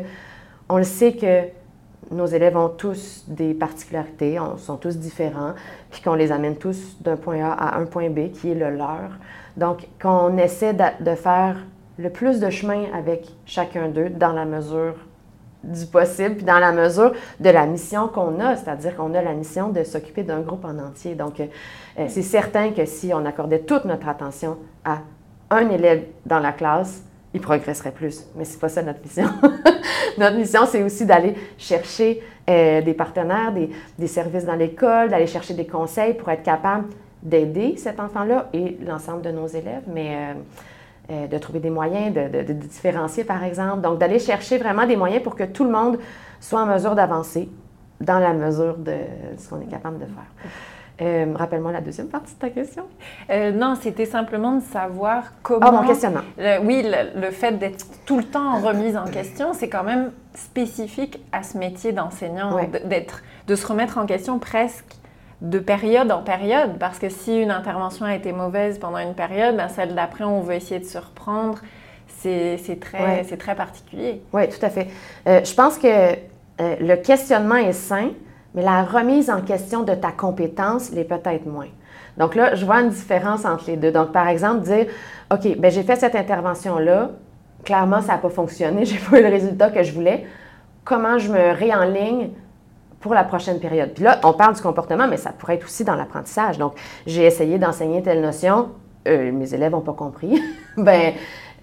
on 0.69 0.77
le 0.77 0.83
sait 0.83 1.13
que 1.13 1.43
nos 2.11 2.25
élèves 2.25 2.57
ont 2.57 2.69
tous 2.69 3.23
des 3.27 3.53
particularités, 3.53 4.39
on, 4.39 4.57
sont 4.57 4.77
tous 4.77 4.97
différents, 4.97 5.53
puis 5.89 6.01
qu'on 6.01 6.13
les 6.13 6.31
amène 6.31 6.57
tous 6.57 6.97
d'un 7.01 7.15
point 7.15 7.43
A 7.43 7.51
à 7.51 7.79
un 7.79 7.85
point 7.85 8.09
B 8.09 8.31
qui 8.31 8.51
est 8.51 8.55
le 8.55 8.69
leur. 8.69 9.11
Donc, 9.57 9.87
qu'on 10.01 10.37
essaie 10.37 10.73
de, 10.73 11.15
faire 11.15 11.57
le 11.97 12.09
plus 12.09 12.39
de 12.39 12.49
chemin 12.49 12.85
avec 12.93 13.27
chacun 13.45 13.89
d'eux 13.89 14.09
dans 14.09 14.33
la 14.33 14.45
mesure 14.45 14.95
du 15.63 15.85
possible, 15.85 16.35
puis 16.35 16.45
dans 16.45 16.59
la 16.59 16.71
mesure 16.71 17.13
de 17.39 17.49
la 17.49 17.65
mission 17.65 18.07
qu'on 18.07 18.39
a, 18.39 18.55
c'est-à-dire 18.55 18.95
qu'on 18.95 19.13
a 19.13 19.21
la 19.21 19.33
mission 19.33 19.69
de 19.69 19.83
s'occuper 19.83 20.23
d'un 20.23 20.39
groupe 20.39 20.65
en 20.65 20.79
entier. 20.79 21.13
Donc, 21.15 21.39
euh, 21.39 22.05
c'est 22.07 22.23
certain 22.23 22.71
que 22.71 22.85
si 22.85 23.13
on 23.13 23.25
accordait 23.25 23.59
toute 23.59 23.85
notre 23.85 24.07
attention 24.07 24.57
à 24.83 24.99
un 25.51 25.69
élève 25.69 26.05
dans 26.25 26.39
la 26.39 26.51
classe, 26.51 27.03
il 27.33 27.41
progresserait 27.41 27.91
plus. 27.91 28.25
Mais 28.35 28.45
c'est 28.45 28.59
pas 28.59 28.69
ça 28.69 28.81
notre 28.81 29.01
mission. 29.01 29.25
notre 30.17 30.35
mission, 30.35 30.61
c'est 30.67 30.83
aussi 30.83 31.05
d'aller 31.05 31.35
chercher 31.57 32.21
euh, 32.49 32.81
des 32.81 32.93
partenaires, 32.93 33.51
des, 33.53 33.69
des 33.97 34.07
services 34.07 34.45
dans 34.45 34.55
l'école, 34.55 35.09
d'aller 35.09 35.27
chercher 35.27 35.53
des 35.53 35.67
conseils 35.67 36.13
pour 36.13 36.29
être 36.29 36.43
capable 36.43 36.87
d'aider 37.23 37.75
cet 37.77 37.99
enfant-là 37.99 38.49
et 38.53 38.77
l'ensemble 38.85 39.21
de 39.21 39.31
nos 39.31 39.47
élèves. 39.47 39.83
Mais 39.87 40.35
euh, 41.11 41.27
de 41.27 41.37
trouver 41.39 41.59
des 41.59 41.71
moyens 41.71 42.13
de, 42.13 42.53
différencier, 42.53 43.25
par 43.25 43.43
exemple. 43.43 43.81
Donc, 43.81 43.97
d'aller 43.97 44.19
chercher 44.19 44.57
vraiment 44.57 44.85
des 44.85 44.95
moyens 44.95 45.21
pour 45.21 45.35
que 45.35 45.43
tout 45.43 45.65
le 45.65 45.71
monde 45.71 45.97
soit 46.39 46.61
en 46.61 46.65
mesure 46.65 46.95
d'avancer 46.95 47.49
dans 47.99 48.19
la 48.19 48.33
mesure 48.33 48.77
de 48.77 48.93
ce 49.37 49.49
qu'on 49.49 49.59
est 49.61 49.69
capable 49.69 49.97
de 49.97 50.05
faire. 50.05 50.51
Euh, 51.01 51.33
rappelle-moi 51.35 51.71
la 51.71 51.81
deuxième 51.81 52.07
partie 52.07 52.33
de 52.35 52.39
ta 52.39 52.49
question. 52.49 52.83
Euh, 53.29 53.51
non, 53.51 53.75
c'était 53.79 54.05
simplement 54.05 54.53
de 54.53 54.61
savoir 54.61 55.23
comment. 55.41 55.65
Ah, 55.67 55.71
mon 55.71 55.87
questionnement. 55.87 56.21
oui, 56.63 56.85
le, 57.15 57.31
fait 57.31 57.53
d'être 57.53 57.85
tout 58.05 58.17
le 58.17 58.23
temps 58.23 58.55
en 58.55 58.59
remise 58.59 58.95
en 58.95 59.05
question, 59.05 59.53
c'est 59.53 59.69
quand 59.69 59.83
même 59.83 60.11
spécifique 60.35 61.19
à 61.31 61.43
ce 61.43 61.57
métier 61.57 61.91
d'enseignant, 61.91 62.57
d'être, 62.85 63.23
de 63.47 63.55
se 63.55 63.65
remettre 63.65 63.97
en 63.97 64.05
question 64.05 64.37
presque 64.37 64.95
de 65.41 65.57
période 65.57 66.11
en 66.11 66.21
période, 66.21 66.77
parce 66.79 66.99
que 66.99 67.09
si 67.09 67.41
une 67.41 67.49
intervention 67.49 68.05
a 68.05 68.13
été 68.13 68.31
mauvaise 68.31 68.77
pendant 68.77 68.99
une 68.99 69.15
période, 69.15 69.57
ben 69.57 69.69
celle 69.69 69.95
d'après, 69.95 70.23
on 70.23 70.41
veut 70.41 70.53
essayer 70.53 70.79
de 70.79 70.85
se 70.85 70.99
reprendre. 70.99 71.59
C'est 72.07 72.79
très, 72.79 73.23
très 73.23 73.55
particulier. 73.55 74.21
Oui, 74.31 74.47
tout 74.47 74.63
à 74.63 74.69
fait. 74.69 74.87
Euh, 75.27 75.43
je 75.43 75.53
pense 75.55 75.79
que 75.79 76.15
le 76.59 76.95
questionnement 76.97 77.55
est 77.55 77.73
sain, 77.73 78.09
mais 78.55 78.63
la 78.63 78.83
remise 78.83 79.29
en 79.29 79.41
question 79.41 79.83
de 79.83 79.93
ta 79.93 80.11
compétence 80.11 80.91
l'est 80.91 81.03
peut-être 81.03 81.45
moins. 81.45 81.69
Donc 82.17 82.35
là, 82.35 82.55
je 82.55 82.65
vois 82.65 82.81
une 82.81 82.89
différence 82.89 83.45
entre 83.45 83.65
les 83.67 83.77
deux. 83.77 83.91
Donc, 83.91 84.11
par 84.11 84.27
exemple, 84.27 84.61
dire, 84.61 84.87
OK, 85.31 85.57
ben 85.57 85.71
j'ai 85.71 85.83
fait 85.83 85.95
cette 85.95 86.15
intervention-là, 86.15 87.11
clairement, 87.63 88.01
ça 88.01 88.13
n'a 88.13 88.17
pas 88.17 88.29
fonctionné, 88.29 88.85
j'ai 88.85 88.97
pas 88.97 89.19
eu 89.19 89.23
le 89.23 89.29
résultat 89.29 89.69
que 89.69 89.83
je 89.83 89.93
voulais. 89.93 90.25
Comment 90.83 91.17
je 91.17 91.31
me 91.31 91.53
réenligne 91.53 92.31
pour 93.01 93.13
la 93.15 93.23
prochaine 93.23 93.59
période. 93.59 93.93
Puis 93.93 94.03
là, 94.03 94.19
on 94.23 94.33
parle 94.33 94.55
du 94.55 94.61
comportement, 94.61 95.07
mais 95.07 95.17
ça 95.17 95.31
pourrait 95.31 95.55
être 95.55 95.65
aussi 95.65 95.83
dans 95.83 95.95
l'apprentissage. 95.95 96.57
Donc, 96.57 96.75
j'ai 97.05 97.25
essayé 97.25 97.57
d'enseigner 97.57 98.01
telle 98.03 98.21
notion, 98.21 98.69
euh, 99.07 99.31
mes 99.31 99.53
élèves 99.53 99.71
n'ont 99.71 99.81
pas 99.81 99.93
compris. 99.93 100.41
ben, 100.77 101.13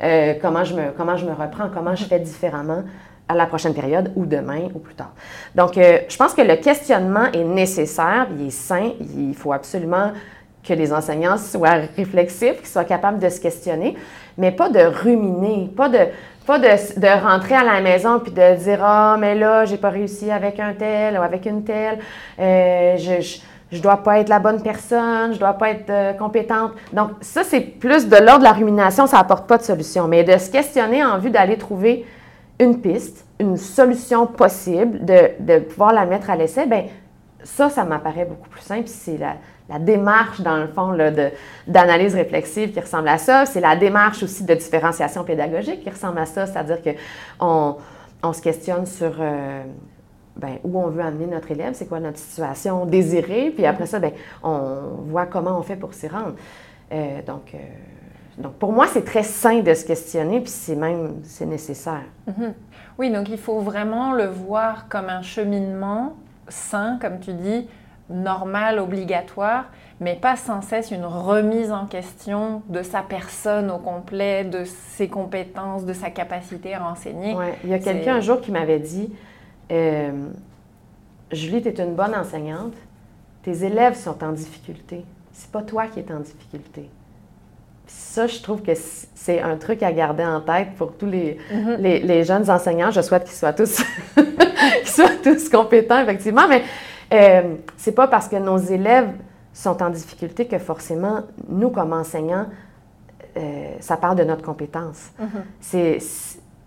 euh, 0.02 0.34
comment, 0.42 0.64
je 0.64 0.74
me, 0.74 0.90
comment 0.96 1.16
je 1.16 1.24
me 1.24 1.32
reprends, 1.32 1.70
comment 1.72 1.94
je 1.94 2.04
fais 2.04 2.18
différemment? 2.18 2.82
À 3.28 3.34
la 3.34 3.46
prochaine 3.46 3.74
période 3.74 4.12
ou 4.16 4.26
demain 4.26 4.68
ou 4.74 4.78
plus 4.78 4.94
tard. 4.94 5.12
Donc, 5.54 5.76
euh, 5.76 5.98
je 6.08 6.16
pense 6.16 6.34
que 6.34 6.42
le 6.42 6.56
questionnement 6.56 7.26
est 7.32 7.44
nécessaire, 7.44 8.26
il 8.38 8.46
est 8.46 8.50
sain, 8.50 8.92
il 9.00 9.34
faut 9.34 9.52
absolument 9.52 10.12
que 10.66 10.74
les 10.74 10.92
enseignants 10.92 11.36
soient 11.38 11.80
réflexifs, 11.96 12.58
qu'ils 12.58 12.66
soient 12.66 12.84
capables 12.84 13.18
de 13.18 13.28
se 13.28 13.40
questionner, 13.40 13.96
mais 14.36 14.52
pas 14.52 14.68
de 14.68 14.80
ruminer, 14.80 15.70
pas 15.76 15.88
de 15.88 15.98
pas 16.46 16.58
de, 16.58 17.22
rentrer 17.22 17.56
à 17.56 17.62
la 17.62 17.82
maison 17.82 18.20
puis 18.20 18.32
de 18.32 18.56
dire 18.56 18.78
Ah, 18.82 19.18
mais 19.20 19.34
là, 19.34 19.66
j'ai 19.66 19.76
pas 19.76 19.90
réussi 19.90 20.30
avec 20.30 20.58
un 20.58 20.72
tel 20.72 21.18
ou 21.18 21.22
avec 21.22 21.44
une 21.44 21.62
telle. 21.62 21.98
Euh, 22.40 22.96
je, 22.96 23.38
je, 23.70 23.82
dois 23.82 23.98
pas 23.98 24.20
être 24.20 24.30
la 24.30 24.38
bonne 24.38 24.62
personne, 24.62 25.34
je 25.34 25.38
dois 25.38 25.52
pas 25.52 25.68
être 25.68 25.90
euh, 25.90 26.12
compétente. 26.14 26.72
Donc, 26.94 27.10
ça, 27.20 27.44
c'est 27.44 27.60
plus 27.60 28.08
de 28.08 28.16
l'ordre 28.16 28.38
de 28.38 28.44
la 28.44 28.52
rumination, 28.52 29.06
ça 29.06 29.18
apporte 29.18 29.46
pas 29.46 29.58
de 29.58 29.62
solution. 29.62 30.08
Mais 30.08 30.24
de 30.24 30.38
se 30.38 30.50
questionner 30.50 31.04
en 31.04 31.18
vue 31.18 31.28
d'aller 31.28 31.58
trouver 31.58 32.06
une 32.60 32.80
piste, 32.80 33.26
une 33.40 33.56
solution 33.56 34.26
possible, 34.26 35.04
de, 35.04 35.30
de 35.40 35.58
pouvoir 35.60 35.92
la 35.92 36.06
mettre 36.06 36.30
à 36.30 36.36
l'essai, 36.36 36.66
bien, 36.66 36.86
ça, 37.44 37.70
ça 37.70 37.84
m'apparaît 37.84 38.24
beaucoup 38.24 38.48
plus 38.48 38.62
simple. 38.62 38.88
C'est 38.88 39.16
la, 39.16 39.36
la 39.68 39.78
démarche, 39.78 40.40
dans 40.40 40.56
le 40.56 40.66
fond, 40.66 40.96
d'analyse 41.66 42.14
réflexive 42.14 42.72
qui 42.72 42.80
ressemble 42.80 43.08
à 43.08 43.18
ça. 43.18 43.46
C'est 43.46 43.60
la 43.60 43.76
démarche 43.76 44.22
aussi 44.22 44.44
de 44.44 44.54
différenciation 44.54 45.24
pédagogique 45.24 45.82
qui 45.82 45.90
ressemble 45.90 46.18
à 46.18 46.26
ça, 46.26 46.46
c'est-à-dire 46.46 46.78
qu'on 46.82 47.76
on 48.22 48.32
se 48.32 48.42
questionne 48.42 48.86
sur 48.86 49.12
euh, 49.20 49.62
ben, 50.36 50.58
où 50.64 50.80
on 50.80 50.88
veut 50.88 51.02
amener 51.02 51.26
notre 51.26 51.50
élève, 51.50 51.74
c'est 51.74 51.86
quoi 51.86 52.00
notre 52.00 52.18
situation 52.18 52.86
désirée, 52.86 53.52
puis 53.54 53.66
après 53.66 53.86
ça, 53.86 53.98
ben, 53.98 54.12
on 54.42 54.80
voit 55.06 55.26
comment 55.26 55.58
on 55.58 55.62
fait 55.62 55.76
pour 55.76 55.94
s'y 55.94 56.08
rendre. 56.08 56.34
Euh, 56.90 57.20
donc, 57.26 57.52
euh, 57.54 57.58
donc, 58.38 58.54
pour 58.54 58.72
moi, 58.72 58.86
c'est 58.86 59.04
très 59.04 59.24
sain 59.24 59.60
de 59.60 59.74
se 59.74 59.84
questionner, 59.84 60.40
puis 60.40 60.50
c'est 60.50 60.76
même 60.76 61.16
c'est 61.24 61.46
nécessaire. 61.46 62.04
Mm-hmm. 62.28 62.52
Oui, 62.98 63.10
donc 63.10 63.28
il 63.28 63.38
faut 63.38 63.60
vraiment 63.60 64.12
le 64.12 64.26
voir 64.26 64.88
comme 64.88 65.08
un 65.08 65.22
cheminement 65.22 66.14
sain, 66.48 66.98
comme 67.00 67.18
tu 67.18 67.32
dis, 67.32 67.68
normal, 68.08 68.78
obligatoire, 68.78 69.66
mais 70.00 70.14
pas 70.14 70.36
sans 70.36 70.62
cesse 70.62 70.90
une 70.90 71.04
remise 71.04 71.72
en 71.72 71.86
question 71.86 72.62
de 72.68 72.82
sa 72.82 73.02
personne 73.02 73.70
au 73.70 73.78
complet, 73.78 74.44
de 74.44 74.64
ses 74.64 75.08
compétences, 75.08 75.84
de 75.84 75.92
sa 75.92 76.10
capacité 76.10 76.74
à 76.74 76.88
enseigner. 76.88 77.34
Ouais. 77.34 77.58
Il 77.64 77.70
y 77.70 77.74
a 77.74 77.78
quelqu'un 77.78 78.16
un 78.16 78.20
jour 78.20 78.40
qui 78.40 78.52
m'avait 78.52 78.78
dit 78.78 79.12
euh, 79.70 80.28
Julie, 81.32 81.60
tu 81.60 81.68
es 81.68 81.80
une 81.80 81.94
bonne 81.94 82.14
enseignante, 82.14 82.74
tes 83.42 83.64
élèves 83.64 83.94
sont 83.94 84.24
en 84.24 84.32
difficulté. 84.32 85.04
C'est 85.32 85.50
pas 85.50 85.62
toi 85.62 85.86
qui 85.86 86.00
es 86.00 86.12
en 86.12 86.20
difficulté. 86.20 86.88
Ça, 87.88 88.26
je 88.26 88.40
trouve 88.40 88.62
que 88.62 88.72
c'est 88.74 89.40
un 89.40 89.56
truc 89.56 89.82
à 89.82 89.92
garder 89.92 90.24
en 90.24 90.40
tête 90.40 90.74
pour 90.76 90.92
tous 90.92 91.06
les, 91.06 91.38
mm-hmm. 91.52 91.76
les, 91.78 92.00
les 92.00 92.24
jeunes 92.24 92.48
enseignants. 92.50 92.90
Je 92.90 93.00
souhaite 93.00 93.24
qu'ils 93.24 93.34
soient 93.34 93.52
tous, 93.52 93.82
qu'ils 94.14 94.88
soient 94.88 95.16
tous 95.22 95.48
compétents, 95.48 96.00
effectivement, 96.00 96.46
mais 96.48 96.62
euh, 97.12 97.54
c'est 97.76 97.92
pas 97.92 98.06
parce 98.06 98.28
que 98.28 98.36
nos 98.36 98.58
élèves 98.58 99.10
sont 99.52 99.82
en 99.82 99.90
difficulté 99.90 100.46
que 100.46 100.58
forcément, 100.58 101.22
nous, 101.48 101.70
comme 101.70 101.92
enseignants, 101.92 102.46
euh, 103.36 103.76
ça 103.80 103.96
parle 103.96 104.16
de 104.16 104.24
notre 104.24 104.42
compétence. 104.42 105.10
Mm-hmm. 105.20 105.42
C'est, 105.60 105.98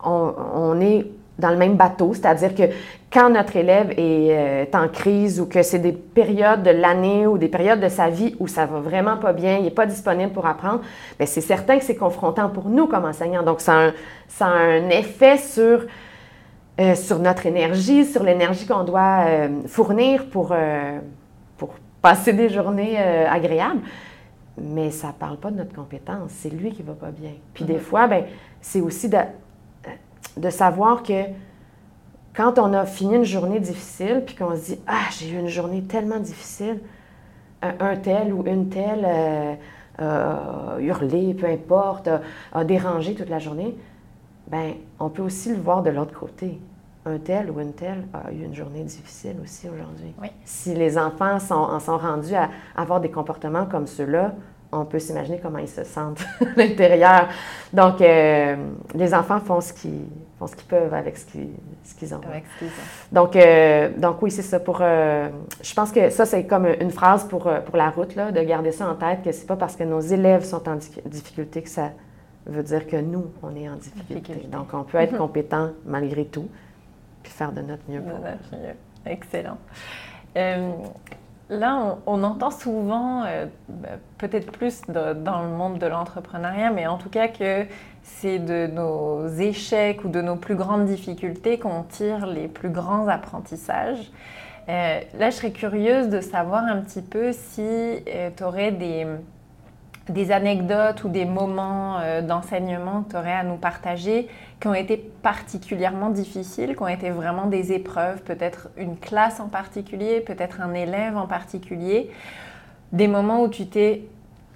on, 0.03 0.81
est 0.81 1.07
dans 1.41 1.49
le 1.49 1.57
même 1.57 1.75
bateau, 1.75 2.13
c'est-à-dire 2.13 2.55
que 2.55 2.63
quand 3.11 3.29
notre 3.29 3.57
élève 3.57 3.93
est 3.97 4.73
en 4.73 4.87
crise 4.87 5.41
ou 5.41 5.45
que 5.45 5.63
c'est 5.63 5.79
des 5.79 5.91
périodes 5.91 6.63
de 6.63 6.69
l'année 6.69 7.27
ou 7.27 7.37
des 7.37 7.49
périodes 7.49 7.81
de 7.81 7.89
sa 7.89 8.09
vie 8.09 8.35
où 8.39 8.47
ça 8.47 8.65
va 8.65 8.79
vraiment 8.79 9.17
pas 9.17 9.33
bien, 9.33 9.57
il 9.57 9.63
n'est 9.63 9.69
pas 9.69 9.85
disponible 9.85 10.31
pour 10.31 10.45
apprendre, 10.45 10.79
bien, 11.17 11.27
c'est 11.27 11.41
certain 11.41 11.77
que 11.77 11.83
c'est 11.83 11.97
confrontant 11.97 12.47
pour 12.47 12.69
nous 12.69 12.87
comme 12.87 13.03
enseignants. 13.03 13.43
Donc, 13.43 13.59
ça 13.59 13.73
a 13.73 13.87
un, 13.87 13.93
ça 14.29 14.45
a 14.45 14.57
un 14.57 14.89
effet 14.89 15.37
sur 15.37 15.81
euh, 16.79 16.95
sur 16.95 17.19
notre 17.19 17.45
énergie, 17.45 18.05
sur 18.05 18.23
l'énergie 18.23 18.65
qu'on 18.65 18.85
doit 18.85 19.25
euh, 19.27 19.49
fournir 19.67 20.27
pour, 20.29 20.51
euh, 20.51 20.99
pour 21.57 21.75
passer 22.01 22.31
des 22.31 22.47
journées 22.47 22.97
agréables. 22.97 23.81
Mais 24.57 24.89
ça 24.89 25.07
ne 25.07 25.13
parle 25.13 25.37
pas 25.37 25.51
de 25.51 25.57
notre 25.57 25.73
compétence, 25.73 26.31
c'est 26.31 26.49
lui 26.49 26.71
qui 26.71 26.81
ne 26.81 26.87
va 26.87 26.93
pas 26.93 27.11
bien. 27.11 27.31
Puis 27.53 27.65
des 27.65 27.75
mhm. 27.75 27.79
fois, 27.79 28.07
ben, 28.07 28.23
c'est 28.61 28.81
aussi 28.81 29.09
de, 29.09 29.17
de 30.37 30.49
savoir 30.49 31.03
que 31.03 31.23
quand 32.35 32.59
on 32.59 32.73
a 32.73 32.85
fini 32.85 33.15
une 33.15 33.23
journée 33.23 33.59
difficile, 33.59 34.23
puis 34.25 34.35
qu'on 34.35 34.55
se 34.55 34.65
dit 34.65 34.79
Ah, 34.87 35.09
j'ai 35.11 35.31
eu 35.31 35.39
une 35.39 35.49
journée 35.49 35.83
tellement 35.83 36.19
difficile, 36.19 36.79
un, 37.61 37.95
tel 37.97 38.33
ou 38.33 38.43
une 38.47 38.69
telle 38.69 39.05
a 39.99 40.77
hurlé, 40.79 41.33
peu 41.33 41.45
importe, 41.45 42.09
a, 42.53 42.63
dérangé 42.63 43.13
toute 43.13 43.29
la 43.29 43.39
journée, 43.39 43.75
ben 44.47 44.73
on 44.99 45.09
peut 45.09 45.21
aussi 45.21 45.49
le 45.49 45.61
voir 45.61 45.83
de 45.83 45.89
l'autre 45.89 46.17
côté. 46.17 46.59
Un 47.05 47.17
tel 47.17 47.49
ou 47.49 47.59
une 47.59 47.73
telle 47.73 48.05
a 48.13 48.31
eu 48.31 48.43
une 48.43 48.53
journée 48.53 48.83
difficile 48.83 49.37
aussi 49.43 49.67
aujourd'hui. 49.67 50.13
Si 50.45 50.75
les 50.75 50.97
enfants 50.97 51.39
sont, 51.39 51.55
en 51.55 51.79
sont 51.79 51.97
rendus 51.97 52.35
à 52.35 52.49
avoir 52.75 53.01
des 53.01 53.09
comportements 53.09 53.65
comme 53.65 53.87
ceux-là, 53.87 54.35
on 54.71 54.85
peut 54.85 54.99
s'imaginer 54.99 55.39
comment 55.39 55.59
ils 55.59 55.67
se 55.67 55.83
sentent 55.83 56.23
à 56.41 56.45
l'intérieur. 56.57 57.27
Donc, 57.73 58.01
euh, 58.01 58.55
les 58.95 59.13
enfants 59.13 59.39
font 59.39 59.61
ce 59.61 59.73
qu'ils 59.73 60.07
font 60.39 60.47
ce 60.47 60.55
qu'ils 60.55 60.67
peuvent 60.67 60.93
avec 60.93 61.17
ce 61.17 61.25
qu'ils, 61.25 61.49
ce 61.83 61.95
qu'ils 61.95 62.13
ont. 62.13 62.21
Avec 62.27 62.45
ce 62.53 62.59
qu'ils 62.59 62.67
ont. 62.67 63.21
Donc, 63.21 63.35
euh, 63.35 63.89
donc 63.97 64.21
oui, 64.21 64.31
c'est 64.31 64.41
ça. 64.41 64.59
Pour, 64.59 64.79
euh, 64.81 65.29
je 65.61 65.73
pense 65.73 65.91
que 65.91 66.09
ça, 66.09 66.25
c'est 66.25 66.45
comme 66.45 66.67
une 66.79 66.91
phrase 66.91 67.25
pour, 67.27 67.51
pour 67.65 67.77
la 67.77 67.89
route, 67.89 68.15
là, 68.15 68.31
de 68.31 68.41
garder 68.41 68.71
ça 68.71 68.89
en 68.89 68.95
tête, 68.95 69.23
que 69.23 69.31
c'est 69.31 69.47
pas 69.47 69.57
parce 69.57 69.75
que 69.75 69.83
nos 69.83 69.99
élèves 69.99 70.43
sont 70.43 70.67
en 70.67 70.77
difficulté 71.05 71.61
que 71.61 71.69
ça 71.69 71.91
veut 72.45 72.63
dire 72.63 72.87
que 72.87 72.97
nous, 72.97 73.27
on 73.43 73.55
est 73.55 73.69
en 73.69 73.75
difficulté. 73.75 74.47
Donc, 74.51 74.73
on 74.73 74.83
peut 74.83 74.97
être 74.97 75.17
compétent 75.17 75.71
malgré 75.85 76.25
tout 76.25 76.47
puis 77.21 77.31
faire 77.31 77.51
de 77.51 77.61
notre 77.61 77.83
mieux 77.87 78.01
pour 78.01 78.19
Excellent. 79.05 79.57
Euh, 80.37 80.71
là, 81.51 81.97
on, 82.07 82.23
entend 82.23 82.49
souvent, 82.49 83.23
euh, 83.25 83.45
bah, 83.67 83.89
peut-être 84.17 84.51
plus 84.51 84.81
dans 84.87 85.41
le 85.41 85.49
monde 85.49 85.77
de 85.77 85.85
l'entrepreneuriat, 85.85 86.71
mais 86.71 86.87
en 86.87 86.97
tout 86.97 87.09
cas 87.09 87.27
que 87.27 87.65
c'est 88.01 88.39
de 88.39 88.67
nos 88.67 89.27
échecs 89.27 90.03
ou 90.03 90.09
de 90.09 90.21
nos 90.21 90.37
plus 90.37 90.55
grandes 90.55 90.85
difficultés 90.85 91.59
qu'on 91.59 91.83
tire 91.83 92.25
les 92.25 92.47
plus 92.47 92.69
grands 92.69 93.07
apprentissages. 93.07 94.11
Euh, 94.69 94.99
là, 95.19 95.29
je 95.29 95.35
serais 95.35 95.51
curieuse 95.51 96.09
de 96.09 96.21
savoir 96.21 96.63
un 96.63 96.77
petit 96.77 97.01
peu 97.01 97.31
si 97.33 97.67
tu 98.37 98.43
aurais 98.43 98.71
des, 98.71 99.05
des 100.09 100.31
anecdotes 100.31 101.03
ou 101.03 101.09
des 101.09 101.25
moments 101.25 101.99
d'enseignement 102.23 103.03
que 103.03 103.11
tu 103.11 103.17
aurais 103.17 103.33
à 103.33 103.43
nous 103.43 103.57
partager 103.57 104.29
qui 104.61 104.67
ont 104.67 104.75
été 104.75 104.95
particulièrement 104.95 106.11
difficiles, 106.11 106.75
qui 106.75 106.83
ont 106.83 106.87
été 106.87 107.09
vraiment 107.09 107.47
des 107.47 107.73
épreuves, 107.73 108.21
peut-être 108.21 108.69
une 108.77 108.95
classe 108.95 109.39
en 109.39 109.47
particulier, 109.47 110.21
peut-être 110.21 110.61
un 110.61 110.73
élève 110.75 111.17
en 111.17 111.25
particulier, 111.25 112.11
des 112.93 113.07
moments 113.07 113.41
où 113.41 113.47
tu 113.47 113.65
t'es, 113.65 114.03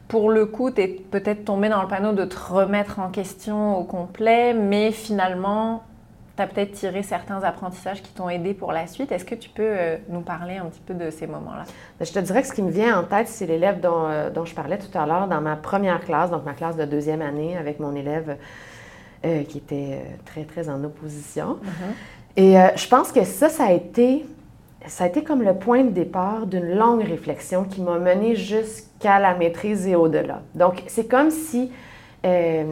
pour 0.07 0.29
le 0.29 0.45
coup, 0.45 0.69
tu 0.69 0.81
es 0.81 0.87
peut-être 0.87 1.43
tombé 1.43 1.69
dans 1.69 1.81
le 1.81 1.87
panneau 1.87 2.13
de 2.13 2.23
te 2.23 2.37
remettre 2.37 2.99
en 2.99 3.09
question 3.09 3.79
au 3.79 3.83
complet, 3.83 4.53
mais 4.53 4.91
finalement, 4.91 5.81
tu 6.37 6.43
as 6.43 6.47
peut-être 6.47 6.73
tiré 6.73 7.01
certains 7.01 7.41
apprentissages 7.43 8.03
qui 8.03 8.11
t'ont 8.13 8.29
aidé 8.29 8.53
pour 8.53 8.73
la 8.73 8.85
suite. 8.85 9.11
Est-ce 9.11 9.25
que 9.25 9.35
tu 9.35 9.49
peux 9.49 9.63
euh, 9.63 9.97
nous 10.09 10.21
parler 10.21 10.57
un 10.57 10.65
petit 10.65 10.81
peu 10.85 10.93
de 10.93 11.09
ces 11.09 11.25
moments-là? 11.25 11.63
Ben, 11.97 12.05
je 12.05 12.11
te 12.11 12.19
dirais 12.19 12.43
que 12.43 12.47
ce 12.47 12.53
qui 12.53 12.61
me 12.61 12.69
vient 12.69 12.99
en 12.99 13.03
tête, 13.03 13.27
c'est 13.27 13.47
l'élève 13.47 13.79
dont, 13.79 14.05
euh, 14.07 14.29
dont, 14.29 14.45
je 14.45 14.53
parlais 14.53 14.77
tout 14.77 14.95
à 14.95 15.07
l'heure 15.07 15.27
dans 15.27 15.41
ma 15.41 15.55
première 15.55 16.01
classe, 16.01 16.29
donc 16.29 16.45
ma 16.45 16.53
classe 16.53 16.75
de 16.75 16.85
deuxième 16.85 17.23
année 17.23 17.57
avec 17.57 17.79
mon 17.79 17.95
élève 17.95 18.37
euh, 19.25 19.43
qui 19.43 19.57
était 19.57 19.93
euh, 19.93 20.01
très, 20.23 20.43
très 20.43 20.69
en 20.69 20.83
opposition. 20.83 21.57
Mm-hmm. 21.63 22.37
Et 22.37 22.59
euh, 22.59 22.67
je 22.75 22.87
pense 22.87 23.11
que 23.11 23.23
ça, 23.23 23.49
ça 23.49 23.65
a 23.65 23.71
été, 23.71 24.23
ça 24.85 25.05
a 25.05 25.07
été 25.07 25.23
comme 25.23 25.41
le 25.41 25.55
point 25.55 25.83
de 25.83 25.89
départ 25.89 26.45
d'une 26.45 26.75
longue 26.75 27.01
réflexion 27.01 27.63
qui 27.63 27.81
m'a 27.81 27.97
menée 27.97 28.35
jusqu'à 28.35 29.19
la 29.19 29.33
maîtrise 29.33 29.87
et 29.87 29.95
au-delà. 29.95 30.41
Donc, 30.53 30.83
c'est 30.87 31.09
comme 31.09 31.31
si 31.31 31.71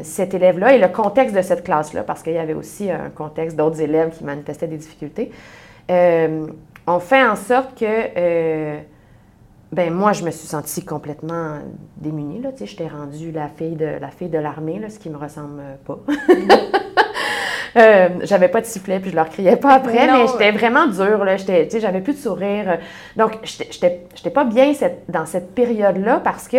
cet 0.02 0.34
élève-là 0.34 0.74
et 0.74 0.80
le 0.80 0.88
contexte 0.88 1.36
de 1.36 1.44
cette 1.44 1.64
classe-là, 1.64 2.02
parce 2.02 2.24
qu'il 2.24 2.34
y 2.34 2.40
avait 2.40 2.56
aussi 2.56 2.90
un 2.90 3.12
contexte 3.12 3.56
d'autres 3.56 3.80
élèves 3.82 4.10
qui 4.18 4.24
manifestaient 4.24 4.66
des 4.66 4.78
difficultés, 4.78 5.30
ont 5.90 7.00
fait 7.00 7.24
en 7.24 7.36
sorte 7.36 7.80
que 7.80 8.80
ben 9.74 9.92
moi, 9.92 10.14
je 10.14 10.24
me 10.24 10.32
suis 10.32 10.48
sentie 10.48 10.86
complètement 10.86 11.58
démunie. 11.98 12.42
Là, 12.42 12.50
j'étais 12.56 12.88
rendue 12.88 13.32
la 13.32 13.48
fille 13.48 13.76
de 13.76 13.86
la 14.00 14.10
fille 14.10 14.30
de 14.30 14.38
l'armée, 14.38 14.82
ce 14.88 15.00
qui 15.00 15.10
me 15.10 15.18
ressemble 15.18 15.64
pas. 15.86 16.00
euh, 17.78 18.10
j'avais 18.22 18.50
pas 18.50 18.62
de 18.62 18.66
sifflet, 18.68 19.00
puis 19.00 19.10
je 19.10 19.16
leur 19.16 19.30
criais 19.30 19.56
pas 19.56 19.74
après, 19.74 20.08
mais 20.12 20.28
j'étais 20.28 20.52
vraiment 20.52 20.86
dure. 20.86 21.24
Là, 21.26 21.38
j'étais, 21.38 21.68
j'avais 21.80 22.02
plus 22.02 22.14
de 22.14 22.20
sourire. 22.20 22.78
Donc, 23.18 23.40
j'étais 23.44 24.30
pas 24.32 24.44
bien 24.44 24.74
dans 25.10 25.26
cette 25.26 25.56
période-là 25.56 26.22
parce 26.24 26.48
que 26.48 26.58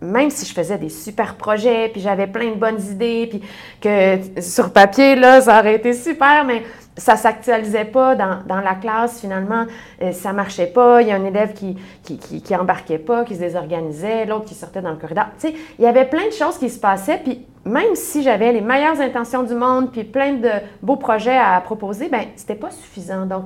même 0.00 0.30
si 0.30 0.46
je 0.46 0.52
faisais 0.52 0.78
des 0.78 0.88
super 0.88 1.34
projets, 1.34 1.88
puis 1.88 2.00
j'avais 2.00 2.26
plein 2.26 2.50
de 2.50 2.56
bonnes 2.56 2.80
idées, 2.80 3.26
puis 3.28 3.42
que 3.80 4.40
sur 4.40 4.72
papier, 4.72 5.16
là, 5.16 5.40
ça 5.40 5.58
aurait 5.58 5.74
été 5.74 5.92
super, 5.92 6.44
mais 6.44 6.62
ça 6.96 7.16
s'actualisait 7.16 7.84
pas 7.84 8.16
dans, 8.16 8.40
dans, 8.46 8.60
la 8.60 8.74
classe, 8.74 9.20
finalement, 9.20 9.66
euh, 10.02 10.12
ça 10.12 10.32
marchait 10.32 10.66
pas. 10.66 11.00
Il 11.00 11.08
y 11.08 11.12
a 11.12 11.14
un 11.14 11.24
élève 11.24 11.52
qui, 11.52 11.76
qui, 12.02 12.18
qui, 12.18 12.56
embarquait 12.56 12.98
pas, 12.98 13.24
qui 13.24 13.36
se 13.36 13.40
désorganisait, 13.40 14.26
l'autre 14.26 14.46
qui 14.46 14.54
sortait 14.54 14.82
dans 14.82 14.90
le 14.90 14.96
corridor. 14.96 15.26
Tu 15.38 15.48
sais, 15.48 15.54
il 15.78 15.84
y 15.84 15.86
avait 15.86 16.06
plein 16.06 16.26
de 16.26 16.32
choses 16.32 16.58
qui 16.58 16.68
se 16.68 16.80
passaient, 16.80 17.20
puis 17.22 17.46
même 17.64 17.94
si 17.94 18.22
j'avais 18.22 18.52
les 18.52 18.60
meilleures 18.60 19.00
intentions 19.00 19.44
du 19.44 19.54
monde, 19.54 19.92
puis 19.92 20.04
plein 20.04 20.34
de 20.34 20.50
beaux 20.82 20.96
projets 20.96 21.38
à 21.38 21.60
proposer, 21.60 22.08
ben 22.08 22.24
c'était 22.34 22.56
pas 22.56 22.70
suffisant. 22.70 23.26
Donc, 23.26 23.44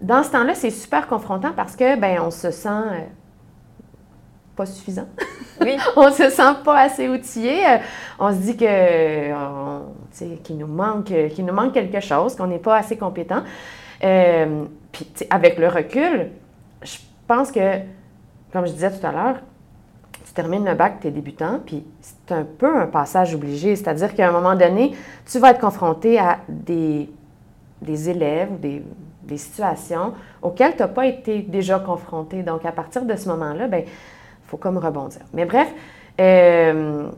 dans 0.00 0.22
ce 0.22 0.30
temps-là, 0.30 0.54
c'est 0.54 0.70
super 0.70 1.08
confrontant 1.08 1.52
parce 1.54 1.74
que, 1.74 1.96
ben 1.98 2.20
on 2.24 2.30
se 2.30 2.50
sent... 2.50 2.68
Euh, 2.68 3.00
pas 4.56 4.66
suffisant. 4.66 5.06
Oui. 5.60 5.76
on 5.96 6.10
se 6.10 6.30
sent 6.30 6.54
pas 6.64 6.80
assez 6.80 7.08
outillé. 7.08 7.66
Euh, 7.66 7.78
on 8.18 8.30
se 8.30 8.36
dit 8.36 8.56
que 8.56 9.32
qu'il 10.42 10.58
nous 10.58 10.66
manque 10.66 11.12
qu'il 11.34 11.44
nous 11.44 11.54
manque 11.54 11.72
quelque 11.72 12.00
chose, 12.00 12.34
qu'on 12.36 12.46
n'est 12.46 12.58
pas 12.58 12.76
assez 12.76 12.96
compétent. 12.96 13.42
Euh, 14.02 14.64
puis 14.92 15.06
avec 15.30 15.58
le 15.58 15.68
recul, 15.68 16.30
je 16.82 16.98
pense 17.26 17.50
que, 17.50 17.78
comme 18.52 18.66
je 18.66 18.72
disais 18.72 18.90
tout 18.90 19.04
à 19.06 19.12
l'heure, 19.12 19.36
tu 20.24 20.32
termines 20.32 20.64
le 20.64 20.74
bac, 20.74 20.98
tu 21.00 21.08
es 21.08 21.10
débutant, 21.10 21.60
puis 21.64 21.84
c'est 22.00 22.32
un 22.32 22.44
peu 22.44 22.76
un 22.76 22.86
passage 22.86 23.34
obligé. 23.34 23.76
C'est-à-dire 23.76 24.14
qu'à 24.14 24.28
un 24.28 24.32
moment 24.32 24.54
donné, 24.54 24.94
tu 25.26 25.38
vas 25.38 25.50
être 25.50 25.60
confronté 25.60 26.18
à 26.18 26.38
des, 26.48 27.08
des 27.82 28.10
élèves 28.10 28.52
ou 28.52 28.56
des, 28.56 28.82
des 29.22 29.38
situations 29.38 30.14
auxquelles 30.42 30.76
tu 30.76 30.82
n'as 30.82 30.88
pas 30.88 31.06
été 31.06 31.42
déjà 31.42 31.78
confronté. 31.78 32.42
Donc, 32.42 32.64
à 32.64 32.72
partir 32.72 33.04
de 33.04 33.16
ce 33.16 33.28
moment-là, 33.30 33.66
ben 33.66 33.84
faut 34.46 34.56
comme 34.56 34.78
rebondir. 34.78 35.22
Mais 35.32 35.44
bref, 35.44 35.72
euh, 36.20 37.08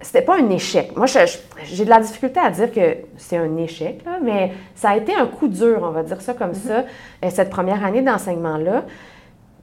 c'était 0.00 0.22
pas 0.22 0.36
un 0.38 0.50
échec. 0.50 0.96
Moi, 0.96 1.06
j'ai 1.06 1.84
de 1.84 1.90
la 1.90 2.00
difficulté 2.00 2.40
à 2.40 2.50
dire 2.50 2.72
que 2.72 2.98
c'est 3.16 3.36
un 3.36 3.56
échec, 3.56 4.04
mais 4.22 4.52
ça 4.74 4.90
a 4.90 4.96
été 4.96 5.14
un 5.14 5.26
coup 5.26 5.48
dur, 5.48 5.80
on 5.82 5.90
va 5.90 6.02
dire 6.02 6.20
ça 6.20 6.34
comme 6.34 6.54
ça, 6.54 6.80
mm-hmm. 6.80 7.24
euh, 7.24 7.30
cette 7.30 7.50
première 7.50 7.84
année 7.84 8.02
d'enseignement-là. 8.02 8.84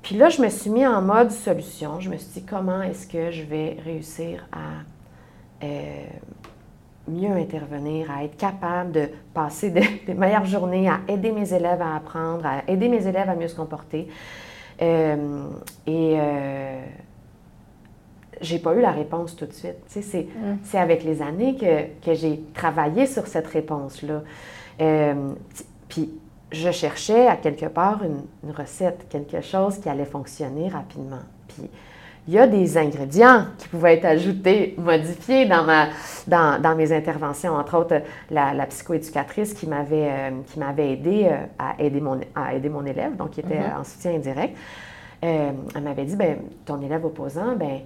Puis 0.02 0.16
là, 0.16 0.30
je 0.30 0.42
me 0.42 0.50
suis 0.50 0.70
mis 0.70 0.88
en 0.88 1.02
mode 1.02 1.32
solution. 1.32 2.00
Je 2.00 2.10
me 2.10 2.18
suis 2.18 2.42
dit, 2.42 2.46
comment 2.46 2.82
est-ce 2.82 3.06
que 3.06 3.32
je 3.32 3.44
vais 3.44 3.78
réussir 3.84 4.48
à 4.52 5.66
euh, 5.66 6.06
mieux 7.08 7.32
intervenir, 7.32 8.10
à 8.10 8.24
être 8.24 8.38
capable 8.38 8.92
de 8.92 9.10
passer 9.34 9.70
des 10.08 10.14
meilleures 10.14 10.46
journées, 10.46 10.90
à 10.90 11.00
aider 11.08 11.32
mes 11.32 11.54
élèves 11.54 11.82
à 11.82 11.98
apprendre, 11.98 12.46
à 12.46 12.70
aider 12.72 12.88
mes 12.88 13.06
élèves 13.06 13.30
à 13.30 13.36
mieux 13.36 13.50
se 13.50 13.56
comporter? 13.56 14.08
Euh, 14.82 15.50
et 15.88 16.16
euh, 16.18 16.82
j'ai 18.42 18.60
pas 18.60 18.74
eu 18.76 18.82
la 18.82 18.92
réponse 18.92 19.36
tout 19.36 19.46
de 19.46 19.54
suite. 19.54 19.76
C'est, 19.88 20.02
mm. 20.02 20.60
c'est 20.64 20.80
avec 20.80 21.04
les 21.04 21.22
années 21.22 21.56
que, 21.56 22.06
que, 22.06 22.14
j'ai 22.14 22.42
travaillé 22.54 23.06
sur 23.06 23.28
cette 23.28 23.48
réponse-là. 23.48 24.24
Euh, 24.82 25.34
puis 25.90 26.10
je 26.52 26.72
cherchais 26.72 27.28
à 27.28 27.36
quelque 27.36 27.66
part 27.66 28.04
une, 28.04 28.22
une, 28.44 28.52
recette, 28.52 29.08
quelque 29.10 29.42
chose 29.42 29.80
qui 29.80 29.90
allait 29.90 30.06
fonctionner 30.06 30.70
rapidement. 30.70 31.24
Puis 31.48 31.70
il 32.30 32.34
y 32.34 32.38
a 32.38 32.46
des 32.46 32.78
ingrédients 32.78 33.46
qui 33.58 33.68
pouvaient 33.70 33.96
être 33.96 34.06
ajoutés, 34.06 34.76
modifiés 34.78 35.48
dans, 35.48 35.64
ma, 35.64 35.88
dans, 36.28 36.62
dans 36.62 36.76
mes 36.76 36.92
interventions, 36.92 37.56
entre 37.56 37.76
autres 37.76 38.04
la, 38.30 38.54
la 38.54 38.68
psychoéducatrice 38.68 39.56
qui 39.56 39.66
m'avait, 39.66 40.12
euh, 40.12 40.30
qui 40.46 40.60
m'avait 40.60 41.00
euh, 41.08 41.38
à, 41.58 41.74
aider 41.80 42.00
mon, 42.00 42.20
à 42.36 42.54
aider 42.54 42.70
mon 42.70 42.86
élève, 42.86 43.16
donc 43.16 43.32
qui 43.32 43.40
était 43.40 43.56
mm-hmm. 43.56 43.80
en 43.80 43.84
soutien 43.84 44.14
indirect. 44.14 44.56
Euh, 45.26 45.52
elle 45.76 45.82
m'avait 45.82 46.06
dit, 46.06 46.16
ben 46.16 46.38
ton 46.66 46.80
élève 46.82 47.04
opposant, 47.04 47.56
ben 47.56 47.80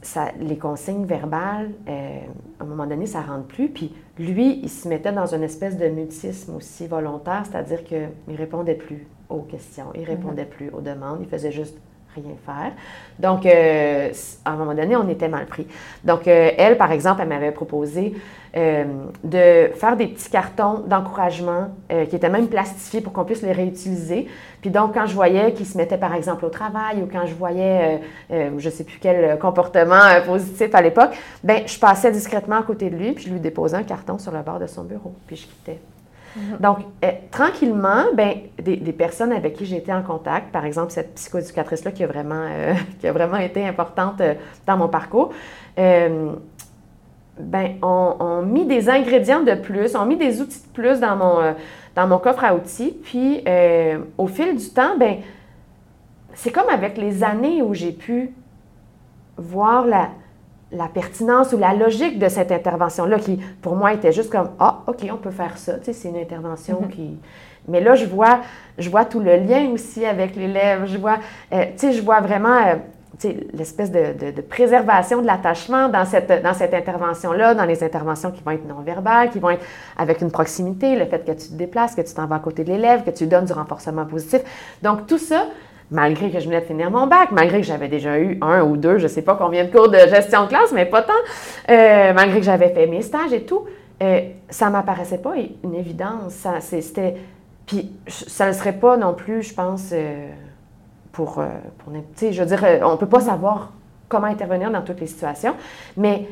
ça, 0.00 0.30
les 0.40 0.56
consignes 0.56 1.04
verbales, 1.04 1.72
euh, 1.88 2.20
à 2.58 2.64
un 2.64 2.66
moment 2.66 2.86
donné, 2.86 3.04
ça 3.04 3.20
ne 3.20 3.26
rentre 3.26 3.46
plus. 3.46 3.68
Puis 3.68 3.94
lui, 4.18 4.60
il 4.62 4.70
se 4.70 4.88
mettait 4.88 5.12
dans 5.12 5.34
une 5.34 5.42
espèce 5.42 5.76
de 5.76 5.88
mutisme 5.88 6.56
aussi 6.56 6.86
volontaire, 6.86 7.42
c'est-à-dire 7.44 7.84
qu'il 7.84 8.08
ne 8.26 8.36
répondait 8.38 8.74
plus 8.74 9.06
aux 9.28 9.42
questions, 9.42 9.86
il 9.94 10.00
ne 10.00 10.06
répondait 10.06 10.44
mm-hmm. 10.44 10.46
plus 10.46 10.70
aux 10.70 10.80
demandes, 10.80 11.18
il 11.20 11.28
faisait 11.28 11.52
juste 11.52 11.76
rien 12.16 12.34
faire. 12.44 12.72
Donc, 13.18 13.46
euh, 13.46 14.10
à 14.44 14.50
un 14.50 14.56
moment 14.56 14.74
donné, 14.74 14.96
on 14.96 15.08
était 15.08 15.28
mal 15.28 15.46
pris. 15.46 15.66
Donc, 16.04 16.28
euh, 16.28 16.50
elle, 16.56 16.76
par 16.76 16.92
exemple, 16.92 17.20
elle 17.22 17.28
m'avait 17.28 17.52
proposé 17.52 18.14
euh, 18.56 18.84
de 19.22 19.74
faire 19.74 19.96
des 19.96 20.06
petits 20.06 20.30
cartons 20.30 20.84
d'encouragement 20.86 21.68
qui 22.08 22.16
étaient 22.16 22.30
même 22.30 22.48
plastifiés 22.48 23.00
pour 23.00 23.12
qu'on 23.12 23.24
puisse 23.24 23.42
les 23.42 23.52
réutiliser. 23.52 24.28
Puis 24.60 24.70
donc, 24.70 24.94
quand 24.94 25.06
je 25.06 25.14
voyais 25.14 25.52
qu'il 25.52 25.66
se 25.66 25.76
mettait, 25.76 25.98
par 25.98 26.14
exemple, 26.14 26.44
au 26.44 26.48
travail 26.48 27.02
ou 27.02 27.08
quand 27.10 27.26
je 27.26 27.34
voyais, 27.34 28.00
je 28.30 28.64
ne 28.64 28.70
sais 28.70 28.84
plus 28.84 28.98
quel 28.98 29.38
comportement 29.38 30.00
positif 30.24 30.74
à 30.74 30.80
l'époque, 30.80 31.10
ben 31.44 31.62
je 31.66 31.78
passais 31.78 32.10
discrètement 32.10 32.56
à 32.56 32.62
côté 32.62 32.88
de 32.88 32.96
lui, 32.96 33.12
puis 33.12 33.24
je 33.24 33.32
lui 33.32 33.40
déposais 33.40 33.76
un 33.76 33.82
carton 33.82 34.18
sur 34.18 34.32
le 34.32 34.40
bord 34.40 34.58
de 34.58 34.66
son 34.66 34.84
bureau, 34.84 35.14
puis 35.26 35.36
je 35.36 35.46
quittais. 35.46 35.78
Mhm. 36.36 36.58
Donc, 36.60 36.78
euh, 37.04 37.10
tranquillement, 37.30 38.04
ben, 38.14 38.34
des, 38.62 38.92
personnes 38.92 39.32
avec 39.32 39.54
qui 39.54 39.74
été 39.74 39.92
en 39.92 40.02
contact, 40.02 40.52
par 40.52 40.64
exemple 40.64 40.92
cette 40.92 41.14
psychoéducatrice-là 41.14 41.92
qui, 41.92 42.04
a 42.04 42.06
vraiment, 42.06 42.46
euh, 42.48 42.74
qui 43.00 43.06
a 43.06 43.12
vraiment 43.12 43.38
été 43.38 43.66
importante 43.66 44.20
euh, 44.20 44.34
dans 44.66 44.76
mon 44.76 44.88
parcours, 44.88 45.32
ben, 47.38 47.76
mis 48.46 48.64
des 48.64 48.88
ingrédients 48.88 49.42
de 49.42 49.54
plus, 49.54 49.94
on 49.94 50.06
mis 50.06 50.16
des 50.16 50.40
outils 50.40 50.62
de 50.62 50.72
plus 50.72 51.00
dans 51.00 51.16
mon, 51.16 51.54
dans 51.94 52.06
mon 52.06 52.18
coffre 52.18 52.44
à 52.44 52.54
outils. 52.54 52.96
Puis, 53.04 53.44
au 54.16 54.26
fil 54.26 54.56
du 54.56 54.70
temps, 54.70 54.96
ben, 54.98 55.16
c'est 56.32 56.50
comme 56.50 56.70
avec 56.70 56.96
les 56.96 57.22
années 57.22 57.60
où 57.60 57.74
j'ai 57.74 57.92
pu 57.92 58.32
voir 59.36 59.86
la, 59.86 60.08
la 60.72 60.88
pertinence 60.88 61.52
ou 61.52 61.58
la 61.58 61.74
logique 61.74 62.18
de 62.18 62.28
cette 62.28 62.50
intervention-là, 62.50 63.18
qui 63.18 63.38
pour 63.62 63.76
moi 63.76 63.92
était 63.92 64.12
juste 64.12 64.30
comme 64.30 64.50
Ah, 64.58 64.82
OK, 64.86 65.06
on 65.12 65.16
peut 65.16 65.30
faire 65.30 65.56
ça. 65.58 65.78
Tu 65.78 65.86
sais, 65.86 65.92
c'est 65.92 66.08
une 66.08 66.16
intervention 66.16 66.82
mm-hmm. 66.82 66.88
qui. 66.88 67.18
Mais 67.68 67.80
là, 67.80 67.94
je 67.94 68.06
vois, 68.06 68.40
je 68.78 68.88
vois 68.90 69.04
tout 69.04 69.20
le 69.20 69.36
lien 69.36 69.70
aussi 69.70 70.04
avec 70.04 70.36
l'élève. 70.36 70.86
Je 70.86 70.98
vois, 70.98 71.18
euh, 71.52 71.64
tu 71.72 71.78
sais, 71.78 71.92
je 71.92 72.02
vois 72.02 72.20
vraiment. 72.20 72.56
Euh, 72.66 72.74
l'espèce 73.54 73.90
de, 73.90 74.32
de, 74.32 74.40
préservation 74.42 75.22
de 75.22 75.26
l'attachement 75.26 75.88
dans 75.88 76.04
cette, 76.04 76.42
dans 76.42 76.52
cette 76.52 76.74
intervention-là, 76.74 77.54
dans 77.54 77.64
les 77.64 77.82
interventions 77.82 78.30
qui 78.30 78.42
vont 78.42 78.50
être 78.50 78.66
non-verbales, 78.66 79.30
qui 79.30 79.38
vont 79.38 79.50
être 79.50 79.64
avec 79.96 80.20
une 80.20 80.30
proximité, 80.30 80.96
le 80.96 81.06
fait 81.06 81.24
que 81.24 81.32
tu 81.32 81.48
te 81.48 81.54
déplaces, 81.54 81.94
que 81.94 82.02
tu 82.02 82.12
t'en 82.12 82.26
vas 82.26 82.36
à 82.36 82.40
côté 82.40 82.62
de 82.64 82.70
l'élève, 82.70 83.04
que 83.04 83.10
tu 83.10 83.26
donnes 83.26 83.46
du 83.46 83.52
renforcement 83.52 84.04
positif. 84.04 84.42
Donc, 84.82 85.06
tout 85.06 85.18
ça, 85.18 85.46
malgré 85.90 86.30
que 86.30 86.40
je 86.40 86.46
venais 86.46 86.60
de 86.60 86.66
finir 86.66 86.90
mon 86.90 87.06
bac, 87.06 87.30
malgré 87.32 87.60
que 87.60 87.66
j'avais 87.66 87.88
déjà 87.88 88.18
eu 88.18 88.38
un 88.42 88.62
ou 88.62 88.76
deux, 88.76 88.98
je 88.98 89.04
ne 89.04 89.08
sais 89.08 89.22
pas 89.22 89.36
combien 89.36 89.64
de 89.64 89.70
cours 89.70 89.88
de 89.88 89.98
gestion 89.98 90.44
de 90.44 90.48
classe, 90.48 90.72
mais 90.72 90.84
pas 90.86 91.02
tant, 91.02 91.12
euh, 91.70 92.12
malgré 92.12 92.40
que 92.40 92.44
j'avais 92.44 92.70
fait 92.70 92.86
mes 92.86 93.02
stages 93.02 93.32
et 93.32 93.42
tout, 93.42 93.64
euh, 94.02 94.20
ça 94.50 94.66
ne 94.66 94.72
m'apparaissait 94.72 95.18
pas 95.18 95.34
une 95.64 95.74
évidence. 95.74 96.32
Ça, 96.32 96.60
c'était, 96.60 97.16
puis 97.66 97.92
ça 98.06 98.48
ne 98.48 98.52
serait 98.52 98.74
pas 98.74 98.96
non 98.96 99.14
plus, 99.14 99.42
je 99.42 99.54
pense, 99.54 99.90
euh, 99.92 100.28
pour, 101.12 101.34
pour 101.78 101.92
tu 101.92 102.00
sais, 102.14 102.32
je 102.32 102.42
veux 102.42 102.48
dire, 102.48 102.62
on 102.82 102.92
ne 102.92 102.96
peut 102.96 103.08
pas 103.08 103.20
savoir 103.20 103.72
comment 104.08 104.26
intervenir 104.26 104.70
dans 104.70 104.82
toutes 104.82 105.00
les 105.00 105.06
situations, 105.06 105.54
mais 105.96 106.28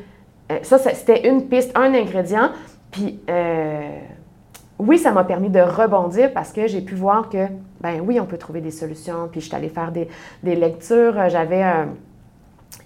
ça, 0.62 0.78
c'était 0.78 1.26
une 1.26 1.48
piste, 1.48 1.72
un 1.74 1.94
ingrédient, 1.94 2.50
puis 2.90 3.18
oui, 4.78 4.98
ça 4.98 5.12
m'a 5.12 5.24
permis 5.24 5.48
de 5.48 5.60
rebondir 5.60 6.32
parce 6.32 6.52
que 6.52 6.66
j'ai 6.66 6.80
pu 6.80 6.94
voir 6.94 7.28
que, 7.28 7.46
ben 7.84 8.00
oui, 8.00 8.18
on 8.18 8.24
peut 8.24 8.38
trouver 8.38 8.62
des 8.62 8.70
solutions. 8.70 9.28
Puis 9.30 9.42
je 9.42 9.46
suis 9.46 9.54
allée 9.54 9.68
faire 9.68 9.92
des, 9.92 10.08
lectures. 10.42 11.28
J'avais 11.28 11.62
un, 11.62 11.88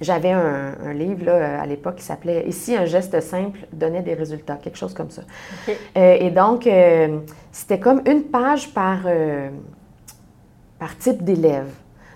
j'avais 0.00 0.32
un, 0.32 0.92
livre 0.92 1.24
là, 1.26 1.62
à 1.62 1.66
l'époque 1.66 1.96
qui 1.96 2.02
s'appelait 2.02 2.44
Ici, 2.48 2.74
un 2.74 2.84
geste 2.84 3.20
simple 3.20 3.60
donnait 3.72 4.02
des 4.02 4.14
résultats, 4.14 4.56
quelque 4.56 4.76
chose 4.76 4.94
comme 4.94 5.10
ça. 5.10 5.22
Euh, 5.96 6.16
et 6.18 6.30
donc, 6.30 6.66
euh, 6.66 7.20
c'était 7.52 7.78
comme 7.78 8.02
une 8.06 8.24
page 8.24 8.74
par, 8.74 9.02
euh, 9.06 9.50
par 10.80 10.98
type 10.98 11.22
d'élève. 11.22 11.70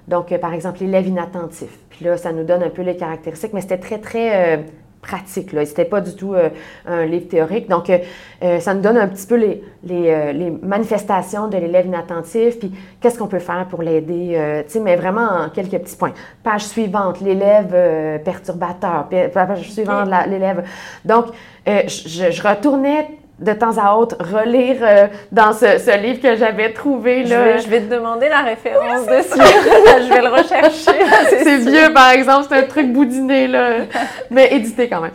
Donc, 0.08 0.36
par 0.38 0.52
exemple, 0.52 0.80
l'élève 0.80 1.06
inattentif. 1.06 1.78
Puis 1.88 2.04
là, 2.04 2.16
ça 2.16 2.32
nous 2.32 2.42
donne 2.42 2.64
un 2.64 2.70
peu 2.70 2.82
les 2.82 2.96
caractéristiques, 2.96 3.52
mais 3.52 3.60
c'était 3.60 3.78
très, 3.78 3.98
très 3.98 4.64
pratique. 5.02 5.50
Ce 5.50 5.56
n'était 5.56 5.84
pas 5.84 6.00
du 6.00 6.14
tout 6.14 6.32
euh, 6.32 6.48
un 6.86 7.04
livre 7.04 7.28
théorique. 7.28 7.68
Donc, 7.68 7.90
euh, 7.90 7.98
euh, 8.42 8.60
ça 8.60 8.72
nous 8.72 8.80
donne 8.80 8.96
un 8.96 9.08
petit 9.08 9.26
peu 9.26 9.34
les, 9.34 9.62
les, 9.84 10.50
manifestations 10.62 11.48
de 11.48 11.58
l'élève 11.58 11.86
inattentif, 11.86 12.58
puis 12.60 12.72
qu'est-ce 13.00 13.18
qu'on 13.18 13.26
peut 13.26 13.40
faire 13.40 13.66
pour 13.68 13.82
l'aider, 13.82 14.62
tu 14.66 14.72
sais, 14.72 14.80
mais 14.80 14.96
vraiment 14.96 15.26
en 15.26 15.48
quelques 15.50 15.78
petits 15.82 15.96
points. 15.96 16.12
Page 16.42 16.64
suivante, 16.64 17.20
l'élève 17.20 18.22
perturbateur. 18.24 19.08
Page 19.32 19.70
suivante, 19.70 20.08
l'élève. 20.28 20.64
Donc, 21.04 21.26
je, 21.66 22.30
je, 22.30 22.42
retournais 22.48 23.08
de 23.38 23.52
temps 23.52 23.76
à 23.78 23.96
autre 23.96 24.16
relire 24.20 24.76
euh, 24.82 25.06
dans 25.32 25.52
ce, 25.52 26.00
livre 26.00 26.20
que 26.20 26.36
j'avais 26.36 26.72
trouvé. 26.72 27.24
Là. 27.24 27.58
Je, 27.58 27.68
vais, 27.68 27.80
te 27.80 27.92
demander 27.92 28.28
la 28.28 28.42
référence 28.42 29.06
de 29.06 29.22
ce 29.22 29.34
livre. 29.34 29.98
je 30.06 30.12
vais 30.12 30.22
le 30.22 30.28
rechercher. 30.28 31.42
C'est 31.42 31.58
vieux, 31.58 31.92
par 31.92 32.10
exemple. 32.10 32.46
C'est 32.48 32.58
un 32.58 32.66
truc 32.66 32.92
boudiné, 32.92 33.48
là, 33.48 33.86
mais 34.30 34.52
édité 34.54 34.88
quand 34.88 35.00
même. 35.00 35.12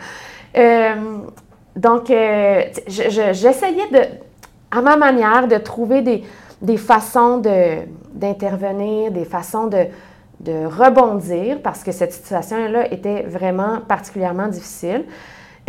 Euh, 0.58 0.96
donc, 1.76 2.10
euh, 2.10 2.64
j'essayais 2.88 3.88
de, 3.92 4.02
à 4.72 4.82
ma 4.82 4.98
manière, 4.98 5.48
de 5.48 5.58
trouver 5.58 6.02
des, 6.02 6.24
des 6.62 6.78
façons 6.78 7.42
d'intervenir, 8.14 9.12
des 9.12 9.26
façons 9.26 9.68
de, 9.68 9.86
de 10.40 10.66
rebondir, 10.66 11.60
parce 11.62 11.84
que 11.84 11.92
cette 11.92 12.14
situation-là 12.14 12.92
était 12.92 13.22
vraiment 13.24 13.80
particulièrement 13.88 14.48
difficile. 14.48 15.06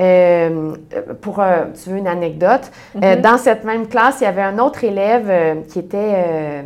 Euh, 0.00 0.76
pour, 1.20 1.40
euh, 1.40 1.64
tu 1.82 1.90
veux 1.90 1.96
une 1.96 2.06
anecdote, 2.06 2.70
euh, 3.02 3.16
mhm. 3.16 3.20
dans 3.20 3.36
cette 3.36 3.64
même 3.64 3.88
classe, 3.88 4.20
il 4.20 4.24
y 4.24 4.26
avait 4.28 4.42
un 4.42 4.58
autre 4.58 4.84
élève 4.84 5.64
qui 5.66 5.80
était 5.80 6.64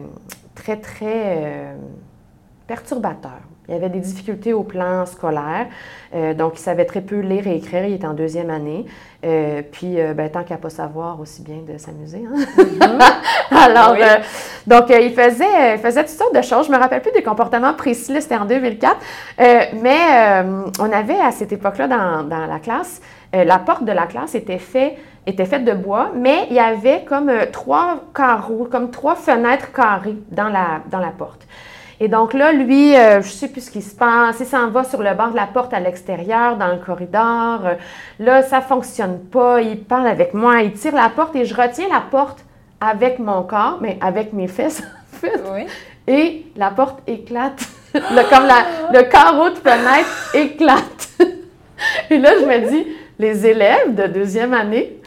très, 0.55 0.77
très 0.77 1.75
perturbateur. 2.66 3.40
Il 3.68 3.75
avait 3.75 3.88
des 3.88 4.01
difficultés 4.01 4.53
au 4.53 4.64
plan 4.64 5.07
scolaire, 5.07 5.66
donc 6.37 6.55
il 6.57 6.59
savait 6.59 6.85
très 6.85 7.01
peu 7.01 7.20
lire 7.20 7.46
et 7.46 7.57
écrire, 7.57 7.87
il 7.87 7.94
était 7.94 8.09
en 8.09 8.12
deuxième 8.12 8.51
année. 8.51 8.87
puis, 9.70 9.96
ben, 10.16 10.29
tant 10.29 10.42
qu'à 10.42 10.57
pas 10.57 10.68
savoir, 10.68 11.20
aussi 11.20 11.42
bien 11.42 11.59
de 11.66 11.79
s'amuser. 11.79 12.25
Hein? 12.29 12.44
Mhm. 12.59 12.98
Alors, 13.57 13.94
donc, 14.66 14.90
il, 14.90 15.14
faisait, 15.14 15.77
il 15.77 15.79
faisait 15.79 16.03
toutes 16.03 16.18
sortes 16.18 16.35
de 16.35 16.42
choses. 16.42 16.66
Je 16.66 16.72
me 16.72 16.77
rappelle 16.77 17.03
plus 17.03 17.12
des 17.12 17.22
comportements 17.22 17.72
précis, 17.72 18.20
c'était 18.20 18.37
en 18.37 18.46
2004. 18.46 18.96
mais 19.81 20.42
on 20.81 20.92
avait 20.92 21.20
à 21.20 21.31
cette 21.31 21.53
époque-là 21.53 21.87
dans, 21.87 22.25
dans 22.25 22.46
la 22.46 22.59
classe 22.59 23.01
euh, 23.35 23.44
la 23.44 23.59
porte 23.59 23.85
de 23.85 23.92
la 23.92 24.07
classe 24.07 24.35
était, 24.35 24.59
fait, 24.59 24.98
était 25.27 25.46
faite 25.46 25.64
de 25.64 25.72
bois, 25.72 26.11
mais 26.14 26.46
il 26.51 26.57
y 26.57 26.61
avait 26.61 27.05
comme 27.05 27.31
euh, 27.31 27.46
trois 27.51 28.03
carreaux, 28.14 28.68
comme 28.70 28.90
trois 28.90 29.14
fenêtres 29.14 29.72
carrées 29.72 30.16
dans 30.31 30.48
la, 30.48 30.83
dans 30.90 30.98
la 30.98 31.11
porte. 31.11 31.46
Et 32.03 32.09
donc 32.09 32.35
là, 32.35 32.51
lui, 32.51 32.97
euh, 32.97 33.23
je 33.23 33.29
ne 33.29 33.33
sais 33.33 33.47
plus 33.47 33.67
ce 33.67 33.71
qui 33.71 33.81
se 33.81 33.95
passe, 33.95 34.38
il 34.41 34.47
s'en 34.47 34.71
va 34.71 34.83
sur 34.83 35.01
le 35.01 35.15
bord 35.15 35.31
de 35.31 35.37
la 35.37 35.47
porte 35.47 35.73
à 35.73 35.79
l'extérieur, 35.79 36.57
dans 36.57 36.73
le 36.73 36.79
corridor. 36.79 37.61
là, 38.19 38.43
ça 38.43 38.57
ne 38.57 38.62
fonctionne 38.62 39.21
pas, 39.21 39.61
il 39.61 39.85
parle 39.85 40.09
avec 40.09 40.35
moi, 40.35 40.62
il 40.62 40.73
tire 40.73 40.97
la 40.97 41.09
porte 41.11 41.37
et 41.37 41.45
je 41.45 41.55
retiens 41.55 41.87
la 41.88 42.01
porte 42.01 42.41
avec 42.81 43.21
mon 43.21 43.45
corps, 43.45 43.79
mais 43.81 43.99
avec 44.01 44.33
mes 44.33 44.49
fesses, 44.49 44.83
en 45.15 45.17
fait. 45.17 45.41
Oui. 45.55 45.67
Et 46.09 46.47
la 46.57 46.71
porte 46.71 46.99
éclate. 47.07 47.62
le, 47.95 48.29
comme 48.29 48.49
le 48.93 49.03
carreau 49.09 49.51
de 49.51 49.55
fenêtre 49.55 50.35
éclate. 50.35 51.09
et 52.11 52.19
là, 52.19 52.31
je 52.41 52.45
me 52.45 52.69
dis, 52.69 52.87
les 53.17 53.47
élèves 53.47 53.95
de 53.95 54.09
deuxième 54.09 54.55
année, 54.55 54.99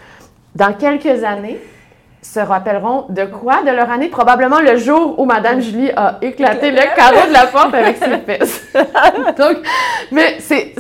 dans 0.56 0.72
quelques 0.72 1.26
années, 1.26 1.60
se 2.34 2.40
rappelleront 2.40 3.06
de 3.10 3.26
quoi? 3.26 3.62
De 3.64 3.72
leur 3.72 3.90
année? 3.90 4.08
Probablement 4.08 4.60
le 4.60 4.78
jour 4.78 5.20
où 5.20 5.26
Madame 5.26 5.62
Julie 5.62 5.92
a 5.96 6.18
éclaté 6.22 6.72
le 6.72 6.96
carreau 6.96 7.28
de 7.28 7.34
la 7.34 7.48
porte 7.48 7.74
avec 7.74 7.98
ses 7.98 8.18
fesses. 8.26 8.66
Donc, 9.38 9.58
mais 10.12 10.38
c'est, 10.40 10.74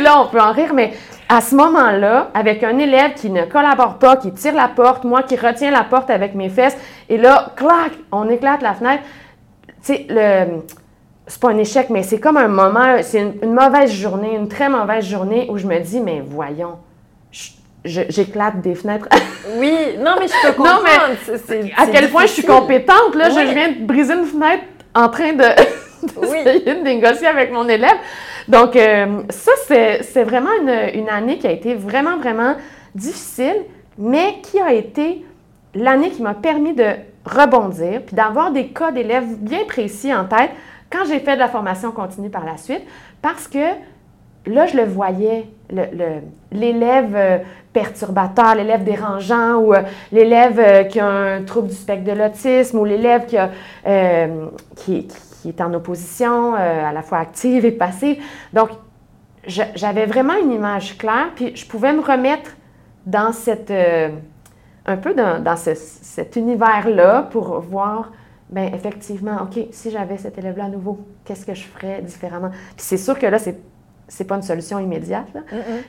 là, 0.00 0.20
on 0.20 0.26
peut 0.26 0.40
en 0.40 0.52
rire, 0.52 0.72
mais 0.74 0.92
à 1.28 1.40
ce 1.40 1.54
moment-là, 1.54 2.30
avec 2.34 2.62
un 2.62 2.78
élève 2.78 3.14
qui 3.14 3.30
ne 3.30 3.44
collabore 3.44 3.98
pas, 3.98 4.16
qui 4.16 4.32
tire 4.32 4.54
la 4.54 4.68
porte, 4.68 5.04
moi 5.04 5.22
qui 5.22 5.36
retiens 5.36 5.70
la 5.70 5.84
porte 5.84 6.10
avec 6.10 6.34
mes 6.34 6.48
fesses, 6.48 6.76
et 7.08 7.18
là, 7.18 7.52
clac, 7.56 7.92
on 8.10 8.28
éclate 8.28 8.62
la 8.62 8.74
fenêtre. 8.74 9.02
Tu 9.84 9.94
sais, 9.94 10.06
le 10.08 10.60
c'est 11.26 11.40
pas 11.40 11.50
un 11.50 11.58
échec, 11.58 11.88
mais 11.88 12.02
c'est 12.02 12.18
comme 12.18 12.36
un 12.36 12.48
moment, 12.48 12.96
c'est 13.02 13.20
une, 13.42 13.54
mauvaise 13.54 13.90
journée, 13.90 14.34
une 14.34 14.48
très 14.48 14.68
mauvaise 14.68 15.04
journée 15.04 15.48
où 15.50 15.56
je 15.56 15.66
me 15.66 15.78
dis, 15.78 16.00
mais 16.00 16.20
voyons, 16.20 16.78
j'éclate 17.84 18.60
des 18.60 18.74
fenêtres. 18.74 19.08
oui, 19.56 19.74
non, 19.98 20.12
mais 20.18 20.28
je 20.28 20.46
peux 20.46 20.52
comprendre. 20.52 20.82
Non, 20.86 21.34
mais 21.50 21.72
à 21.76 21.86
quel 21.86 22.10
point 22.10 22.26
je 22.26 22.32
suis 22.32 22.44
compétente, 22.44 23.14
là, 23.14 23.30
je 23.30 23.52
viens 23.52 23.68
de 23.72 23.84
briser 23.84 24.14
une 24.14 24.24
fenêtre 24.24 24.64
en 24.94 25.08
train 25.08 25.32
de, 25.32 25.42
de 25.42 26.82
négocier 26.82 27.26
avec 27.26 27.52
mon 27.52 27.68
élève. 27.68 27.96
Donc, 28.48 28.76
euh, 28.76 29.22
ça, 29.30 29.52
c'est 29.66 30.24
vraiment 30.24 30.50
une, 30.60 31.00
une, 31.00 31.08
année 31.08 31.38
qui 31.38 31.46
a 31.46 31.52
été 31.52 31.74
vraiment, 31.74 32.18
vraiment 32.18 32.56
difficile, 32.94 33.62
mais 33.98 34.40
qui 34.42 34.60
a 34.60 34.72
été 34.72 35.24
l'année 35.74 36.10
qui 36.10 36.22
m'a 36.22 36.34
permis 36.34 36.74
de 36.74 36.86
rebondir, 37.24 38.02
puis 38.02 38.16
d'avoir 38.16 38.50
des 38.50 38.68
cas 38.68 38.90
d'élèves 38.90 39.36
bien 39.38 39.64
précis 39.66 40.12
en 40.12 40.24
tête 40.24 40.50
quand 40.90 41.04
j'ai 41.06 41.20
fait 41.20 41.34
de 41.34 41.38
la 41.40 41.48
formation 41.48 41.90
continue 41.92 42.30
par 42.30 42.44
la 42.44 42.56
suite, 42.56 42.82
parce 43.22 43.48
que 43.48 43.58
là, 44.46 44.66
je 44.66 44.76
le 44.76 44.84
voyais, 44.84 45.46
l'élève 46.52 47.14
euh, 47.14 47.38
perturbateur, 47.72 48.54
l'élève 48.54 48.84
dérangeant 48.84 49.56
ou 49.56 49.74
euh, 49.74 49.82
l'élève 50.12 50.58
euh, 50.58 50.84
qui 50.84 51.00
a 51.00 51.06
un 51.06 51.42
trouble 51.42 51.68
du 51.68 51.74
spectre 51.74 52.04
de 52.04 52.12
l'autisme 52.18 52.78
ou 52.78 52.84
l'élève 52.84 53.26
qui, 53.26 53.36
qui, 54.76 55.48
est 55.48 55.60
en 55.60 55.74
opposition, 55.74 56.54
à 56.54 56.92
la 56.92 57.02
fois 57.02 57.18
active 57.18 57.64
et 57.64 57.72
passive. 57.72 58.22
Donc, 58.52 58.68
j'avais 59.44 60.06
vraiment 60.06 60.34
une 60.40 60.52
image 60.52 60.96
claire, 60.98 61.30
puis 61.34 61.56
je 61.56 61.66
pouvais 61.66 61.92
me 61.92 62.00
remettre 62.00 62.50
dans 63.06 63.32
cette, 63.32 63.72
un 63.72 64.96
peu 64.98 65.14
dans, 65.14 65.42
dans 65.42 65.56
cet 65.56 66.36
univers-là 66.36 67.22
pour 67.22 67.60
voir 67.60 68.12
Bien, 68.52 68.70
effectivement, 68.74 69.44
OK, 69.44 69.68
si 69.70 69.90
j'avais 69.90 70.18
cet 70.18 70.36
élève-là 70.36 70.66
à 70.66 70.68
nouveau, 70.68 70.98
qu'est-ce 71.24 71.46
que 71.46 71.54
je 71.54 71.62
ferais 71.62 72.02
différemment? 72.02 72.50
Puis 72.50 72.84
c'est 72.84 72.98
sûr 72.98 73.18
que 73.18 73.24
là, 73.24 73.38
c'est 73.38 73.58
c'est 74.08 74.24
pas 74.24 74.36
une 74.36 74.42
solution 74.42 74.78
immédiate, 74.78 75.28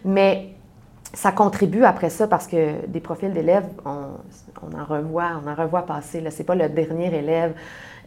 mais 0.06 0.54
ça 1.14 1.32
contribue 1.32 1.84
après 1.84 2.10
ça 2.10 2.28
parce 2.28 2.48
que 2.48 2.86
des 2.88 3.00
profils 3.00 3.32
d'élèves, 3.32 3.66
on, 3.86 4.76
en 4.76 4.86
revoit, 4.86 5.32
on 5.44 5.50
en 5.50 5.54
revoit 5.54 5.84
passer. 5.86 6.24
Ce 6.30 6.40
n'est 6.40 6.44
pas 6.44 6.56
le 6.56 6.70
dernier 6.70 7.16
élève 7.16 7.54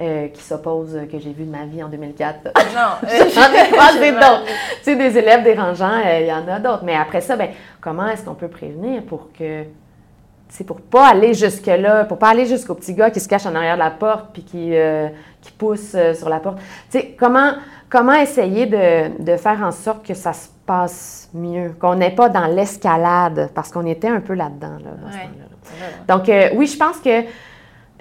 euh, 0.01 0.29
qui 0.29 0.43
s'oppose 0.43 0.99
que 1.11 1.19
j'ai 1.19 1.33
vu 1.33 1.45
de 1.45 1.51
ma 1.51 1.67
vie 1.67 1.83
en 1.83 1.89
2004. 1.89 2.41
Non, 2.45 3.09
j'en 3.09 3.53
ai 3.53 3.71
croisé 3.71 4.13
d'autres. 4.13 4.45
Tu 4.79 4.85
sais, 4.85 4.97
des 4.97 5.17
élèves 5.17 5.45
dérangeants, 5.45 6.01
euh, 6.05 6.21
il 6.21 6.27
y 6.27 6.33
en 6.33 6.49
a 6.49 6.59
d'autres. 6.59 6.83
Mais 6.85 6.97
après 6.97 7.21
ça, 7.21 7.37
ben, 7.37 7.51
comment 7.81 8.09
est-ce 8.09 8.25
qu'on 8.25 8.35
peut 8.35 8.49
prévenir 8.49 9.03
pour 9.05 9.31
que 9.33 9.65
c'est 10.49 10.65
pour 10.65 10.81
pas 10.81 11.09
aller 11.09 11.35
jusque-là, 11.35 12.05
pour 12.05 12.19
pas 12.19 12.29
aller 12.29 12.47
jusqu'au 12.47 12.75
petit 12.75 12.95
gars 12.95 13.11
qui 13.11 13.21
se 13.21 13.29
cache 13.29 13.47
en 13.47 13.55
arrière 13.55 13.75
de 13.75 13.81
la 13.81 13.91
porte 13.91 14.31
puis 14.33 14.43
qui, 14.43 14.77
euh, 14.77 15.09
qui 15.41 15.53
pousse 15.53 15.97
sur 16.15 16.29
la 16.29 16.41
porte. 16.41 16.59
Tu 16.91 16.99
sais, 16.99 17.17
comment, 17.19 17.53
comment 17.89 18.15
essayer 18.15 18.67
de, 18.67 19.37
faire 19.37 19.63
en 19.63 19.73
sorte 19.73 20.07
que 20.07 20.15
ça 20.15 20.33
se 20.33 20.49
passe 20.67 21.31
mieux, 21.33 21.75
qu'on 21.79 21.95
n'est 21.95 22.15
pas 22.15 22.29
dans 22.29 22.47
l'escalade, 22.47 23.51
parce 23.55 23.71
qu'on 23.71 23.87
était 23.87 24.09
un 24.09 24.21
peu 24.21 24.35
là-dedans. 24.35 24.79
Donc, 26.09 26.29
euh, 26.29 26.51
oui, 26.55 26.67
je 26.67 26.77
pense 26.77 26.99
que 26.99 27.23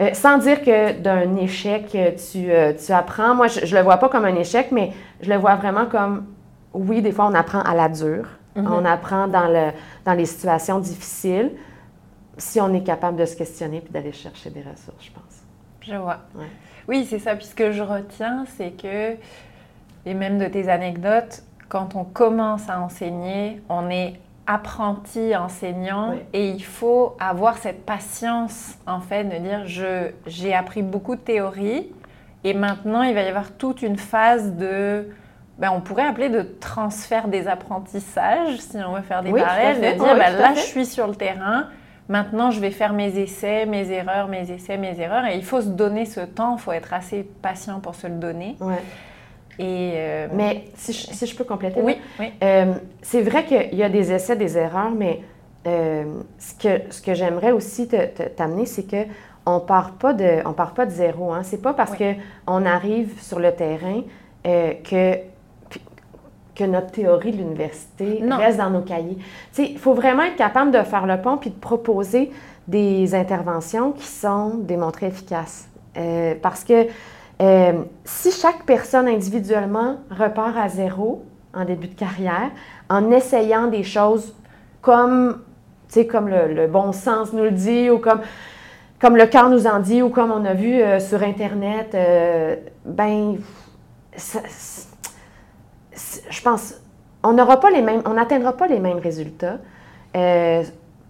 euh, 0.01 0.13
sans 0.13 0.39
dire 0.39 0.61
que 0.61 0.99
d'un 0.99 1.37
échec, 1.37 1.89
tu, 1.89 2.51
euh, 2.51 2.73
tu, 2.73 2.91
apprends, 2.91 3.33
moi, 3.35 3.47
je 3.47 3.65
ne 3.65 3.79
le 3.79 3.83
vois 3.83 3.97
pas 3.97 4.09
comme 4.09 4.25
un 4.25 4.35
échec, 4.35 4.67
mais 4.71 4.91
je 5.21 5.29
le 5.29 5.37
vois 5.37 5.55
vraiment 5.55 5.85
comme, 5.85 6.25
oui, 6.73 7.01
des 7.01 7.11
fois, 7.11 7.27
on 7.27 7.33
apprend 7.33 7.61
à 7.61 7.73
la 7.73 7.87
dure, 7.87 8.27
mm-hmm. 8.57 8.67
on 8.67 8.83
apprend 8.83 9.27
dans, 9.27 9.47
le, 9.47 9.71
dans 10.03 10.13
les 10.13 10.25
situations 10.25 10.79
difficiles, 10.79 11.51
si 12.37 12.59
on 12.59 12.73
est 12.73 12.83
capable 12.83 13.17
de 13.17 13.25
se 13.25 13.35
questionner 13.35 13.81
puis 13.81 13.93
d'aller 13.93 14.11
chercher 14.11 14.49
des 14.49 14.61
ressources, 14.61 15.03
je 15.03 15.11
pense. 15.11 15.43
Je 15.81 15.95
vois. 15.95 16.19
Oui, 16.87 17.05
c'est 17.09 17.19
ça. 17.19 17.35
Puis 17.35 17.45
ce 17.45 17.55
que 17.55 17.71
je 17.71 17.81
retiens, 17.81 18.45
c'est 18.57 18.71
que 18.71 19.15
et 20.05 20.13
même 20.13 20.37
de 20.37 20.45
tes 20.45 20.69
anecdotes, 20.69 21.43
quand 21.67 21.95
on 21.95 22.03
commence 22.03 22.69
à 22.69 22.79
enseigner, 22.79 23.61
on 23.69 23.89
est 23.89 24.19
apprenti 24.47 25.35
enseignant 25.35 26.13
et 26.33 26.49
il 26.49 26.63
faut 26.63 27.15
avoir 27.19 27.57
cette 27.57 27.83
patience 27.83 28.75
en 28.85 28.99
fait 28.99 29.23
de 29.23 29.37
dire 29.37 29.65
je 29.65 30.11
j'ai 30.27 30.53
appris 30.53 30.83
beaucoup 30.83 31.15
de 31.15 31.21
théorie 31.21 31.91
et 32.43 32.53
maintenant 32.53 33.01
il 33.01 33.15
va 33.15 33.23
y 33.23 33.27
avoir 33.27 33.53
toute 33.53 33.81
une 33.81 33.97
phase 33.97 34.53
de 34.53 35.09
ben, 35.57 35.71
on 35.71 35.81
pourrait 35.81 36.05
appeler 36.05 36.29
de 36.29 36.43
transfert 36.59 37.27
des 37.27 37.47
apprentissages 37.47 38.57
si 38.59 38.77
on 38.77 38.93
veut 38.93 39.01
faire 39.01 39.23
des 39.23 39.31
parallèles 39.31 39.77
de 39.77 39.97
dire 39.97 40.15
ben, 40.15 40.37
là 40.37 40.53
je 40.53 40.59
suis 40.59 40.85
sur 40.85 41.07
le 41.07 41.15
terrain 41.15 41.69
maintenant 42.09 42.51
je 42.51 42.59
vais 42.59 42.71
faire 42.71 42.93
mes 42.93 43.17
essais 43.17 43.65
mes 43.65 43.91
erreurs 43.91 44.27
mes 44.27 44.51
essais 44.51 44.77
mes 44.77 44.99
erreurs 44.99 45.25
et 45.25 45.35
il 45.35 45.43
faut 45.43 45.61
se 45.61 45.69
donner 45.69 46.05
ce 46.05 46.21
temps 46.21 46.55
il 46.57 46.61
faut 46.61 46.71
être 46.71 46.93
assez 46.93 47.23
patient 47.41 47.79
pour 47.79 47.95
se 47.95 48.07
le 48.07 48.15
donner 48.15 48.55
euh, 49.59 50.27
mais 50.33 50.65
si 50.75 50.93
je, 51.25 51.35
peux 51.35 51.43
compléter, 51.43 51.81
oui, 51.81 51.97
euh, 52.43 52.73
c'est 53.01 53.21
vrai 53.21 53.45
qu'il 53.45 53.75
y 53.75 53.83
a 53.83 53.89
des 53.89 54.11
essais, 54.11 54.35
des 54.35 54.57
erreurs, 54.57 54.91
mais 54.91 55.21
euh, 55.67 56.03
ce 56.37 56.53
que, 56.53 56.91
ce 56.91 57.01
que 57.01 57.13
j'aimerais 57.13 57.51
aussi 57.51 57.87
t'amener, 58.35 58.65
c'est 58.65 58.83
que 58.83 59.09
on 59.45 59.59
part 59.59 59.91
pas 59.93 60.13
de, 60.13 60.45
on 60.45 60.53
part 60.53 60.73
pas 60.73 60.85
de 60.85 60.91
zéro. 60.91 61.31
Hein. 61.31 61.43
C'est 61.43 61.61
pas 61.61 61.73
parce 61.73 61.93
qu'on 61.95 62.65
arrive 62.65 63.21
sur 63.21 63.39
le 63.39 63.51
terrain 63.53 64.01
que 64.43 65.19
que 66.55 66.63
notre 66.63 66.91
théorie 66.91 67.31
de 67.31 67.37
l'université 67.37 68.23
reste 68.29 68.57
dans 68.57 68.69
nos 68.69 68.81
cahiers. 68.81 69.17
Il 69.57 69.77
faut 69.77 69.93
vraiment 69.93 70.23
être 70.23 70.37
capable 70.37 70.71
de 70.71 70.81
faire 70.83 71.05
le 71.05 71.21
pont 71.21 71.37
puis 71.37 71.49
de 71.49 71.59
proposer 71.59 72.31
des 72.67 73.13
interventions 73.13 73.91
qui 73.91 74.07
sont 74.07 74.55
démontrées 74.55 75.07
efficaces. 75.07 75.67
parce 76.41 76.63
que 76.63 76.87
euh, 77.41 77.83
si 78.05 78.31
chaque 78.31 78.63
personne 78.65 79.07
individuellement 79.07 79.97
repart 80.09 80.55
à 80.57 80.69
zéro 80.69 81.25
en 81.53 81.65
début 81.65 81.87
de 81.87 81.95
carrière, 81.95 82.51
en 82.89 83.11
essayant 83.11 83.67
des 83.67 83.83
choses 83.83 84.33
comme, 84.81 85.41
comme 86.09 86.29
le, 86.29 86.67
bon 86.67 86.91
sens 86.91 87.33
nous 87.33 87.43
le 87.43 87.51
dit, 87.51 87.89
ou 87.89 87.97
comme, 87.97 88.21
comme 88.99 89.17
le 89.17 89.25
cœur 89.25 89.49
nous 89.49 89.67
en 89.67 89.79
dit, 89.79 90.01
ou 90.01 90.09
comme 90.09 90.31
on 90.31 90.45
a 90.45 90.53
vu 90.53 90.81
euh, 90.81 90.99
sur 90.99 91.23
Internet, 91.23 91.93
euh, 91.93 92.55
ben, 92.85 93.37
je 96.29 96.41
pense, 96.41 96.75
on 97.23 97.33
n'aura 97.33 97.59
pas 97.59 97.69
les 97.69 97.81
mêmes, 97.81 98.01
on 98.05 98.13
n'atteindra 98.13 98.53
pas 98.53 98.67
les 98.67 98.79
mêmes 98.79 98.99
résultats 98.99 99.57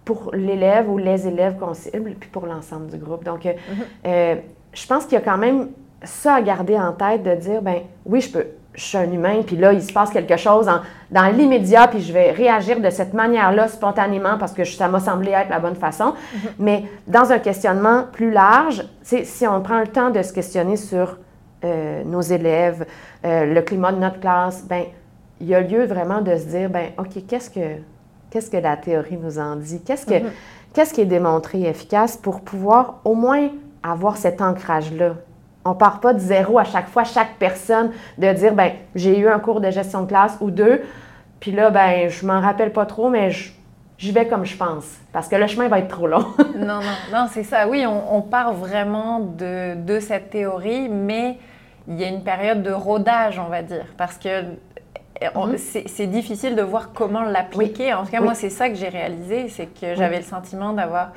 pour 0.04 0.30
l'élève 0.34 0.88
ou 0.90 0.98
les 0.98 1.28
élèves 1.28 1.56
qu'on 1.58 1.74
cible, 1.74 2.14
puis 2.18 2.28
pour 2.28 2.46
l'ensemble 2.46 2.88
du 2.88 2.96
groupe. 2.96 3.24
Donc, 3.24 3.44
mm-hmm. 3.44 4.38
je 4.72 4.86
pense 4.86 5.04
qu'il 5.04 5.14
y 5.14 5.16
a 5.16 5.20
quand 5.20 5.38
même 5.38 5.68
ça 6.02 6.34
à 6.34 6.42
garder 6.42 6.78
en 6.78 6.92
tête, 6.92 7.22
de 7.22 7.34
dire, 7.34 7.62
ben 7.62 7.80
oui, 8.04 8.20
je 8.20 8.30
peux, 8.30 8.46
je 8.76 8.82
suis 8.82 8.98
un 8.98 9.10
humain, 9.10 9.42
puis 9.44 9.56
là, 9.56 9.72
il 9.72 9.82
se 9.82 9.92
passe 9.92 10.10
quelque 10.10 10.36
chose 10.36 10.70
dans 11.10 11.26
l'immédiat, 11.36 11.88
puis 11.88 12.00
je 12.00 12.12
vais 12.12 12.30
réagir 12.30 12.80
de 12.80 12.90
cette 12.90 13.14
manière-là 13.14 13.68
spontanément 13.68 14.36
parce 14.38 14.52
que 14.52 14.64
ça 14.64 14.88
m'a 14.88 15.00
semblé 15.00 15.32
être 15.32 15.48
la 15.48 15.58
bonne 15.58 15.76
façon. 15.76 16.12
Mm-hmm. 16.12 16.48
Mais 16.58 16.84
dans 17.06 17.32
un 17.32 17.38
questionnement 17.38 18.04
plus 18.12 18.30
large, 18.30 18.84
si 19.02 19.46
on 19.46 19.60
prend 19.62 19.80
le 19.80 19.88
temps 19.88 20.10
de 20.10 20.22
se 20.22 20.32
questionner 20.32 20.76
sur 20.76 21.18
euh, 21.64 22.02
nos 22.04 22.20
élèves, 22.20 22.86
euh, 23.24 23.46
le 23.46 23.62
climat 23.62 23.92
de 23.92 23.98
notre 23.98 24.20
classe, 24.20 24.64
ben 24.66 24.84
il 25.40 25.46
y 25.46 25.54
a 25.54 25.60
lieu 25.60 25.84
vraiment 25.84 26.20
de 26.20 26.36
se 26.36 26.44
dire, 26.44 26.70
ben 26.70 26.90
OK, 26.98 27.26
qu'est-ce 27.26 27.50
que, 27.50 27.80
qu'est-ce 28.30 28.50
que 28.50 28.56
la 28.56 28.76
théorie 28.76 29.16
nous 29.16 29.38
en 29.38 29.56
dit? 29.56 29.82
Qu'est-ce, 29.82 30.06
que, 30.06 30.26
qu'est-ce 30.72 30.94
qui 30.94 31.02
est 31.02 31.06
démontré 31.06 31.62
efficace 31.62 32.16
pour 32.16 32.40
pouvoir 32.40 33.00
au 33.04 33.14
moins 33.14 33.50
avoir 33.82 34.16
cet 34.16 34.40
ancrage-là? 34.40 35.14
On 35.64 35.74
part 35.74 36.00
pas 36.00 36.14
de 36.14 36.20
zéro 36.20 36.58
à 36.58 36.64
chaque 36.64 36.88
fois, 36.88 37.04
chaque 37.04 37.36
personne, 37.38 37.90
de 38.18 38.32
dire, 38.32 38.54
ben 38.54 38.72
j'ai 38.94 39.18
eu 39.18 39.28
un 39.28 39.40
cours 39.40 39.60
de 39.60 39.70
gestion 39.70 40.02
de 40.02 40.06
classe 40.06 40.36
ou 40.40 40.50
deux, 40.50 40.82
puis 41.40 41.50
là, 41.50 41.70
ben 41.70 42.08
je 42.08 42.24
m'en 42.24 42.40
rappelle 42.40 42.72
pas 42.72 42.86
trop, 42.86 43.08
mais 43.08 43.30
j'y 43.98 44.12
vais 44.12 44.26
comme 44.26 44.44
je 44.44 44.56
pense, 44.56 44.86
parce 45.12 45.28
que 45.28 45.36
le 45.36 45.46
chemin 45.46 45.68
va 45.68 45.80
être 45.80 45.88
trop 45.88 46.06
long. 46.06 46.26
non, 46.56 46.80
non, 46.80 46.96
non, 47.12 47.26
c'est 47.30 47.42
ça. 47.42 47.68
Oui, 47.68 47.84
on, 47.86 48.22
part 48.22 48.52
vraiment 48.52 49.20
de, 49.20 49.98
cette 50.00 50.30
théorie, 50.30 50.88
mais 50.88 51.38
il 51.88 52.00
y 52.00 52.04
a 52.04 52.08
une 52.08 52.22
période 52.22 52.62
de 52.62 52.72
rodage, 52.72 53.38
on 53.38 53.48
va 53.48 53.62
dire, 53.62 53.86
parce 53.96 54.18
que 54.18 54.44
mhm. 55.34 55.56
c'est 55.58 56.06
difficile 56.06 56.56
de 56.56 56.62
voir 56.62 56.92
comment 56.92 57.22
l'appliquer. 57.22 57.94
En 57.94 58.04
tout 58.04 58.10
cas, 58.10 58.20
moi, 58.20 58.34
c'est 58.34 58.50
ça 58.50 58.68
que 58.68 58.74
j'ai 58.74 58.88
réalisé, 58.88 59.48
c'est 59.48 59.66
que 59.66 59.94
j'avais 59.94 60.18
le 60.18 60.24
sentiment 60.24 60.72
d'avoir 60.72 61.12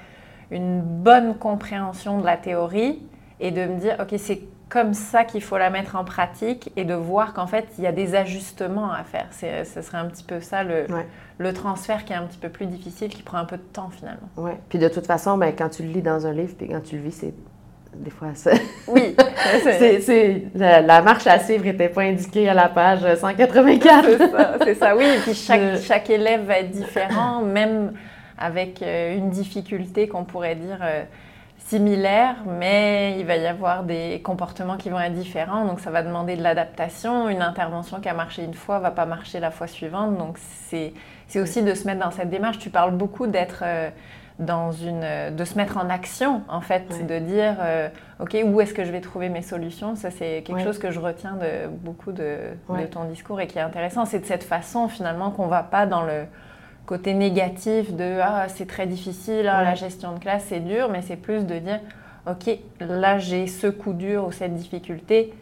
une 0.51 0.81
bonne 0.81 1.35
compréhension 1.35 2.19
de 2.19 2.25
la 2.25 2.37
théorie, 2.37 3.01
et 3.39 3.51
de 3.51 3.65
me 3.65 3.79
dire, 3.79 3.95
OK, 3.99 4.15
c'est 4.17 4.41
comme 4.67 4.93
ça 4.93 5.23
qu'il 5.23 5.41
faut 5.41 5.57
la 5.57 5.69
mettre 5.69 5.95
en 5.95 6.03
pratique 6.03 6.71
et 6.75 6.83
de 6.83 6.93
voir 6.93 7.33
qu'en 7.33 7.47
fait, 7.47 7.65
il 7.77 7.83
y 7.83 7.87
a 7.87 7.91
des 7.91 8.13
ajustements 8.13 8.91
à 8.91 9.03
faire. 9.03 9.27
Ce 9.31 9.81
serait 9.81 9.97
un 9.97 10.05
petit 10.05 10.23
peu 10.23 10.41
ça, 10.41 10.63
le, 10.63 10.85
le, 11.39 11.53
transfert 11.53 12.05
qui 12.05 12.13
est 12.13 12.15
un 12.15 12.25
petit 12.25 12.37
peu 12.37 12.49
plus 12.49 12.67
difficile, 12.67 13.09
qui 13.09 13.23
prend 13.23 13.39
un 13.39 13.45
peu 13.45 13.57
de 13.57 13.63
temps 13.63 13.89
finalement. 13.89 14.29
Oui, 14.37 14.51
puis 14.69 14.77
de 14.77 14.87
toute 14.87 15.07
façon, 15.07 15.37
ben, 15.37 15.53
quand 15.57 15.69
tu 15.69 15.83
le 15.83 15.89
lis 15.89 16.03
dans 16.03 16.27
un 16.27 16.33
livre, 16.33 16.53
puis 16.55 16.67
quand 16.67 16.81
tu 16.81 16.97
le 16.97 17.01
vis, 17.01 17.13
c'est 17.13 17.33
des 17.99 18.09
fois 18.09 18.29
ça. 18.33 18.51
Oui, 18.87 19.15
c'est 20.01 20.43
la, 20.55 21.01
marche 21.01 21.27
à 21.27 21.39
suivre 21.39 21.65
n'était 21.65 21.89
pas 21.89 22.01
indiquée 22.01 22.49
à 22.49 22.53
la 22.53 22.69
page 22.69 23.01
184. 23.15 24.05
c'est 24.05 24.17
ça, 24.17 24.55
c'est 24.63 24.75
ça, 24.75 24.95
oui. 24.95 25.05
Et 25.05 25.19
puis 25.19 25.33
chaque, 25.35 25.77
chaque 25.81 26.09
élève 26.09 26.45
va 26.45 26.59
être 26.59 26.71
différent, 26.71 27.41
même 27.41 27.93
avec 28.37 28.81
euh, 28.81 29.17
une 29.17 29.29
difficulté 29.29 30.07
qu'on 30.07 30.23
pourrait 30.23 30.55
dire... 30.55 30.79
Euh, 30.81 31.03
similaires, 31.69 32.37
mais 32.47 33.19
il 33.19 33.27
va 33.27 33.35
y 33.37 33.45
avoir 33.45 33.83
des 33.83 34.21
comportements 34.23 34.75
qui 34.75 34.89
vont 34.89 34.99
être 34.99 35.13
différents. 35.13 35.65
Donc 35.65 35.79
ça 35.79 35.91
va 35.91 36.01
demander 36.01 36.35
de 36.35 36.41
l'adaptation. 36.41 37.29
Une 37.29 37.43
intervention 37.43 37.99
qui 37.99 38.09
a 38.09 38.13
marché 38.15 38.43
une 38.43 38.55
fois 38.55 38.79
va 38.79 38.89
pas 38.89 39.05
marcher 39.05 39.39
la 39.39 39.51
fois 39.51 39.67
suivante. 39.67 40.17
Donc 40.17 40.39
c'est 40.39 40.93
aussi 41.39 41.61
de 41.61 41.75
se 41.75 41.85
mettre 41.85 41.99
dans 41.99 42.09
cette 42.09 42.31
démarche. 42.31 42.57
Tu 42.57 42.71
parles 42.71 42.95
beaucoup 42.95 43.27
d'être 43.27 43.61
euh, 43.63 43.91
dans 44.39 44.71
une, 44.71 45.35
de 45.35 45.43
se 45.43 45.55
mettre 45.55 45.77
en 45.77 45.89
action 45.89 46.41
en 46.47 46.61
fait, 46.61 47.05
de 47.05 47.19
dire 47.19 47.57
euh, 47.59 47.89
ok 48.21 48.37
où 48.45 48.61
est-ce 48.61 48.73
que 48.73 48.85
je 48.85 48.91
vais 48.91 49.01
trouver 49.01 49.27
mes 49.27 49.41
solutions? 49.41 49.95
Ça 49.95 50.11
c'est 50.11 50.43
quelque 50.43 50.63
chose 50.63 50.79
que 50.79 50.91
je 50.91 50.99
retiens 50.99 51.33
de 51.33 51.67
beaucoup 51.67 52.13
de, 52.13 52.37
de, 52.69 52.85
ton 52.85 53.03
discours 53.03 53.41
et 53.41 53.47
qui 53.47 53.57
est 53.57 53.61
intéressant. 53.61 54.05
C'est 54.05 54.19
de 54.19 54.25
cette 54.25 54.43
façon 54.43 54.87
finalement 54.87 55.31
qu'on 55.31 55.47
va 55.47 55.61
pas 55.61 55.85
dans 55.85 56.03
le 56.03 56.23
côté 56.85 57.13
négatif 57.13 57.93
de 57.93 58.19
ah, 58.23 58.47
c'est 58.47 58.65
très 58.65 58.87
difficile, 58.87 59.47
ah, 59.47 59.63
la 59.63 59.75
gestion 59.75 60.13
de 60.13 60.19
classe 60.19 60.45
c'est 60.47 60.61
dur, 60.61 60.89
mais 60.89 61.01
c'est 61.01 61.17
plus 61.17 61.45
de 61.45 61.59
dire 61.59 61.79
ok, 62.25 62.57
là 62.79 63.17
j'ai 63.17 63.45
ce 63.45 63.67
coup 63.67 63.93
dur 63.93 64.25
ou 64.25 64.31
cette 64.31 64.55
difficulté, 64.55 65.33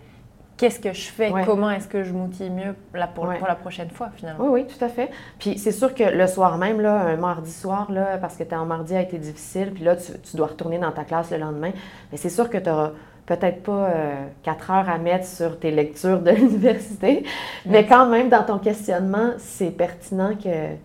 qu'est-ce 0.58 0.80
que 0.80 0.92
je 0.92 1.08
fais, 1.08 1.32
comment 1.46 1.70
est-ce 1.70 1.88
que 1.88 2.04
je 2.04 2.12
m'outille 2.12 2.50
mieux 2.50 2.76
pour, 3.14 3.28
la 3.28 3.56
prochaine 3.56 3.90
fois 3.90 4.10
finalement. 4.16 4.46
Oui, 4.46 4.62
oui, 4.62 4.68
tout 4.68 4.84
à 4.84 4.90
fait. 4.90 5.10
Puis 5.40 5.58
c'est 5.58 5.72
sûr 5.72 5.94
que 5.94 6.04
le 6.04 6.28
soir 6.28 6.58
même, 6.58 6.82
là, 6.82 7.00
un 7.02 7.16
mardi 7.16 7.52
soir, 7.52 7.92
là, 7.92 8.18
parce 8.18 8.36
que 8.36 8.44
ton 8.44 8.66
mardi 8.66 8.96
a 8.96 9.02
été 9.02 9.18
difficile, 9.20 9.72
puis 9.74 9.84
là, 9.84 9.96
tu, 9.96 10.36
dois 10.36 10.48
retourner 10.48 10.80
dans 10.80 10.92
ta 10.92 11.04
classe 11.04 11.32
le 11.32 11.38
lendemain, 11.38 11.72
mais 12.12 12.18
c'est 12.18 12.30
sûr 12.30 12.50
que 12.50 12.58
tu 12.58 12.70
auras 12.70 12.92
peut-être 13.28 13.62
pas 13.62 13.90
euh, 13.90 14.26
quatre 14.42 14.72
heures 14.72 14.90
à 14.90 14.98
mettre 14.98 15.26
sur 15.26 15.60
tes 15.60 15.72
lectures 15.72 16.22
de 16.22 16.32
l'université, 16.36 17.24
mais 17.66 17.86
quand 17.86 18.08
même, 18.08 18.30
dans 18.30 18.44
ton 18.44 18.58
questionnement, 18.58 19.34
c'est 19.38 19.72
pertinent 19.72 20.34
que, 20.36 20.76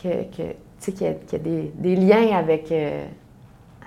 que, 0.00 0.24
que 0.24 0.42
qu'il 0.80 1.06
y, 1.06 1.10
y, 1.10 1.34
a 1.34 1.38
des, 1.38 1.72
des 1.74 1.96
liens 1.96 2.36
avec... 2.36 2.70
Euh, 2.72 3.04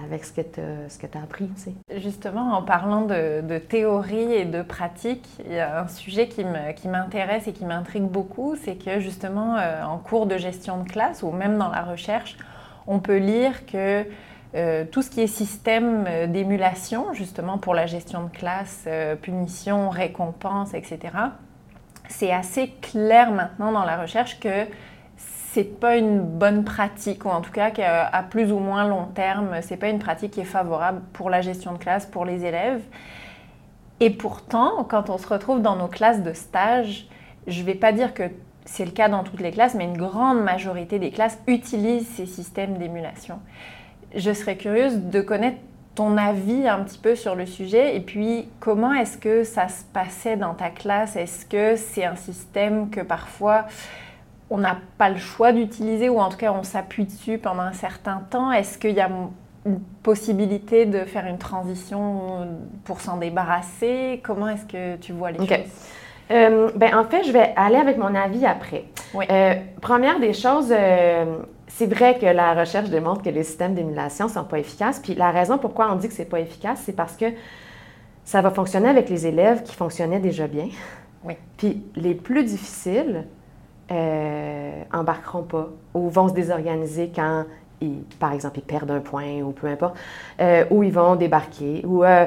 avec 0.03 0.25
ce 0.25 0.31
que 0.31 0.41
tu 0.41 1.17
as, 1.17 1.21
appris. 1.21 1.49
Justement, 1.97 2.53
en 2.53 2.63
parlant 2.63 3.01
de, 3.01 3.57
théorie 3.57 4.33
et 4.33 4.45
de 4.45 4.61
pratique, 4.61 5.27
il 5.45 5.53
y 5.53 5.59
a 5.59 5.81
un 5.81 5.87
sujet 5.87 6.27
qui 6.27 6.87
m'intéresse 6.87 7.47
et 7.47 7.53
qui 7.53 7.65
m'intrigue 7.65 8.03
beaucoup, 8.03 8.55
c'est 8.55 8.75
que 8.75 8.99
justement, 8.99 9.57
euh, 9.57 9.83
en 9.83 9.97
cours 9.97 10.25
de 10.25 10.37
gestion 10.37 10.83
de 10.83 10.89
classe 10.89 11.23
ou 11.23 11.31
même 11.31 11.57
dans 11.57 11.69
la 11.69 11.83
recherche, 11.83 12.37
on 12.87 12.99
peut 12.99 13.17
lire 13.17 13.65
que 13.65 14.05
euh, 14.55 14.85
tout 14.91 15.01
ce 15.01 15.09
qui 15.09 15.21
est 15.21 15.27
système 15.27 16.05
euh, 16.07 16.27
d'émulation, 16.27 17.13
justement 17.13 17.57
pour 17.57 17.73
la 17.73 17.85
gestion 17.85 18.23
de 18.23 18.29
classe, 18.29 18.87
punition, 19.21 19.89
récompense, 19.89 20.73
etc., 20.73 20.99
c'est 22.09 22.31
assez 22.31 22.69
clair 22.81 23.31
maintenant 23.31 23.71
dans 23.71 23.85
la 23.85 23.97
recherche 23.97 24.39
que 24.39 24.67
c'est 25.53 25.79
pas 25.79 25.97
une 25.97 26.19
bonne 26.19 26.63
pratique, 26.63 27.25
ou 27.25 27.29
en 27.29 27.41
tout 27.41 27.51
cas 27.51 27.69
qu'à 27.69 28.25
plus 28.31 28.51
ou 28.51 28.57
moins 28.57 28.87
long 28.87 29.05
terme, 29.13 29.61
c'est 29.61 29.77
pas 29.77 29.89
une 29.89 29.99
pratique 29.99 30.31
qui 30.31 30.39
est 30.39 30.45
favorable 30.45 31.03
pour 31.13 31.29
la 31.29 31.41
gestion 31.41 31.73
de 31.73 31.77
classe, 31.77 32.07
pour 32.07 32.25
les 32.25 32.43
élèves. 32.43 32.81
Et 33.99 34.09
pourtant, 34.09 34.83
quand 34.83 35.11
on 35.11 35.19
se 35.19 35.27
retrouve 35.27 35.61
dans 35.61 35.75
nos 35.75 35.87
classes 35.87 36.23
de 36.23 36.33
stage, 36.33 37.07
je 37.45 37.61
vais 37.61 37.75
pas 37.75 37.91
dire 37.91 38.15
que 38.15 38.23
c'est 38.65 38.83
le 38.83 38.89
cas 38.89 39.09
dans 39.09 39.23
toutes 39.23 39.41
les 39.41 39.51
classes, 39.51 39.75
mais 39.75 39.83
une 39.83 39.97
grande 39.97 40.41
majorité 40.41 40.97
des 40.97 41.11
classes 41.11 41.37
utilisent 41.45 42.07
ces 42.07 42.25
systèmes 42.25 42.79
d'émulation. 42.79 43.37
Je 44.15 44.33
serais 44.33 44.57
curieuse 44.57 44.97
de 44.97 45.21
connaître 45.21 45.59
ton 45.93 46.17
avis 46.17 46.67
un 46.67 46.79
petit 46.79 46.97
peu 46.97 47.15
sur 47.15 47.35
le 47.35 47.45
sujet 47.45 47.95
et 47.95 47.99
puis 47.99 48.49
comment 48.59 48.93
est-ce 48.93 49.19
que 49.19 49.43
ça 49.43 49.67
se 49.67 49.83
passait 49.83 50.35
dans 50.35 50.55
ta 50.55 50.71
classe? 50.71 51.15
Est-ce 51.15 51.45
que 51.45 51.75
c'est 51.75 52.05
un 52.05 52.15
système 52.15 52.89
que 52.89 53.01
parfois 53.01 53.65
on 54.53 54.59
n'a 54.59 54.77
pas 54.99 55.09
le 55.09 55.17
choix 55.17 55.51
d'utiliser 55.51 56.09
ou 56.09 56.19
en 56.19 56.29
tout 56.29 56.37
cas 56.37 56.53
on 56.53 56.63
s'appuie 56.63 57.05
dessus 57.05 57.39
pendant 57.39 57.63
un 57.63 57.73
certain 57.73 58.21
temps 58.29 58.51
Est-ce 58.51 58.77
qu'il 58.77 58.91
y 58.91 59.01
a 59.01 59.09
une 59.65 59.79
possibilité 60.03 60.85
de 60.85 60.99
faire 60.99 61.25
une 61.25 61.39
transition 61.39 62.47
pour 62.85 63.01
s'en 63.01 63.17
débarrasser? 63.17 64.21
Comment 64.23 64.49
est-ce 64.49 64.65
que 64.65 64.95
tu 64.97 65.11
vois 65.11 65.31
les 65.31 65.39
choses? 65.39 65.57
Euh, 66.31 66.71
ben, 66.75 66.95
en 66.95 67.03
fait, 67.05 67.23
je 67.23 67.31
vais 67.31 67.53
aller 67.55 67.75
avec 67.75 67.97
mon 67.97 68.13
avis 68.15 68.45
après. 68.45 68.85
Euh, 69.29 69.55
première 69.81 70.19
des 70.19 70.33
choses, 70.33 70.71
euh, 70.71 71.39
c'est 71.67 71.91
vrai 71.91 72.17
que 72.19 72.25
la 72.25 72.53
recherche 72.53 72.89
démontre 72.89 73.23
que 73.23 73.29
les 73.29 73.43
systèmes 73.43 73.73
d'émulation 73.73 74.27
ne 74.27 74.31
sont 74.31 74.43
pas 74.43 74.59
efficaces. 74.59 74.99
Puis 74.99 75.15
la 75.15 75.31
raison 75.31 75.57
pourquoi 75.57 75.91
on 75.91 75.95
dit 75.95 76.07
que 76.07 76.13
ce 76.13 76.19
n'est 76.19 76.27
pas 76.27 76.39
efficace, 76.39 76.81
c'est 76.85 76.95
parce 76.95 77.17
que 77.17 77.25
ça 78.23 78.41
va 78.41 78.51
fonctionner 78.51 78.87
avec 78.87 79.09
les 79.09 79.25
élèves 79.25 79.63
qui 79.63 79.75
fonctionnaient 79.75 80.19
déjà 80.19 80.47
bien. 80.47 80.69
Oui. 81.23 81.33
Puis 81.57 81.83
les 81.95 82.13
plus 82.13 82.43
difficiles, 82.43 83.25
euh, 83.93 84.83
embarqueront 84.91 85.43
pas 85.43 85.69
ou 85.93 86.09
vont 86.09 86.27
se 86.27 86.33
désorganiser 86.33 87.11
quand, 87.13 87.45
ils, 87.79 88.01
par 88.19 88.33
exemple, 88.33 88.59
ils 88.59 88.63
perdent 88.63 88.91
un 88.91 89.01
point 89.01 89.41
ou 89.41 89.51
peu 89.51 89.67
importe, 89.67 89.95
euh, 90.39 90.65
ou 90.71 90.83
ils 90.83 90.91
vont 90.91 91.15
débarquer, 91.15 91.83
ou, 91.85 92.03
euh, 92.03 92.25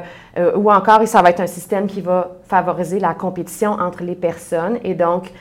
ou 0.54 0.70
encore, 0.70 1.06
ça 1.08 1.22
va 1.22 1.30
être 1.30 1.40
un 1.40 1.46
système 1.46 1.86
qui 1.86 2.02
va 2.02 2.30
favoriser 2.44 3.00
la 3.00 3.14
compétition 3.14 3.72
entre 3.72 4.04
les 4.04 4.14
personnes 4.14 4.78
et 4.84 4.94
donc, 4.94 5.32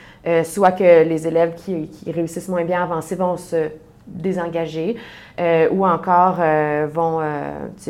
soit 0.42 0.72
que 0.72 1.04
les 1.04 1.28
élèves 1.28 1.54
qui, 1.54 1.88
réussissent 2.10 2.48
moins 2.48 2.64
bien 2.64 2.80
à 2.80 2.82
avancer 2.82 3.14
vont 3.14 3.36
se 3.36 3.68
désengager 4.08 4.96
ou 5.70 5.86
encore 5.86 6.38
vont, 6.88 7.20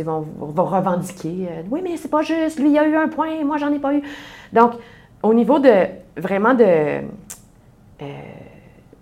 vont, 0.04 0.26
vont, 0.38 0.64
revendiquer 0.64 1.48
Oui, 1.70 1.80
mais 1.82 1.96
c'est 1.96 2.10
pas 2.10 2.20
juste, 2.20 2.58
lui 2.58 2.70
il 2.70 2.78
a 2.78 2.86
eu 2.86 2.94
un 2.94 3.08
point, 3.08 3.42
moi 3.42 3.56
j'en 3.56 3.72
ai 3.72 3.78
pas 3.78 3.94
eu. 3.94 4.02
Donc, 4.52 4.72
au 5.22 5.32
niveau 5.32 5.58
de 5.58 5.70
vraiment 6.16 6.54
de 6.54 7.02
euh, 8.02 8.04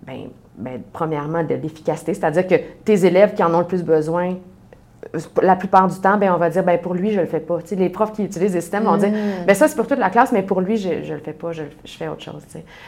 ben, 0.05 0.29
ben, 0.57 0.81
premièrement, 0.93 1.43
de 1.43 1.55
l'efficacité, 1.55 2.13
c'est-à-dire 2.13 2.47
que 2.47 2.55
tes 2.83 3.05
élèves 3.05 3.33
qui 3.33 3.43
en 3.43 3.53
ont 3.53 3.59
le 3.59 3.65
plus 3.65 3.83
besoin, 3.83 4.35
la 5.41 5.55
plupart 5.55 5.87
du 5.87 5.99
temps, 5.99 6.17
ben, 6.17 6.31
on 6.33 6.37
va 6.37 6.49
dire, 6.49 6.63
ben, 6.63 6.79
pour 6.79 6.93
lui, 6.93 7.11
je 7.11 7.17
ne 7.17 7.21
le 7.21 7.27
fais 7.27 7.39
pas. 7.39 7.59
les 7.71 7.89
profs 7.89 8.13
qui 8.13 8.23
utilisent 8.23 8.53
les 8.53 8.61
systèmes 8.61 8.83
vont 8.83 8.97
dire, 8.97 9.09
mm. 9.09 9.45
ben, 9.45 9.55
ça, 9.55 9.67
c'est 9.67 9.75
pour 9.75 9.87
toute 9.87 9.99
la 9.99 10.09
classe, 10.09 10.31
mais 10.31 10.43
pour 10.43 10.61
lui, 10.61 10.77
je 10.77 10.89
ne 10.89 11.13
le 11.13 11.19
fais 11.19 11.33
pas, 11.33 11.51
je, 11.51 11.63
fais 11.85 12.07
autre 12.07 12.23
chose. 12.23 12.41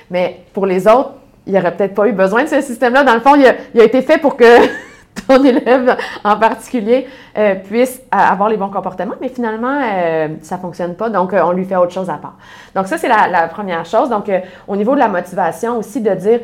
Mais 0.09 0.41
pour 0.53 0.65
les 0.65 0.87
autres, 0.87 1.13
il 1.45 1.53
n'y 1.53 1.59
aurait 1.59 1.75
peut-être 1.75 1.93
pas 1.93 2.07
eu 2.07 2.13
besoin 2.13 2.43
de 2.43 2.49
ce 2.49 2.61
système-là. 2.61 3.03
Dans 3.03 3.13
le 3.13 3.21
fond, 3.21 3.35
il 3.35 3.55
il 3.73 3.81
a 3.81 3.83
été 3.83 4.01
fait 4.01 4.17
pour 4.17 4.35
que 4.35 4.45
ton 5.27 5.43
élève 5.43 5.97
en 6.23 6.37
particulier 6.37 7.07
euh, 7.37 7.55
puisse 7.55 8.01
avoir 8.11 8.49
les 8.49 8.57
bons 8.57 8.69
comportements, 8.69 9.15
mais 9.21 9.29
finalement, 9.29 9.79
euh, 9.81 10.29
ça 10.41 10.57
ne 10.57 10.61
fonctionne 10.61 10.95
pas, 10.95 11.09
donc 11.09 11.33
euh, 11.33 11.41
on 11.43 11.51
lui 11.51 11.65
fait 11.65 11.75
autre 11.75 11.93
chose 11.93 12.09
à 12.09 12.17
part. 12.17 12.37
Donc 12.75 12.87
ça, 12.87 12.97
c'est 12.97 13.07
la, 13.07 13.47
première 13.47 13.85
chose. 13.85 14.09
Donc 14.09 14.31
au 14.67 14.75
niveau 14.75 14.93
de 14.93 14.99
la 14.99 15.07
motivation 15.07 15.77
aussi, 15.77 16.01
de 16.01 16.13
dire, 16.13 16.39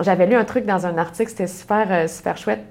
j'avais 0.00 0.26
lu 0.26 0.34
un 0.34 0.44
truc 0.44 0.66
dans 0.66 0.86
un 0.86 0.98
article, 0.98 1.30
c'était 1.30 1.46
super, 1.46 2.08
super 2.08 2.36
chouette. 2.36 2.64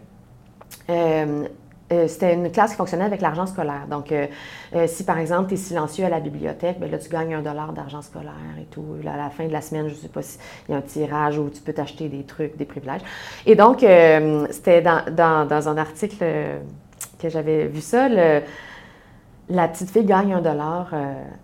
Euh, 1.94 2.08
c'était 2.08 2.34
une 2.34 2.52
classe 2.52 2.72
qui 2.72 2.78
fonctionnait 2.78 3.06
avec 3.06 3.22
l'argent 3.22 3.46
scolaire. 3.46 3.88
Donc, 3.90 4.12
euh, 4.12 4.28
euh, 4.76 4.88
si 4.88 5.06
par 5.06 5.18
exemple, 5.18 5.48
tu 5.48 5.54
es 5.54 5.58
silencieux 5.58 6.04
à 6.04 6.10
la 6.10 6.20
bibliothèque, 6.20 6.80
bien 6.80 6.90
là, 6.90 6.98
tu 6.98 7.10
gagnes 7.10 7.34
un 7.36 7.42
dollar 7.42 7.72
d'argent 7.72 8.02
scolaire 8.02 8.34
et 8.60 8.66
tout. 8.66 8.86
à 9.06 9.16
la 9.16 9.30
fin 9.30 9.46
de 9.46 9.54
la 9.54 9.62
semaine, 9.62 9.88
je 9.88 9.94
ne 9.94 10.00
sais 10.00 10.10
pas 10.10 10.22
s'il 10.22 10.40
y 10.70 10.74
a 10.74 10.78
un 10.78 10.82
tirage 10.82 11.38
où 11.38 11.50
tu 11.50 11.62
peux 11.62 11.72
t'acheter 11.72 12.10
des 12.10 12.24
trucs, 12.24 12.58
des 12.58 12.66
privilèges. 12.66 13.02
Et 13.46 13.56
donc, 13.56 13.86
c'était 14.52 14.82
dans, 14.82 15.48
dans, 15.48 15.70
un 15.70 15.78
article 15.78 16.26
que 17.20 17.30
j'avais 17.30 17.68
vu 17.68 17.80
ça. 17.80 18.10
la 19.50 19.68
petite 19.70 19.90
fille 19.90 20.04
gagne 20.04 20.34
un 20.34 20.42
dollar 20.42 20.94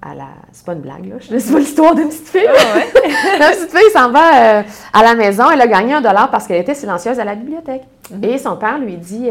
à 0.01 0.13
la. 0.13 0.27
C'est 0.51 0.65
pas 0.65 0.73
une 0.73 0.81
blague, 0.81 1.05
là. 1.05 1.15
Sais 1.39 1.53
pas 1.53 1.59
l'histoire 1.59 1.95
d'une 1.95 2.09
petite 2.09 2.27
fille. 2.27 2.49
Ah 2.49 2.79
la 3.39 3.51
petite 3.51 3.71
fille 3.71 3.91
s'en 3.93 4.11
va 4.11 4.65
à 4.91 5.03
la 5.03 5.15
maison. 5.15 5.45
Elle 5.51 5.61
a 5.61 5.67
gagné 5.67 5.93
un 5.93 6.01
dollar 6.01 6.29
parce 6.29 6.47
qu'elle 6.47 6.59
était 6.61 6.75
silencieuse 6.75 7.17
à 7.17 7.23
la 7.23 7.35
bibliothèque. 7.35 7.83
Mm-hmm. 8.11 8.25
Et 8.25 8.37
son 8.37 8.57
père 8.57 8.77
lui 8.77 8.97
dit 8.97 9.29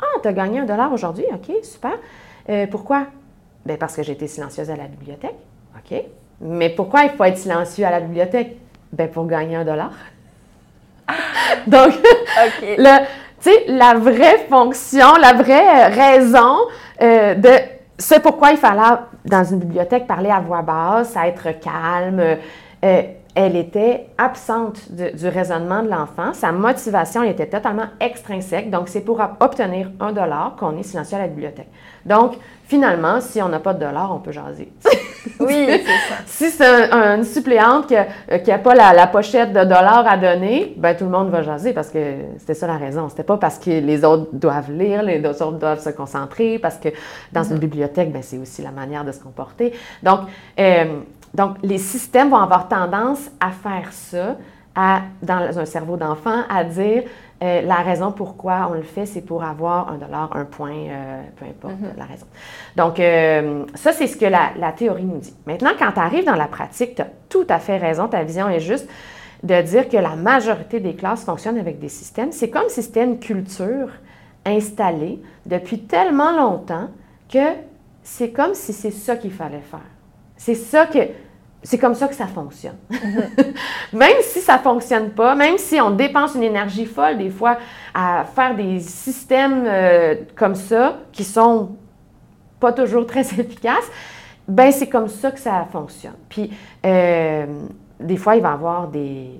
ah, 0.00 0.18
tu 0.22 0.28
as 0.28 0.32
gagné 0.32 0.60
un 0.60 0.64
dollar 0.64 0.92
aujourd'hui? 0.92 1.24
OK, 1.32 1.54
super. 1.62 1.92
Euh, 2.48 2.66
pourquoi? 2.66 3.06
Bien, 3.64 3.76
parce 3.76 3.96
que 3.96 4.02
j'ai 4.02 4.12
été 4.12 4.26
silencieuse 4.26 4.70
à 4.70 4.76
la 4.76 4.86
bibliothèque. 4.86 5.36
OK. 5.76 6.02
Mais 6.40 6.70
pourquoi 6.70 7.04
il 7.04 7.10
faut 7.10 7.24
être 7.24 7.38
silencieux 7.38 7.84
à 7.84 7.90
la 7.90 8.00
bibliothèque? 8.00 8.56
Bien, 8.92 9.08
pour 9.08 9.26
gagner 9.26 9.56
un 9.56 9.64
dollar. 9.64 9.90
Donc, 11.66 11.92
tu 11.92 12.82
sais, 13.40 13.64
la 13.68 13.94
vraie 13.94 14.46
fonction, 14.48 15.14
la 15.20 15.32
vraie 15.32 15.86
raison 15.88 16.56
euh, 17.02 17.34
de 17.34 17.50
ce 17.98 18.18
pourquoi 18.20 18.52
il 18.52 18.56
fallait, 18.56 19.00
dans 19.24 19.44
une 19.44 19.58
bibliothèque, 19.58 20.06
parler 20.06 20.30
à 20.30 20.40
voix 20.40 20.62
basse, 20.62 21.14
être 21.16 21.58
calme, 21.60 22.36
euh, 22.84 23.02
elle 23.38 23.54
était 23.54 24.06
absente 24.18 24.90
du 24.90 25.28
raisonnement 25.28 25.84
de 25.84 25.88
l'enfant. 25.88 26.34
Sa 26.34 26.50
motivation 26.50 27.22
était 27.22 27.46
totalement 27.46 27.86
extrinsèque. 28.00 28.68
Donc, 28.68 28.88
c'est 28.88 29.02
pour 29.02 29.22
obtenir 29.38 29.92
un 30.00 30.10
dollar 30.10 30.56
qu'on 30.58 30.76
est 30.76 30.82
silencieux 30.82 31.18
à 31.18 31.20
la 31.20 31.28
bibliothèque. 31.28 31.68
Donc, 32.04 32.34
finalement, 32.66 33.20
si 33.20 33.40
on 33.40 33.48
n'a 33.48 33.60
pas 33.60 33.74
de 33.74 33.78
dollar, 33.78 34.12
on 34.12 34.18
peut 34.18 34.32
jaser. 34.32 34.72
oui, 35.40 35.66
c'est 35.68 35.78
ça. 35.84 36.16
Si 36.26 36.50
c'est 36.50 36.90
une 36.90 37.22
suppléante 37.22 37.86
qui 37.86 38.50
n'a 38.50 38.58
pas 38.58 38.74
la, 38.74 39.06
pochette 39.06 39.52
de 39.52 39.62
dollars 39.62 40.04
à 40.08 40.16
donner, 40.16 40.74
ben 40.76 40.96
tout 40.96 41.04
le 41.04 41.10
monde 41.10 41.30
va 41.30 41.42
jaser 41.42 41.72
parce 41.72 41.90
que 41.90 41.98
c'était 42.38 42.54
ça 42.54 42.66
la 42.66 42.76
raison. 42.76 43.08
C'était 43.08 43.22
pas 43.22 43.36
parce 43.36 43.60
que 43.60 43.70
les 43.70 44.04
autres 44.04 44.30
doivent 44.32 44.72
lire, 44.72 45.04
les 45.04 45.24
autres 45.24 45.58
doivent 45.58 45.80
se 45.80 45.90
concentrer, 45.90 46.58
parce 46.58 46.78
que 46.78 46.88
dans 47.30 47.44
une 47.44 47.54
mm-hmm. 47.54 47.60
bibliothèque, 47.60 48.10
ben, 48.10 48.22
c'est 48.22 48.38
aussi 48.38 48.62
la 48.62 48.72
manière 48.72 49.04
de 49.04 49.12
se 49.12 49.20
comporter. 49.20 49.72
Donc, 50.02 50.22
euh, 50.58 51.02
donc, 51.34 51.56
les 51.62 51.78
systèmes 51.78 52.30
vont 52.30 52.38
avoir 52.38 52.68
tendance 52.68 53.30
à 53.40 53.50
faire 53.50 53.92
ça 53.92 54.36
à, 54.74 55.02
dans 55.22 55.58
un 55.58 55.64
cerveau 55.64 55.96
d'enfant, 55.96 56.42
à 56.48 56.64
dire 56.64 57.02
euh, 57.42 57.62
la 57.62 57.76
raison 57.76 58.12
pourquoi 58.12 58.68
on 58.70 58.74
le 58.74 58.82
fait, 58.82 59.06
c'est 59.06 59.20
pour 59.20 59.44
avoir 59.44 59.90
un 59.90 59.96
dollar, 59.96 60.34
un 60.34 60.44
point, 60.44 60.72
euh, 60.72 61.22
peu 61.36 61.44
importe 61.44 61.74
mm-hmm. 61.74 61.98
la 61.98 62.04
raison. 62.04 62.26
Donc, 62.76 62.98
euh, 62.98 63.64
ça, 63.74 63.92
c'est 63.92 64.06
ce 64.06 64.16
que 64.16 64.24
la, 64.24 64.50
la, 64.56 64.72
théorie 64.72 65.04
nous 65.04 65.18
dit. 65.18 65.34
Maintenant, 65.46 65.70
quand 65.78 65.92
tu 65.92 66.00
arrives 66.00 66.24
dans 66.24 66.34
la 66.34 66.48
pratique, 66.48 66.96
tu 66.96 67.02
as 67.02 67.08
tout 67.28 67.46
à 67.48 67.58
fait 67.58 67.76
raison, 67.76 68.08
ta 68.08 68.22
vision 68.22 68.48
est 68.48 68.60
juste 68.60 68.88
de 69.42 69.62
dire 69.62 69.88
que 69.88 69.96
la 69.96 70.16
majorité 70.16 70.80
des 70.80 70.94
classes 70.94 71.24
fonctionnent 71.24 71.58
avec 71.58 71.78
des 71.78 71.88
systèmes. 71.88 72.32
C'est 72.32 72.50
comme 72.50 72.68
si 72.68 72.82
c'était 72.82 73.04
une 73.04 73.20
culture 73.20 73.90
installée 74.44 75.20
depuis 75.46 75.80
tellement 75.80 76.32
longtemps 76.32 76.88
que 77.28 77.54
c'est 78.02 78.30
comme 78.30 78.54
si 78.54 78.72
c'est 78.72 78.90
ça 78.90 79.16
qu'il 79.16 79.32
fallait 79.32 79.60
faire. 79.60 79.80
C'est 80.38 81.78
comme 81.78 81.94
ça 81.94 82.06
que 82.08 82.14
ça 82.14 82.26
fonctionne. 82.26 82.76
même 83.92 84.16
si 84.22 84.40
ça 84.40 84.56
ne 84.56 84.62
fonctionne 84.62 85.10
pas, 85.10 85.34
même 85.34 85.58
si 85.58 85.80
on 85.80 85.90
dépense 85.90 86.34
une 86.34 86.44
énergie 86.44 86.86
folle 86.86 87.18
des 87.18 87.30
fois 87.30 87.58
à 87.92 88.24
faire 88.24 88.54
des 88.54 88.80
systèmes 88.80 89.64
euh, 89.66 90.14
comme 90.34 90.54
ça 90.54 90.98
qui 91.12 91.24
sont 91.24 91.76
pas 92.60 92.72
toujours 92.72 93.06
très 93.06 93.20
efficaces, 93.38 93.90
ben 94.46 94.72
c'est 94.72 94.88
comme 94.88 95.08
ça 95.08 95.30
que 95.30 95.40
ça 95.40 95.66
fonctionne. 95.70 96.16
Puis, 96.28 96.50
euh, 96.86 97.46
des 98.00 98.16
fois, 98.16 98.36
il 98.36 98.42
va 98.42 98.50
y 98.50 98.52
avoir 98.52 98.88
des, 98.88 99.30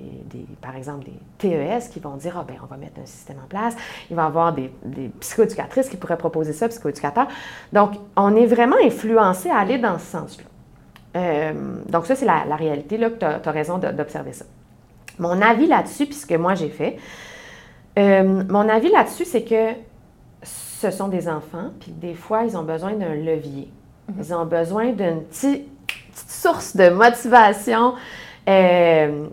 par 0.61 0.77
exemple, 0.77 1.05
des 1.05 1.19
TES 1.39 1.89
qui 1.91 2.01
vont 2.01 2.17
dire, 2.17 2.37
ah 2.39 2.45
ben 2.47 2.57
on 2.63 2.67
va 2.67 2.77
mettre 2.77 3.01
un 3.01 3.07
système 3.07 3.39
en 3.43 3.47
place. 3.47 3.77
Il 4.11 4.17
va 4.17 4.25
y 4.25 4.27
avoir 4.27 4.53
des, 4.53 4.73
des 4.85 5.09
psychoéducatrices 5.21 5.89
qui 5.89 5.97
pourraient 5.97 6.19
proposer 6.19 6.53
ça, 6.53 6.69
psychoéducateurs. 6.69 7.29
Donc, 7.73 7.93
on 8.17 8.35
est 8.35 8.47
vraiment 8.47 8.77
influencé 8.85 9.49
à 9.49 9.59
aller 9.59 9.79
dans 9.79 9.99
ce 9.99 10.07
sens-là. 10.07 10.45
Euh, 11.17 11.53
donc, 11.89 12.07
ça, 12.07 12.15
c'est 12.15 12.27
la, 12.27 12.57
réalité, 12.57 12.97
là, 12.97 13.11
que 13.11 13.19
tu 13.19 13.25
as, 13.25 13.53
raison 13.53 13.79
d'observer 13.79 14.33
ça. 14.33 14.45
Mon 15.19 15.43
avis 15.43 15.67
là-dessus, 15.67 16.07
puisque 16.07 16.33
moi 16.33 16.55
j'ai 16.55 16.69
fait, 16.69 16.97
euh, 17.99 18.45
mon 18.49 18.69
avis 18.69 18.89
là-dessus, 18.89 19.25
c'est 19.25 19.43
que 19.43 19.73
ce 20.43 20.91
sont 20.93 21.09
des 21.09 21.29
enfants, 21.29 21.71
puis 21.81 21.91
des 21.91 22.15
fois, 22.15 22.45
ils 22.45 22.57
ont 22.57 22.63
besoin 22.63 22.93
d'un 22.93 23.15
levier. 23.15 23.69
Mhm. 24.09 24.15
Ils 24.21 24.35
ont 24.35 24.45
besoin 24.45 24.93
d'une 24.93 25.23
petite, 25.23 25.67
source 26.27 26.77
de 26.77 26.89
motivation 26.89 27.95
euh, 28.49 29.27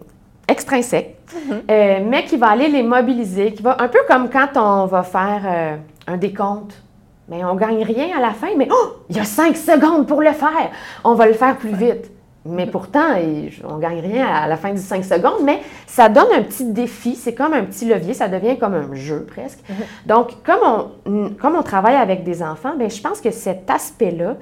extrinsèque, 0.47 1.17
mhm. 1.34 1.61
euh, 1.69 1.99
mais 2.05 2.26
qui 2.26 2.38
va 2.38 2.49
aller 2.49 2.67
les 2.67 2.84
mobiliser, 2.84 3.53
qui 3.53 3.63
va 3.63 3.82
un 3.82 3.88
peu 3.88 3.99
comme 4.07 4.30
quand 4.30 4.49
on 4.55 4.86
va 4.86 5.03
faire 5.03 5.41
euh, 5.45 5.78
un 6.07 6.17
décompte. 6.17 6.82
Mais 7.28 7.43
on 7.43 7.55
ne 7.55 7.59
gagne 7.59 7.84
rien 7.84 8.17
à 8.17 8.21
la 8.21 8.32
fin, 8.32 8.49
mais 8.55 8.67
oh, 8.71 8.97
il 9.09 9.17
y 9.17 9.19
a 9.19 9.23
cinq 9.23 9.57
secondes 9.57 10.07
pour 10.07 10.21
le 10.21 10.32
faire. 10.32 10.71
On 11.03 11.15
va 11.15 11.26
le 11.26 11.34
faire 11.34 11.57
plus 11.57 11.73
vite. 11.73 12.11
Mais 12.47 12.67
pourtant, 12.67 13.15
on 13.67 13.78
ne 13.78 13.82
gagne 13.82 13.99
rien 14.01 14.28
à 14.28 14.47
la 14.47 14.55
fin 14.55 14.71
des 14.71 14.78
cinq 14.78 15.03
secondes, 15.03 15.41
mais 15.43 15.61
ça 15.88 16.09
donne 16.09 16.28
un 16.32 16.43
petit 16.43 16.65
défi, 16.65 17.15
c'est 17.15 17.34
comme 17.34 17.53
un 17.53 17.63
petit 17.63 17.86
levier, 17.86 18.13
ça 18.13 18.28
devient 18.28 18.59
comme 18.59 18.76
un 18.76 18.93
jeu 18.93 19.26
presque. 19.28 19.59
Donc, 20.05 20.43
comme 20.43 20.91
on, 21.05 21.30
comme 21.41 21.55
on 21.55 21.63
travaille 21.63 21.95
avec 21.95 22.23
des 22.23 22.43
enfants, 22.43 22.76
bien, 22.78 22.88
je 22.88 23.01
pense 23.01 23.19
que 23.19 23.32
cet 23.32 23.67
aspect-là, 23.67 24.36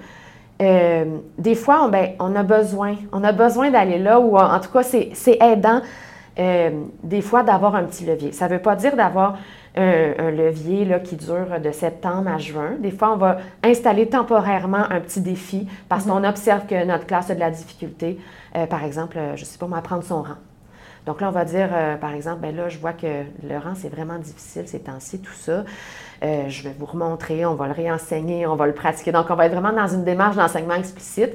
euh, 0.61 1.05
des 1.37 1.55
fois, 1.55 1.85
on, 1.85 1.89
ben, 1.89 2.09
on, 2.19 2.35
a 2.35 2.43
besoin, 2.43 2.95
on 3.13 3.23
a 3.23 3.31
besoin 3.31 3.71
d'aller 3.71 3.99
là, 3.99 4.19
ou 4.19 4.37
en, 4.37 4.59
tout 4.59 4.71
cas, 4.71 4.83
c'est 4.83 5.41
aidant 5.41 5.81
euh, 6.37 6.71
des 7.03 7.21
fois 7.21 7.43
d'avoir 7.43 7.75
un 7.75 7.83
petit 7.83 8.03
levier. 8.05 8.33
Ça 8.33 8.49
ne 8.49 8.55
veut 8.55 8.61
pas 8.61 8.75
dire 8.75 8.97
d'avoir 8.97 9.37
un, 9.75 10.31
levier 10.31 10.85
là, 10.85 10.99
qui 10.99 11.15
dure 11.15 11.59
de 11.63 11.71
septembre 11.71 12.29
à 12.29 12.37
juin. 12.37 12.73
Des 12.79 12.91
fois, 12.91 13.13
on 13.13 13.17
va 13.17 13.37
installer 13.63 14.07
temporairement 14.07 14.89
un 14.89 14.99
petit 14.99 15.21
défi 15.21 15.67
parce 15.89 16.05
mhm. 16.05 16.11
qu'on 16.11 16.23
observe 16.23 16.65
que 16.67 16.85
notre 16.85 17.05
classe 17.05 17.29
a 17.29 17.35
de 17.35 17.39
la 17.39 17.51
difficulté. 17.51 18.19
Euh, 18.55 18.65
par 18.67 18.83
exemple, 18.83 19.17
je 19.35 19.41
ne 19.41 19.45
sais 19.45 19.57
pas, 19.57 19.67
prendre 19.81 20.03
son 20.03 20.21
rang. 20.21 20.37
Donc 21.05 21.19
là, 21.19 21.27
on 21.27 21.31
va 21.31 21.43
dire, 21.43 21.69
par 21.99 22.13
exemple, 22.13 22.39
ben 22.39 22.55
là, 22.55 22.69
je 22.69 22.77
vois 22.77 22.93
que 22.93 23.23
le 23.43 23.57
rang, 23.57 23.73
c'est 23.75 23.89
vraiment 23.89 24.17
difficile 24.19 24.67
ces 24.67 24.79
temps-ci, 24.79 25.19
tout 25.19 25.33
ça. 25.33 25.65
Euh, 26.23 26.47
je 26.47 26.63
vais 26.63 26.73
vous 26.77 26.85
remontrer, 26.85 27.45
on 27.45 27.55
va 27.55 27.67
le 27.67 27.73
réenseigner, 27.73 28.47
on 28.47 28.55
va 28.55 28.65
le 28.65 28.73
pratiquer. 28.73 29.11
Donc, 29.11 29.25
on 29.29 29.35
va 29.35 29.45
être 29.45 29.51
vraiment 29.51 29.73
dans 29.73 29.87
une 29.87 30.05
démarche 30.05 30.37
d'enseignement 30.37 30.75
explicite. 30.75 31.31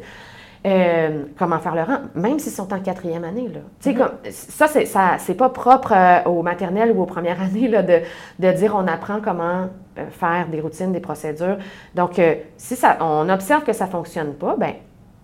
Euh, 0.66 1.24
comment 1.38 1.60
faire 1.60 1.76
le 1.76 1.82
rang, 1.82 1.98
même 2.16 2.40
s'ils 2.40 2.52
sont 2.52 2.72
en 2.72 2.80
quatrième 2.80 3.22
année. 3.22 3.48
Là. 3.48 3.60
Mm-hmm. 3.82 3.96
comme, 3.96 4.10
ça, 4.30 4.66
c'est, 4.66 4.86
ça, 4.86 5.16
c'est 5.18 5.34
pas 5.34 5.50
propre 5.50 5.92
euh, 5.94 6.22
aux 6.24 6.42
maternelles 6.42 6.90
ou 6.90 7.02
aux 7.02 7.06
premières 7.06 7.40
années 7.42 7.68
là, 7.68 7.82
de, 7.82 8.00
de, 8.40 8.52
dire 8.52 8.74
on 8.74 8.86
apprend 8.88 9.20
comment 9.20 9.68
faire 10.10 10.48
des 10.48 10.60
routines, 10.60 10.92
des 10.92 11.00
procédures. 11.00 11.58
Donc, 11.94 12.20
si 12.56 12.76
ça, 12.76 12.98
on 13.00 13.28
observe 13.28 13.64
que 13.64 13.72
ça 13.72 13.86
ne 13.86 13.90
fonctionne 13.90 14.34
pas, 14.34 14.56
ben 14.56 14.74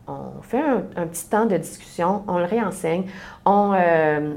on 0.06 0.42
fait 0.42 0.62
un, 0.96 1.06
petit 1.06 1.28
temps 1.28 1.46
de 1.46 1.56
discussion, 1.56 2.24
on 2.26 2.38
le 2.38 2.44
réenseigne, 2.44 3.04
on, 3.44 3.72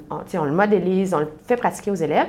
on, 0.09 0.37
on 0.39 0.45
le 0.45 0.51
modélise, 0.51 1.13
on 1.13 1.19
le 1.19 1.31
fait 1.45 1.57
pratiquer 1.57 1.91
aux 1.91 1.95
élèves, 1.95 2.27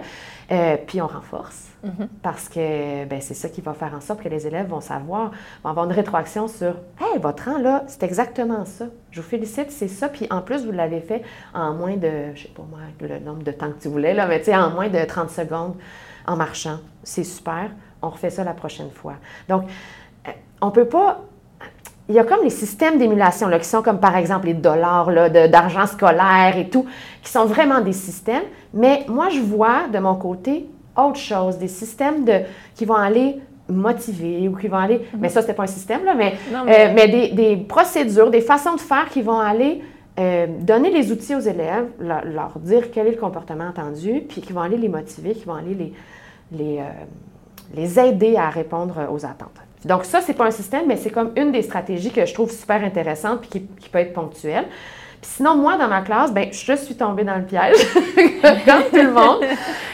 puis 0.87 1.03
on 1.03 1.07
renforce. 1.07 1.68
Mhm. 1.83 2.09
Parce 2.23 2.49
que 2.49 3.05
ben, 3.05 3.21
c'est 3.21 3.35
ça 3.35 3.49
qui 3.49 3.61
va 3.61 3.73
faire 3.73 3.95
en 3.95 4.01
sorte 4.01 4.23
que 4.23 4.29
les 4.29 4.47
élèves 4.47 4.69
vont 4.69 4.81
savoir, 4.81 5.31
vont 5.63 5.71
avoir 5.71 5.87
une 5.87 5.93
rétroaction 5.93 6.49
sur 6.49 6.75
Hey, 7.01 7.21
votre 7.21 7.45
rang 7.45 7.59
là, 7.59 7.85
c'est 7.87 8.03
exactement 8.03 8.65
ça. 8.65 8.87
Je 9.11 9.21
vous 9.21 9.29
félicite, 9.29 9.71
c'est 9.71 9.89
ça. 9.89 10.09
Puis 10.09 10.27
en 10.31 10.43
plus, 10.43 10.67
vous 10.67 10.73
l'avez 10.73 11.01
fait 11.01 11.23
en 11.55 11.75
moins 11.75 11.97
de, 11.97 12.35
je 12.35 12.43
sais 12.43 12.49
pas 12.49 12.65
moi, 12.69 12.81
le 13.01 13.21
nombre 13.21 13.45
de 13.45 13.53
temps 13.53 13.71
que 13.71 13.81
tu 13.81 13.89
voulais, 13.89 14.15
là, 14.15 14.27
mais 14.27 14.41
tu 14.41 14.47
sais, 14.47 14.57
en 14.57 14.71
moins 14.71 14.89
de 14.89 15.05
30 15.05 15.31
secondes 15.31 15.75
en 16.27 16.37
marchant. 16.37 16.79
C'est 17.05 17.25
super. 17.25 17.71
On 18.03 18.11
refait 18.11 18.31
ça 18.31 18.45
la 18.45 18.55
prochaine 18.55 18.91
fois. 18.91 19.15
Donc, 19.49 19.65
euh, 20.27 20.31
on 20.61 20.71
peut 20.71 20.87
pas 20.87 21.21
il 22.09 22.15
y 22.15 22.19
a 22.19 22.25
comme 22.25 22.43
les 22.43 22.51
systèmes 22.51 22.99
d'émulation, 22.99 23.51
qui 23.59 23.65
sont 23.67 23.83
comme 23.83 24.01
par 24.01 24.17
exemple 24.17 24.47
les 24.47 24.55
dollars 24.55 25.11
d'argent 25.51 25.87
scolaire 25.87 26.57
et 26.57 26.71
tout, 26.71 26.87
qui 27.23 27.31
sont 27.31 27.45
vraiment 27.45 27.81
des 27.83 27.93
systèmes. 27.93 28.45
Mais 28.73 29.05
moi, 29.09 29.29
je 29.29 29.41
vois 29.41 29.89
de 29.93 29.99
mon 29.99 30.15
côté 30.15 30.67
autre 30.99 31.19
chose, 31.19 31.59
des 31.59 31.69
systèmes 31.69 32.25
de, 32.25 32.41
qui 32.75 32.85
vont 32.85 32.95
aller 32.95 33.41
motiver 33.69 34.49
ou 34.49 34.57
qui 34.57 34.69
vont 34.69 34.79
aller, 34.79 34.99
mhm. 34.99 35.21
mais 35.21 35.29
ça, 35.29 35.41
c'était 35.41 35.55
pas 35.55 35.65
un 35.65 35.69
système, 35.69 36.05
là, 36.05 36.15
mais, 36.15 36.35
euh, 36.53 36.93
mais... 36.95 37.09
des, 37.09 37.29
des, 37.29 37.57
procédures, 37.57 38.31
des 38.31 38.41
façons 38.41 38.75
de 38.75 38.81
faire 38.81 39.09
qui 39.11 39.23
vont 39.23 39.39
aller 39.39 39.83
euh, 40.19 40.47
donner 40.61 40.91
les 40.91 41.13
outils 41.13 41.35
aux 41.35 41.41
élèves, 41.41 41.87
leur, 42.01 42.59
dire 42.59 42.91
quel 42.91 43.07
est 43.07 43.13
le 43.13 43.19
comportement 43.19 43.69
attendu, 43.69 44.23
puis 44.29 44.41
qui 44.41 44.53
vont 44.53 44.63
aller 44.63 44.79
les 44.79 44.89
motiver, 44.89 45.35
qui 45.35 45.45
vont 45.45 45.55
aller 45.55 45.75
les, 45.75 45.93
les, 46.53 46.79
euh, 46.79 46.83
les 47.75 48.01
aider 48.01 48.37
à 48.37 48.49
répondre 48.49 48.97
aux 49.13 49.25
attentes. 49.25 49.61
Donc 49.85 50.05
ça, 50.05 50.21
c'est 50.21 50.35
pas 50.35 50.47
un 50.47 50.51
système, 50.51 50.87
mais 50.89 50.97
c'est 50.97 51.11
comme 51.11 51.31
une 51.37 51.53
des 51.53 51.63
stratégies 51.63 52.11
que 52.11 52.25
je 52.25 52.35
trouve 52.35 52.51
super 52.51 52.83
intéressante 52.83 53.43
puis 53.43 53.49
qui, 53.51 53.63
qui 53.79 53.89
peut 53.89 53.99
être 53.99 54.13
ponctuelle 54.13 54.65
sinon, 55.23 55.57
moi, 55.57 55.77
dans 55.77 55.89
ma 55.89 56.03
classe, 56.03 56.33
ben, 56.33 56.49
je 56.53 56.75
suis 56.75 56.95
tombée 56.95 57.25
dans 57.25 57.37
le 57.37 57.45
piège, 57.45 57.77
comme 58.43 58.83
tout 58.91 59.05
le 59.05 59.13
monde. 59.13 59.45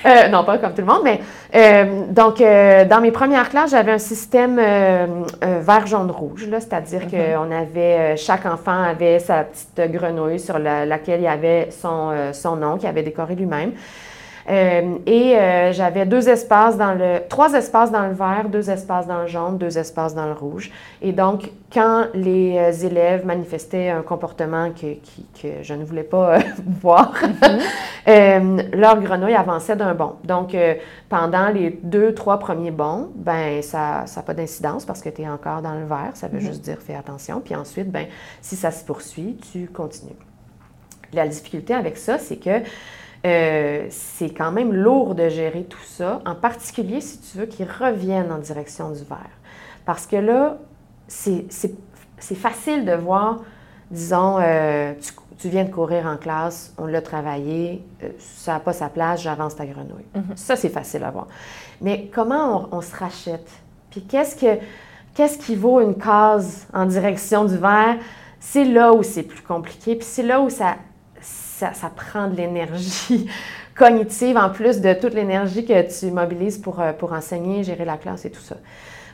Euh, 0.06 0.28
non, 0.28 0.44
pas 0.44 0.58
comme 0.58 0.72
tout 0.72 0.80
le 0.80 0.86
monde, 0.86 1.02
mais 1.04 1.20
euh, 1.54 2.04
donc, 2.10 2.40
euh, 2.40 2.84
dans 2.84 3.00
mes 3.00 3.10
premières 3.10 3.48
classes, 3.48 3.70
j'avais 3.70 3.92
un 3.92 3.98
système 3.98 4.56
vert, 4.56 5.86
jaune, 5.86 6.10
rouge, 6.10 6.46
c'est-à-dire 6.50 7.02
mm-hmm. 7.02 7.34
qu'on 7.36 7.50
avait, 7.50 8.16
chaque 8.16 8.46
enfant 8.46 8.82
avait 8.82 9.18
sa 9.18 9.44
petite 9.44 9.92
grenouille 9.92 10.40
sur 10.40 10.58
laquelle 10.58 11.20
il 11.20 11.24
y 11.24 11.28
avait 11.28 11.68
son, 11.70 12.12
son 12.32 12.56
nom, 12.56 12.76
qu'il 12.76 12.88
avait 12.88 13.02
décoré 13.02 13.34
lui-même. 13.34 13.72
Euh, 14.48 14.98
et 15.06 15.38
euh, 15.38 15.72
j'avais 15.72 16.04
deux 16.04 16.28
espaces 16.28 16.76
dans 16.76 16.92
le, 16.92 17.20
trois 17.28 17.54
espaces 17.54 17.90
dans 17.90 18.06
le 18.06 18.12
vert, 18.12 18.48
deux 18.50 18.68
espaces 18.68 19.06
dans 19.06 19.22
le 19.22 19.26
jaune, 19.26 19.56
deux 19.56 19.78
espaces 19.78 20.14
dans 20.14 20.26
le 20.26 20.32
rouge. 20.32 20.70
Et 21.00 21.12
donc, 21.12 21.50
quand 21.72 22.06
les 22.12 22.58
euh, 22.58 22.86
élèves 22.86 23.24
manifestaient 23.24 23.88
un 23.88 24.02
comportement 24.02 24.70
que, 24.70 24.94
que 25.40 25.62
je 25.62 25.74
ne 25.74 25.84
voulais 25.84 26.02
pas 26.02 26.38
voir, 26.82 27.14
mm-hmm. 28.06 28.76
leur 28.76 29.00
grenouille 29.00 29.34
avançait 29.34 29.76
d'un 29.76 29.94
bond. 29.94 30.16
Donc, 30.24 30.54
pendant 31.08 31.48
les 31.48 31.78
deux, 31.82 32.12
trois 32.12 32.38
premiers 32.38 32.70
bonds, 32.70 33.10
ben 33.14 33.62
ça 33.62 34.04
n'a 34.14 34.22
pas 34.22 34.34
d'incidence 34.34 34.84
parce 34.84 35.00
que 35.00 35.08
tu 35.08 35.22
es 35.22 35.28
encore 35.28 35.62
dans 35.62 35.74
le 35.74 35.86
vert. 35.86 36.10
Ça 36.14 36.28
veut 36.28 36.38
mm-hmm. 36.38 36.46
juste 36.46 36.64
dire 36.64 36.78
fais 36.80 36.94
attention. 36.94 37.40
Puis 37.40 37.54
ensuite, 37.54 37.90
ben 37.90 38.06
si 38.42 38.56
ça 38.56 38.70
se 38.70 38.84
poursuit, 38.84 39.38
tu 39.52 39.66
continues. 39.68 40.12
La 41.14 41.26
difficulté 41.28 41.72
avec 41.72 41.96
ça, 41.96 42.18
c'est 42.18 42.36
que 42.36 42.60
euh, 43.24 43.86
c'est 43.88 44.30
quand 44.30 44.52
même 44.52 44.72
lourd 44.72 45.14
de 45.14 45.30
gérer 45.30 45.64
tout 45.64 45.82
ça, 45.86 46.20
en 46.26 46.34
particulier 46.34 47.00
si 47.00 47.18
tu 47.18 47.38
veux 47.38 47.46
qu'ils 47.46 47.66
reviennent 47.66 48.30
en 48.30 48.38
direction 48.38 48.90
du 48.90 49.02
vert. 49.04 49.30
Parce 49.86 50.06
que 50.06 50.16
là, 50.16 50.58
c'est 51.08 51.48
facile 52.34 52.84
de 52.84 52.92
voir, 52.92 53.40
disons, 53.90 54.38
euh, 54.40 54.92
tu, 55.38 55.48
viens 55.48 55.64
de 55.64 55.70
courir 55.70 56.06
en 56.06 56.18
classe, 56.18 56.74
on 56.76 56.86
l'a 56.86 57.00
travaillé, 57.00 57.82
euh, 58.02 58.08
ça 58.18 58.54
n'a 58.54 58.60
pas 58.60 58.74
sa 58.74 58.88
place, 58.90 59.22
j'avance 59.22 59.56
ta 59.56 59.64
grenouille. 59.64 60.04
Mm-hmm. 60.14 60.36
Ça, 60.36 60.56
c'est 60.56 60.68
facile 60.68 61.02
à 61.04 61.10
voir. 61.10 61.28
Mais 61.80 62.10
comment 62.14 62.68
on, 62.72 62.82
se 62.82 62.94
rachète? 62.94 63.48
Puis 63.90 64.02
qu'est-ce, 64.02 64.36
que, 64.36 64.58
qu'est-ce 65.14 65.38
qui 65.38 65.56
vaut 65.56 65.80
une 65.80 65.96
case 65.96 66.66
en 66.74 66.84
direction 66.84 67.46
du 67.46 67.56
vert? 67.56 67.96
C'est 68.38 68.64
là 68.64 68.92
où 68.92 69.02
c'est 69.02 69.22
plus 69.22 69.42
compliqué, 69.42 69.96
puis 69.96 70.06
c'est 70.06 70.22
là 70.22 70.42
où 70.42 70.50
ça 70.50 70.76
ça, 71.58 71.90
prend 71.94 72.28
de 72.28 72.36
l'énergie 72.36 73.28
cognitive 73.74 74.36
en 74.36 74.50
plus 74.50 74.80
de 74.80 74.92
toute 74.94 75.14
l'énergie 75.14 75.64
que 75.64 75.98
tu 75.98 76.10
mobilises 76.10 76.58
pour, 76.58 76.80
euh, 76.80 76.92
pour 76.92 77.12
enseigner, 77.12 77.64
gérer 77.64 77.84
la 77.84 77.96
classe 77.96 78.24
et 78.24 78.30
tout 78.30 78.40
ça. 78.40 78.56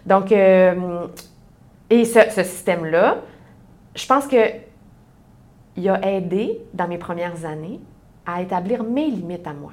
Donc, 0.07 0.33
euh, 0.33 1.07
et 1.89 2.05
ce, 2.05 2.21
système-là, 2.43 3.19
je 3.95 4.07
pense 4.07 4.27
qu'il 4.27 5.89
a 5.89 6.09
aidé 6.09 6.61
dans 6.73 6.89
mes 6.89 6.99
premières 6.99 7.45
années 7.45 7.81
à 8.27 8.43
établir 8.43 8.85
mes 8.85 9.07
limites 9.07 9.47
à 9.47 9.53
moi. 9.53 9.73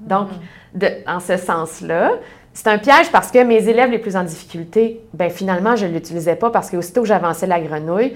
Donc, 0.00 0.28
mm. 0.30 0.78
de, 0.78 0.88
en 1.06 1.20
ce 1.20 1.36
sens-là, 1.36 2.12
c'est 2.52 2.68
un 2.68 2.78
piège 2.78 3.10
parce 3.10 3.30
que 3.30 3.42
mes 3.42 3.68
élèves 3.68 3.90
les 3.90 3.98
plus 3.98 4.16
en 4.16 4.22
difficulté, 4.22 5.00
ben 5.12 5.30
finalement, 5.30 5.74
je 5.76 5.86
ne 5.86 5.92
l'utilisais 5.92 6.36
pas 6.36 6.50
parce 6.50 6.70
que 6.70 6.76
aussitôt 6.76 7.04
j'avançais 7.04 7.46
la 7.46 7.60
grenouille, 7.60 8.14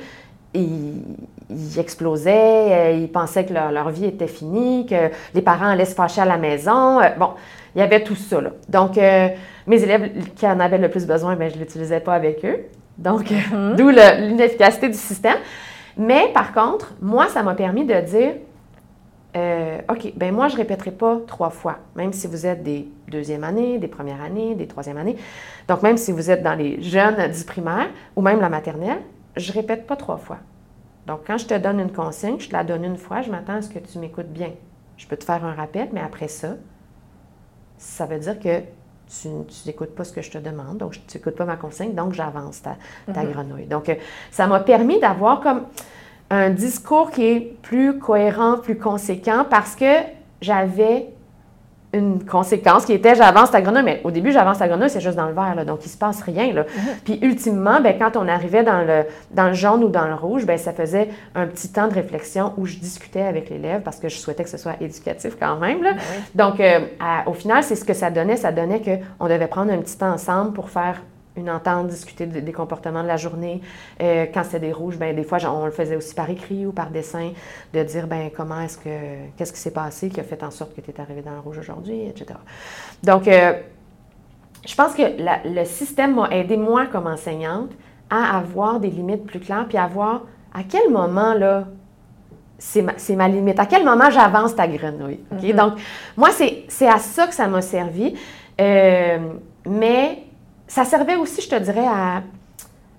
ils, 0.55 1.79
explosaient, 1.79 2.73
euh, 2.73 2.93
ils 2.93 3.11
pensaient 3.11 3.45
que 3.45 3.53
leur, 3.53 3.91
vie 3.91 4.07
était 4.07 4.27
finie, 4.27 4.87
que 4.87 5.11
les 5.35 5.43
parents 5.43 5.67
allaient 5.67 5.85
se 5.85 5.95
fâcher 5.95 6.21
à 6.21 6.25
la 6.25 6.39
maison. 6.39 7.01
Euh, 7.01 7.09
bon, 7.19 7.31
il 7.75 7.81
y 7.81 7.83
avait 7.83 8.03
tout 8.03 8.17
ça. 8.17 8.41
Là. 8.41 8.51
Donc, 8.69 8.99
euh, 8.99 9.29
mes 9.67 9.83
élèves 9.83 10.11
qui 10.35 10.47
en 10.47 10.59
avaient 10.61 10.79
le 10.79 10.91
plus 10.91 11.07
besoin, 11.07 11.37
bien, 11.37 11.49
je 11.49 11.55
ne 11.55 11.61
l'utilisais 11.61 12.01
pas 12.01 12.15
avec 12.15 12.45
eux. 12.45 12.61
Donc, 12.97 13.31
mhm. 13.31 13.77
d'où 13.77 13.91
l'inefficacité 13.91 14.89
du 14.89 14.99
système. 14.99 15.37
Mais 15.97 16.31
par 16.33 16.53
contre, 16.53 16.95
moi, 17.01 17.29
ça 17.29 17.43
m'a 17.43 17.55
permis 17.55 17.85
de 17.85 18.01
dire, 18.01 18.33
OK, 19.89 20.13
ben 20.17 20.35
moi, 20.35 20.49
je 20.49 20.55
ne 20.55 20.59
répéterai 20.59 20.91
pas 20.91 21.19
trois 21.27 21.51
fois, 21.51 21.79
même 21.95 22.13
si 22.13 22.27
vous 22.27 22.45
êtes 22.45 22.65
des 22.65 22.89
deuxième 23.07 23.45
années, 23.45 23.79
des 23.79 23.87
premières 23.87 24.21
années, 24.21 24.57
des 24.57 24.67
troisième 24.67 24.97
années. 24.97 25.17
Donc, 25.69 25.83
même 25.83 25.97
si 25.97 26.11
vous 26.11 26.29
êtes 26.29 26.43
dans 26.43 26.55
les 26.55 26.83
jeunes 26.83 27.31
du 27.31 27.45
primaire 27.45 27.87
ou 28.17 28.23
même 28.23 28.41
la 28.41 28.49
maternelle, 28.49 28.99
je 29.39 29.53
répète 29.53 29.87
pas 29.87 29.97
trois 29.97 30.19
fois. 30.19 30.39
Donc, 31.07 31.21
quand 31.27 31.39
je 31.39 31.47
te 31.47 31.55
donne 31.55 31.81
une 31.81 31.93
consigne, 31.93 32.39
je 32.39 32.49
te 32.49 32.53
la 32.53 32.65
donne 32.65 32.85
une 32.85 32.99
fois, 32.99 33.23
je 33.23 33.31
m'attends 33.31 33.55
à 33.55 33.63
ce 33.63 33.71
que 33.71 33.79
tu 33.79 33.99
m'écoutes 33.99 34.29
bien. 34.29 34.51
Je 34.97 35.07
peux 35.07 35.17
te 35.17 35.25
faire 35.25 35.45
un 35.45 35.55
rappel, 35.55 35.89
mais 35.93 36.01
après 36.01 36.29
ça, 36.29 36.57
ça 37.79 38.07
veut 38.07 38.19
dire 38.19 38.39
que 38.39 38.61
tu 39.09 39.29
n'écoutes 39.67 39.95
pas 39.95 40.05
ce 40.05 40.13
que 40.13 40.21
je 40.21 40.31
te 40.31 40.39
demande, 40.39 40.77
donc 40.77 40.93
tu 41.07 41.17
n'écoutes 41.17 41.37
pas 41.37 41.47
ma 41.47 41.57
consigne, 41.57 41.95
donc 41.95 42.13
j'avance 42.13 42.61
ta, 42.61 42.77
ta 43.13 43.23
mhm. 43.23 43.33
grenouille. 43.33 43.67
Donc, 43.67 43.89
euh, 43.89 43.95
ça 44.31 44.47
m'a 44.47 44.61
permis 44.61 45.01
d'avoir 45.01 45.41
comme 45.41 45.63
un 46.31 46.51
discours 46.51 47.11
qui 47.11 47.25
est 47.25 47.41
plus 47.63 47.99
cohérent, 47.99 48.59
plus 48.59 48.77
conséquent, 48.77 49.47
parce 49.49 49.75
que 49.77 50.03
j'avais 50.43 51.09
une 51.95 52.25
conséquence 52.25 52.85
qui 52.85 52.93
était 52.93 53.15
j'avance 53.15 53.51
ta 53.51 53.63
grenouille, 53.63 53.83
mais 53.83 54.01
au 54.05 54.11
début, 54.11 54.31
j'avance 54.31 54.59
ta 54.59 54.69
grenouille, 54.69 54.91
c'est 54.91 55.01
juste 55.01 55.17
dans 55.17 55.27
le 55.27 55.33
vert, 55.33 55.55
là, 55.55 55.65
donc 55.65 55.81
il 55.83 55.89
ne 55.89 55.93
se 55.93 55.97
passe 55.97 56.21
rien. 56.21 56.53
Là. 56.53 56.63
Mhm. 56.63 56.83
Puis 57.05 57.19
ultimement, 57.23 57.81
ben, 57.81 57.97
quand 57.99 58.17
on 58.17 58.29
arrivait 58.29 58.63
dans 58.63 58.83
le, 58.83 59.05
dans 59.31 59.49
le 59.49 59.55
jaune 59.55 59.83
ou 59.85 59.89
dans 59.89 60.07
le 60.07 60.15
rouge, 60.15 60.45
ben, 60.45 60.59
ça 60.59 60.73
faisait 60.73 61.09
un 61.35 61.47
petit 61.47 61.73
temps 61.73 61.89
de 61.89 61.95
réflexion 61.95 62.53
où 62.59 62.67
je 62.67 62.77
discutais 62.77 63.23
avec 63.23 63.49
l'élève 63.49 63.83
parce 63.83 63.99
que 63.99 64.09
je 64.09 64.19
souhaitais 64.19 64.45
que 64.45 64.51
ce 64.51 64.59
soit 64.59 64.77
éducatif 64.81 65.37
quand 65.41 65.57
même. 65.57 65.83
Là. 65.83 65.93
Ben 65.95 66.01
donc, 66.35 66.61
euh, 66.61 66.81
au 67.27 67.33
final, 67.33 67.63
c'est 67.63 67.77
ce 67.77 67.85
que 67.85 67.95
ça 67.95 68.11
donnait. 68.11 68.37
Ça 68.37 68.53
donnait 68.53 68.83
qu'on 68.83 69.27
devait 69.27 69.47
prendre 69.47 69.73
un 69.73 69.79
petit 69.79 69.97
temps 69.97 70.13
ensemble 70.13 70.53
pour 70.53 70.69
faire 70.71 71.01
une 71.39 71.51
entente, 71.51 71.89
discuter 71.89 72.27
des 72.27 72.53
comportements 72.53 73.03
de 73.03 73.09
la 73.09 73.17
journée. 73.17 73.61
Euh, 74.03 74.27
quand 74.33 74.45
c'était 74.45 74.61
des 74.61 74.73
rouges, 74.73 74.99
ben 74.99 75.15
des 75.15 75.25
fois, 75.25 75.39
on 75.47 75.65
le 75.65 75.71
faisait 75.71 75.97
aussi 75.97 76.15
par 76.15 76.29
écrit 76.29 76.67
ou 76.67 76.73
par 76.73 76.91
dessin, 76.91 77.33
de 77.73 77.83
dire 77.83 78.07
ben 78.07 78.31
comment 78.35 78.61
est-ce 78.61 78.79
que 78.79 78.89
qu'est-ce 79.37 79.53
qui 79.53 79.61
s'est 79.61 79.73
passé 79.73 80.09
qui 80.09 80.21
a 80.21 80.25
fait 80.25 80.43
en 80.43 80.51
sorte 80.51 80.75
que 80.75 80.81
tu 80.81 80.91
es 80.91 81.01
arrivé 81.01 81.23
dans 81.23 81.33
le 81.33 81.41
rouge 81.41 81.59
aujourd'hui, 81.59 82.07
etc. 82.07 82.39
Donc, 83.03 83.29
euh, 83.29 83.55
je 84.67 84.75
pense 84.75 84.95
que 84.95 85.03
le 85.45 85.65
système 85.65 86.15
m'a 86.17 86.29
aidé 86.31 86.57
moi 86.57 86.87
comme 86.87 87.07
enseignante 87.07 87.71
à 88.11 88.39
avoir 88.39 88.81
des 88.81 88.91
limites 88.91 89.25
plus 89.25 89.41
claires, 89.41 89.67
puis 89.69 89.79
à 89.79 89.87
voir 89.87 90.23
à 90.55 90.63
quel 90.69 90.91
moment 90.91 91.35
là 91.35 91.65
c'est 92.59 92.83
ma, 93.15 93.29
limite. 93.29 93.61
À 93.61 93.67
quel 93.67 93.85
moment 93.85 94.11
j'avance 94.11 94.57
ta 94.57 94.67
grenouille? 94.67 95.21
Mm-hmm. 95.33 95.55
Donc, 95.55 95.75
moi, 96.17 96.31
c'est 96.33 96.89
à 96.89 96.99
ça 96.99 97.29
que 97.29 97.35
ça 97.35 97.47
m'a 97.47 97.63
servi. 97.63 98.15
Euh, 98.61 99.19
mais 99.65 100.25
ça 100.69 100.85
servait 100.85 101.17
aussi, 101.17 101.41
je 101.41 101.49
te 101.49 101.59
dirais, 101.59 101.87
à, 101.87 102.23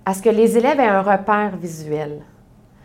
à 0.06 0.14
ce 0.14 0.22
que 0.22 0.30
les 0.30 0.58
élèves 0.58 0.80
aient 0.80 0.88
un 0.88 1.02
repère 1.02 1.56
visuel. 1.56 2.22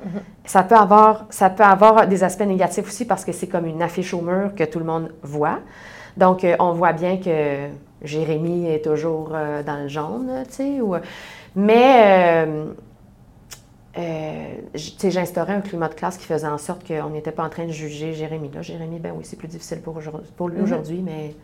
Mhm. 0.05 0.21
Ça, 0.45 0.63
peut 0.63 0.77
avoir, 0.77 1.27
ça 1.31 1.51
peut 1.51 1.65
avoir 1.65 2.07
des 2.07 2.23
aspects 2.23 2.43
négatifs 2.43 2.87
aussi 2.87 3.07
parce 3.07 3.25
que 3.25 3.33
c'est 3.33 3.47
comme 3.47 3.67
une 3.67 3.83
affiche 3.83 4.13
au 4.13 4.21
mur 4.21 4.55
que 4.55 4.65
tout 4.65 4.79
le 4.79 4.85
monde 4.85 5.13
voit. 5.23 5.61
Donc, 6.17 6.45
euh, 6.45 6.55
on 6.61 6.73
voit 6.73 6.93
bien 6.93 7.17
que 7.17 7.69
Jérémy 8.03 8.69
est 8.69 8.85
toujours 8.85 9.31
euh, 9.33 9.63
dans 9.63 9.83
le 9.83 9.89
jaune, 9.89 10.31
tu 10.49 10.55
sais. 10.55 10.79
mais, 11.57 12.45
euh, 12.47 12.73
tu 14.75 14.81
sais, 14.99 15.11
j'instaurais 15.11 15.55
un 15.55 15.61
climat 15.61 15.89
de 15.89 15.95
classe 15.95 16.19
qui 16.19 16.27
faisait 16.27 16.47
en 16.47 16.59
sorte 16.59 16.87
qu'on 16.87 17.11
n'était 17.11 17.33
pas 17.33 17.45
en 17.45 17.49
train 17.49 17.65
de 17.65 17.73
juger 17.73 18.13
Jérémy. 18.13 18.51
Là, 18.55 18.63
Jérémy, 18.63 18.99
ben 18.99 19.13
oui, 19.17 19.25
c'est 19.25 19.37
plus 19.37 19.49
difficile 19.49 19.81
pour, 19.81 19.99
pour 20.37 20.49
lui 20.49 20.59
mhm. 20.59 20.65
aujourd'hui, 20.65 21.03
mais 21.03 21.35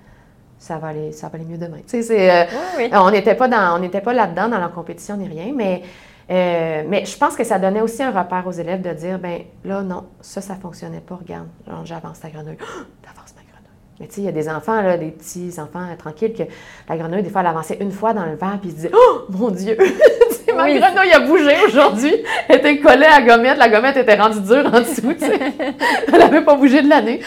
ça 0.60 0.76
va 0.76 0.88
aller, 0.88 1.10
ça 1.10 1.28
va 1.28 1.36
aller 1.36 1.46
mieux 1.46 1.56
demain. 1.56 1.78
Euh, 1.94 2.44
on 2.92 3.10
n'était 3.10 3.34
pas, 3.34 3.48
dans, 3.48 3.82
on 3.82 3.88
pas 3.88 4.12
là-dedans 4.12 4.48
dans 4.48 4.58
la 4.58 4.68
compétition 4.68 5.16
ni 5.16 5.26
rien, 5.26 5.52
mais, 5.56 5.82
euh, 6.30 6.82
mais 6.86 7.06
je 7.06 7.16
pense 7.16 7.34
que 7.34 7.44
ça 7.44 7.58
donnait 7.58 7.80
aussi 7.80 8.02
un 8.02 8.10
repère 8.10 8.46
aux 8.46 8.52
élèves 8.52 8.82
de 8.82 8.92
dire, 8.92 9.18
ben 9.18 9.40
là, 9.64 9.80
non, 9.80 10.04
ça, 10.20 10.42
ça 10.42 10.54
ne 10.54 10.60
fonctionnait 10.60 11.00
pas, 11.00 11.16
regarde, 11.16 11.48
j'avance 11.84 12.20
ta 12.20 12.28
grenouille. 12.28 12.58
T'avances 13.02 13.34
ma 13.34 13.42
grenouille. 13.50 13.70
Mais 14.00 14.06
tu 14.06 14.16
sais, 14.16 14.20
il 14.20 14.24
y 14.24 14.28
a 14.28 14.32
des 14.32 14.50
enfants, 14.50 14.82
là, 14.82 14.98
des 14.98 15.12
petits 15.12 15.54
enfants 15.58 15.86
tranquilles, 15.98 16.34
que 16.34 16.42
la 16.90 16.96
grenouille, 16.98 17.22
des 17.22 17.30
fois, 17.30 17.40
elle 17.40 17.46
avançait 17.46 17.78
une 17.80 17.90
fois 17.90 18.12
dans 18.12 18.26
le 18.26 18.36
verre, 18.36 18.58
puis 18.60 18.68
ils 18.68 18.74
disaient, 18.74 18.92
oh 18.94 19.22
mon 19.30 19.50
Dieu! 19.50 19.78
ma 20.54 20.70
grenouille 20.70 21.12
a 21.12 21.20
bougé 21.20 21.54
aujourd'hui. 21.66 22.16
Elle 22.48 22.58
était 22.58 22.78
collée 22.80 23.06
à 23.06 23.20
la 23.20 23.26
gommette. 23.26 23.56
La 23.56 23.70
gommette 23.70 23.96
était 23.96 24.16
rendue 24.16 24.42
dure 24.42 24.66
en 24.66 24.80
dessous. 24.80 25.14
Elle 26.12 26.18
n'avait 26.18 26.44
pas 26.44 26.54
bougé 26.54 26.82
de 26.82 26.88
l'année. 26.90 27.20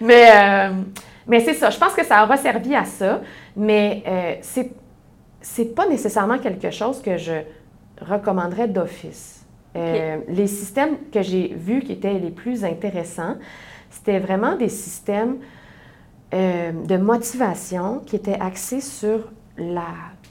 Mais, 0.00 0.28
euh, 0.34 0.70
mais 1.30 1.38
c'est 1.38 1.54
ça, 1.54 1.70
je 1.70 1.78
pense 1.78 1.94
que 1.94 2.04
ça 2.04 2.24
aura 2.24 2.36
servi 2.36 2.74
à 2.74 2.84
ça, 2.84 3.20
mais 3.56 4.02
euh, 4.06 4.34
c'est, 4.42 4.72
c'est 5.40 5.76
pas 5.76 5.86
nécessairement 5.86 6.38
quelque 6.38 6.72
chose 6.72 7.00
que 7.00 7.16
je 7.16 7.42
recommanderais 8.00 8.66
d'office. 8.66 9.46
Euh, 9.76 10.18
les 10.26 10.48
systèmes 10.48 10.96
que 11.12 11.22
j'ai 11.22 11.54
vus 11.56 11.82
qui 11.82 11.92
étaient 11.92 12.18
les 12.18 12.32
plus 12.32 12.64
intéressants, 12.64 13.36
c'était 13.90 14.18
vraiment 14.18 14.56
des 14.56 14.68
systèmes 14.68 15.36
euh, 16.34 16.72
de 16.72 16.96
motivation 16.96 18.00
qui 18.04 18.16
étaient 18.16 18.40
axés 18.40 18.80
sur 18.80 19.30
la 19.56 19.86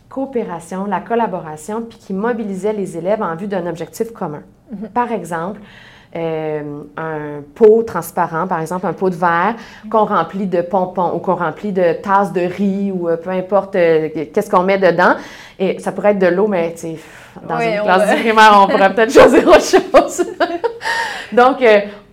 coopération, 0.10 0.84
la 0.84 1.00
collaboration, 1.00 1.82
puis 1.82 1.98
qui 1.98 2.14
mobilisaient 2.14 2.74
les 2.74 2.98
élèves 2.98 3.22
en 3.22 3.38
vue 3.38 3.48
d'un 3.48 3.68
objectif 3.68 4.12
commun. 4.12 4.44
Mm-hmm. 4.74 4.90
Par 4.90 5.14
exemple, 5.14 5.62
euh, 6.16 6.82
un 6.98 7.44
pot 7.54 7.84
transparent, 7.84 8.48
par 8.48 8.62
exemple 8.62 8.88
un 8.88 8.94
pot 8.94 9.12
de 9.12 9.16
verre 9.16 9.54
qu'on 9.92 10.06
remplit 10.06 10.48
de 10.48 10.64
pompons 10.64 11.12
ou 11.14 11.20
qu'on 11.20 11.36
remplit 11.36 11.72
de 11.72 11.94
tasses 12.02 12.34
de 12.34 12.42
riz 12.42 12.92
ou 12.92 13.08
euh, 13.08 13.16
peu 13.16 13.30
importe 13.30 13.76
euh, 13.76 14.10
qu'est-ce 14.34 14.50
qu'on 14.50 14.64
met 14.64 14.80
dedans. 14.80 15.14
Et 15.60 15.78
ça 15.78 15.92
pourrait 15.92 16.12
être 16.12 16.20
de 16.20 16.26
l'eau, 16.26 16.48
mais 16.48 16.74
dans 17.48 17.60
une 17.60 17.82
classe 17.84 18.20
primaire, 18.22 18.60
on 18.60 18.68
pourrait 18.68 18.92
peut-être 18.96 19.14
choisir 19.14 19.48
autre 19.48 19.62
chose. 19.62 20.26
Donc, 21.32 21.64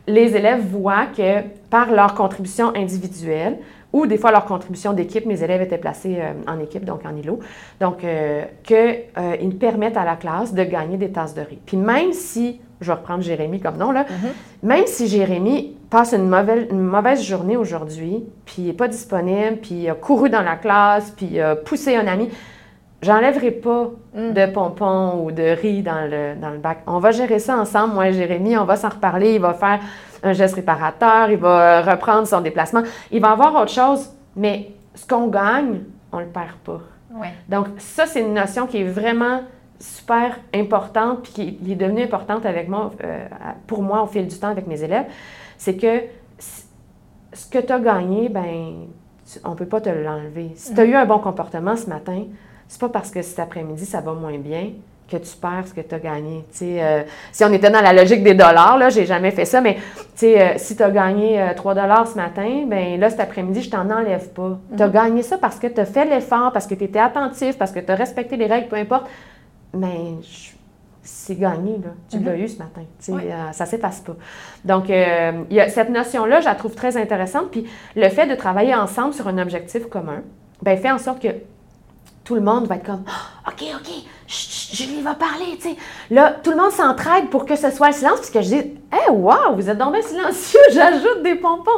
les 0.06 0.36
élèves 0.36 0.66
voient 0.70 1.06
que 1.16 1.40
par 1.70 1.90
leur 1.90 2.14
contribution 2.14 2.72
individuelle, 2.76 3.56
ou 3.94 4.06
des 4.06 4.18
fois 4.18 4.30
leur 4.30 4.44
contribution 4.44 4.92
d'équipe, 4.92 5.24
mes 5.24 5.42
élèves 5.42 5.62
étaient 5.62 5.78
placés 5.78 6.18
en 6.46 6.58
équipe, 6.60 6.84
donc 6.84 7.00
en 7.06 7.16
îlot, 7.16 7.40
donc 7.80 8.04
qu'ils 8.62 9.56
permettent 9.58 9.96
à 9.96 10.04
la 10.04 10.16
classe 10.16 10.52
de 10.52 10.64
gagner 10.64 10.98
des 10.98 11.10
tasses 11.10 11.34
de 11.34 11.40
riz. 11.40 11.58
Puis 11.64 11.78
même 11.78 12.12
si 12.12 12.60
je 12.80 12.86
vais 12.86 12.92
reprendre 12.92 13.22
Jérémy 13.22 13.60
comme 13.60 13.76
nom, 13.76 13.90
là. 13.90 14.04
Mhm. 14.08 14.30
Même 14.62 14.86
si 14.86 15.08
Jérémy 15.08 15.76
passe 15.90 16.12
une 16.12 16.28
mauvaise, 16.28 16.66
une 16.70 16.82
mauvaise 16.82 17.22
journée 17.22 17.56
aujourd'hui, 17.56 18.24
puis 18.44 18.56
il 18.58 18.66
n'est 18.66 18.72
pas 18.72 18.88
disponible, 18.88 19.58
puis 19.58 19.74
il 19.74 19.90
a 19.90 19.94
couru 19.94 20.30
dans 20.30 20.42
la 20.42 20.56
classe, 20.56 21.10
puis 21.10 21.28
il 21.32 21.40
a 21.40 21.56
poussé 21.56 21.96
un 21.96 22.06
ami, 22.06 22.28
j'enlèverai 23.02 23.50
pas 23.52 23.90
mm. 24.14 24.32
de 24.32 24.46
pompons 24.52 25.24
ou 25.24 25.32
de 25.32 25.60
riz 25.60 25.82
dans 25.82 26.08
le, 26.10 26.34
dans 26.40 26.50
le 26.50 26.58
bac. 26.58 26.78
On 26.86 26.98
va 26.98 27.12
gérer 27.12 27.38
ça 27.38 27.56
ensemble, 27.56 27.94
moi 27.94 28.08
et 28.08 28.12
Jérémy, 28.12 28.56
on 28.56 28.64
va 28.64 28.76
s'en 28.76 28.88
reparler, 28.88 29.34
il 29.34 29.40
va 29.40 29.54
faire 29.54 29.80
un 30.22 30.32
geste 30.32 30.56
réparateur, 30.56 31.30
il 31.30 31.38
va 31.38 31.82
reprendre 31.82 32.26
son 32.26 32.40
déplacement, 32.40 32.82
il 33.10 33.20
va 33.20 33.30
avoir 33.30 33.54
autre 33.54 33.72
chose, 33.72 34.10
mais 34.34 34.70
ce 34.94 35.06
qu'on 35.06 35.28
gagne, 35.28 35.80
on 36.12 36.18
ne 36.18 36.24
le 36.24 36.28
perd 36.28 36.56
pas. 36.64 36.80
Donc 37.48 37.68
ça, 37.78 38.06
c'est 38.06 38.20
une 38.20 38.34
notion 38.34 38.66
qui 38.66 38.82
est 38.82 38.88
vraiment 38.88 39.40
super 39.78 40.38
importante, 40.54 41.22
puis 41.22 41.32
qui 41.32 41.72
est 41.72 41.76
devenue 41.76 42.02
importante 42.02 42.46
avec 42.46 42.68
moi, 42.68 42.92
euh, 43.04 43.26
pour 43.66 43.82
moi 43.82 44.02
au 44.02 44.06
fil 44.06 44.26
du 44.26 44.36
temps 44.38 44.48
avec 44.48 44.66
mes 44.66 44.82
élèves, 44.82 45.06
c'est 45.58 45.76
que 45.76 46.02
ce 47.32 47.46
que 47.50 47.58
tu 47.58 47.72
as 47.72 47.78
gagné, 47.78 48.28
ben, 48.28 48.86
on 49.44 49.50
ne 49.50 49.54
peut 49.54 49.66
pas 49.66 49.80
te 49.80 49.90
l'enlever. 49.90 50.52
Si 50.54 50.74
tu 50.74 50.80
as 50.80 50.84
mm-hmm. 50.84 50.88
eu 50.88 50.94
un 50.94 51.06
bon 51.06 51.18
comportement 51.18 51.76
ce 51.76 51.86
matin, 51.88 52.24
c'est 52.68 52.80
pas 52.80 52.88
parce 52.88 53.10
que 53.10 53.22
cet 53.22 53.38
après-midi 53.38 53.84
ça 53.84 54.00
va 54.00 54.12
moins 54.12 54.38
bien 54.38 54.70
que 55.08 55.16
tu 55.18 55.36
perds 55.36 55.68
ce 55.68 55.74
que 55.74 55.82
tu 55.82 55.94
as 55.94 56.00
gagné. 56.00 56.44
Euh, 56.62 57.02
si 57.30 57.44
on 57.44 57.52
était 57.52 57.70
dans 57.70 57.80
la 57.80 57.92
logique 57.92 58.24
des 58.24 58.34
dollars, 58.34 58.76
là, 58.76 58.88
j'ai 58.88 59.06
jamais 59.06 59.30
fait 59.30 59.44
ça, 59.44 59.60
mais 59.60 59.76
euh, 60.24 60.54
si 60.56 60.74
tu 60.74 60.82
as 60.82 60.90
gagné 60.90 61.52
3 61.54 61.74
dollars 61.74 62.08
ce 62.08 62.16
matin, 62.16 62.64
ben 62.66 62.98
là, 62.98 63.08
cet 63.08 63.20
après-midi, 63.20 63.62
je 63.62 63.70
t'en 63.70 63.88
enlève 63.88 64.30
pas. 64.30 64.58
Tu 64.76 64.82
as 64.82 64.88
mm-hmm. 64.88 64.92
gagné 64.92 65.22
ça 65.22 65.38
parce 65.38 65.60
que 65.60 65.68
tu 65.68 65.80
as 65.80 65.84
fait 65.84 66.06
l'effort, 66.06 66.50
parce 66.52 66.66
que 66.66 66.74
tu 66.74 66.84
étais 66.84 66.98
attentif, 66.98 67.56
parce 67.56 67.70
que 67.70 67.78
tu 67.78 67.92
as 67.92 67.94
respecté 67.94 68.36
les 68.36 68.46
règles, 68.46 68.66
peu 68.66 68.76
importe 68.76 69.06
mais 69.76 70.16
c'est 71.06 71.36
gagné, 71.36 71.78
là. 71.78 71.90
Tu 72.10 72.18
l'as 72.18 72.32
mhm. 72.32 72.40
eu 72.40 72.48
ce 72.48 72.58
matin. 72.58 72.82
Ça 72.98 73.12
ne 73.12 73.20
euh, 73.20 73.52
ça 73.52 73.66
s'efface 73.66 74.00
pas. 74.00 74.16
Donc, 74.64 74.90
euh, 74.90 75.44
y 75.50 75.60
a 75.60 75.68
cette 75.68 75.90
notion-là, 75.90 76.40
je 76.40 76.46
la 76.46 76.54
trouve 76.54 76.74
très 76.74 76.96
intéressante. 76.96 77.50
Puis 77.50 77.66
le 77.94 78.08
fait 78.08 78.26
de 78.26 78.34
travailler 78.34 78.74
ensemble 78.74 79.14
sur 79.14 79.28
un 79.28 79.38
objectif 79.38 79.88
commun, 79.88 80.22
ben, 80.62 80.76
fait 80.76 80.90
en 80.90 80.98
sorte 80.98 81.22
que 81.22 81.28
tout 82.24 82.34
le 82.34 82.40
monde 82.40 82.66
va 82.66 82.76
être 82.76 82.84
comme 82.84 83.04
ah, 83.06 83.50
OK, 83.50 83.62
OK, 83.76 83.92
Julie 84.26 85.00
va 85.00 85.14
parler. 85.14 85.58
Là, 86.10 86.34
tout 86.42 86.50
le 86.50 86.56
monde 86.56 86.72
s'entraide 86.72 87.30
pour 87.30 87.46
que 87.46 87.54
ce 87.54 87.70
soit 87.70 87.88
le 87.88 87.94
silence, 87.94 88.18
puisque 88.18 88.40
je 88.40 88.48
dis 88.48 88.74
Hé, 88.92 89.10
wow, 89.10 89.54
vous 89.54 89.70
êtes 89.70 89.78
donc 89.78 89.92
bien 89.92 90.02
silencieux, 90.02 90.60
j'ajoute 90.72 91.22
des 91.22 91.36
pompons. 91.36 91.70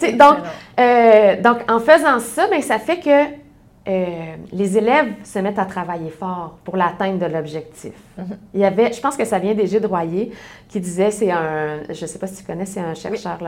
donc, 0.00 0.36
euh, 0.78 1.42
donc, 1.42 1.58
en 1.68 1.80
faisant 1.80 2.20
ça, 2.20 2.46
ben, 2.46 2.62
ça 2.62 2.78
fait 2.78 3.00
que 3.00 3.47
euh, 3.88 4.36
les 4.52 4.76
élèves 4.76 5.14
se 5.24 5.38
mettent 5.38 5.58
à 5.58 5.64
travailler 5.64 6.10
fort 6.10 6.58
pour 6.62 6.76
l'atteinte 6.76 7.18
de 7.18 7.26
l'objectif. 7.26 7.94
Mhm. 8.18 8.38
Il 8.52 8.60
y 8.60 8.64
avait, 8.64 8.92
je 8.92 9.00
pense 9.00 9.16
que 9.16 9.24
ça 9.24 9.38
vient 9.38 9.54
des 9.54 9.66
Gilles 9.66 9.86
Royer, 9.86 10.32
qui 10.68 10.78
disait, 10.78 11.10
c'est 11.10 11.30
un, 11.30 11.84
je 11.88 12.02
ne 12.02 12.06
sais 12.06 12.18
pas 12.18 12.26
si 12.26 12.36
tu 12.36 12.44
connais, 12.44 12.66
c'est 12.66 12.80
un 12.80 12.94
chercheur, 12.94 13.38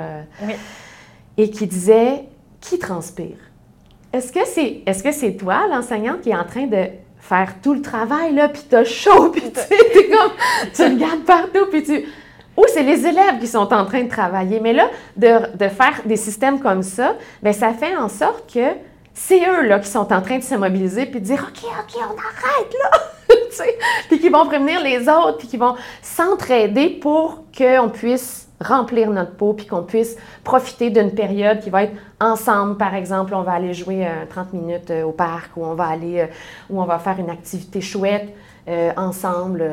oui. 0.42 0.54
et 1.36 1.50
qui 1.50 1.66
disait, 1.66 2.24
qui 2.60 2.78
transpire? 2.78 3.36
Est-ce 4.12 4.32
que 4.32 4.46
c'est 4.46 4.82
est 4.86 5.04
-ce 5.04 5.12
c'est 5.12 5.36
toi, 5.36 5.66
l'enseignante, 5.68 6.22
qui 6.22 6.30
est 6.30 6.36
en 6.36 6.44
train 6.44 6.66
de 6.66 6.88
faire 7.18 7.56
tout 7.62 7.74
le 7.74 7.82
travail, 7.82 8.34
là, 8.34 8.48
puis 8.48 8.64
t'as 8.68 8.84
chaud, 8.84 9.28
puis 9.30 9.42
tu 9.42 10.10
comme, 10.10 10.32
tu 10.72 10.82
regardes 10.82 11.24
partout, 11.24 11.66
puis 11.70 11.82
tu... 11.82 12.04
Ou 12.56 12.64
c'est 12.72 12.82
les 12.82 13.06
élèves 13.06 13.38
qui 13.40 13.46
sont 13.46 13.72
en 13.72 13.84
train 13.84 14.02
de 14.02 14.08
travailler? 14.08 14.58
Mais 14.60 14.72
là, 14.72 14.88
de, 15.16 15.56
de 15.56 15.68
faire 15.68 16.00
des 16.04 16.16
systèmes 16.16 16.60
comme 16.60 16.82
ça, 16.82 17.16
bien, 17.42 17.52
ça 17.52 17.72
fait 17.72 17.96
en 17.96 18.08
sorte 18.08 18.52
que 18.52 18.89
c'est 19.14 19.46
eux 19.46 19.66
là, 19.66 19.78
qui 19.78 19.88
sont 19.88 20.12
en 20.12 20.22
train 20.22 20.38
de 20.38 20.42
se 20.42 20.54
mobiliser 20.54 21.06
puis 21.06 21.20
de 21.20 21.24
dire 21.24 21.48
OK, 21.48 21.64
OK, 21.64 22.00
on 22.00 22.16
arrête 22.18 22.74
là. 22.82 22.98
puis 24.08 24.18
qui 24.18 24.28
vont 24.28 24.46
prévenir 24.46 24.82
les 24.82 25.08
autres, 25.08 25.38
puis 25.38 25.48
qui 25.48 25.56
vont 25.56 25.76
s'entraider 26.02 26.88
pour 26.88 27.44
qu'on 27.56 27.88
puisse 27.88 28.48
remplir 28.60 29.10
notre 29.10 29.34
peau, 29.36 29.54
puis 29.54 29.66
qu'on 29.66 29.82
puisse 29.82 30.16
profiter 30.44 30.90
d'une 30.90 31.12
période 31.12 31.60
qui 31.60 31.70
va 31.70 31.84
être 31.84 31.94
ensemble. 32.20 32.76
Par 32.76 32.94
exemple, 32.94 33.34
on 33.34 33.42
va 33.42 33.52
aller 33.52 33.72
jouer 33.72 34.06
30 34.28 34.48
euh, 34.52 34.56
minutes 34.56 34.90
euh, 34.90 35.04
au 35.04 35.12
parc, 35.12 35.56
ou 35.56 35.64
on 35.64 35.74
va 35.74 35.86
aller, 35.86 36.28
où 36.68 36.80
on 36.80 36.84
va 36.84 36.98
faire 36.98 37.18
une 37.18 37.30
activité 37.30 37.80
chouette. 37.80 38.28
Ensemble, 38.96 39.68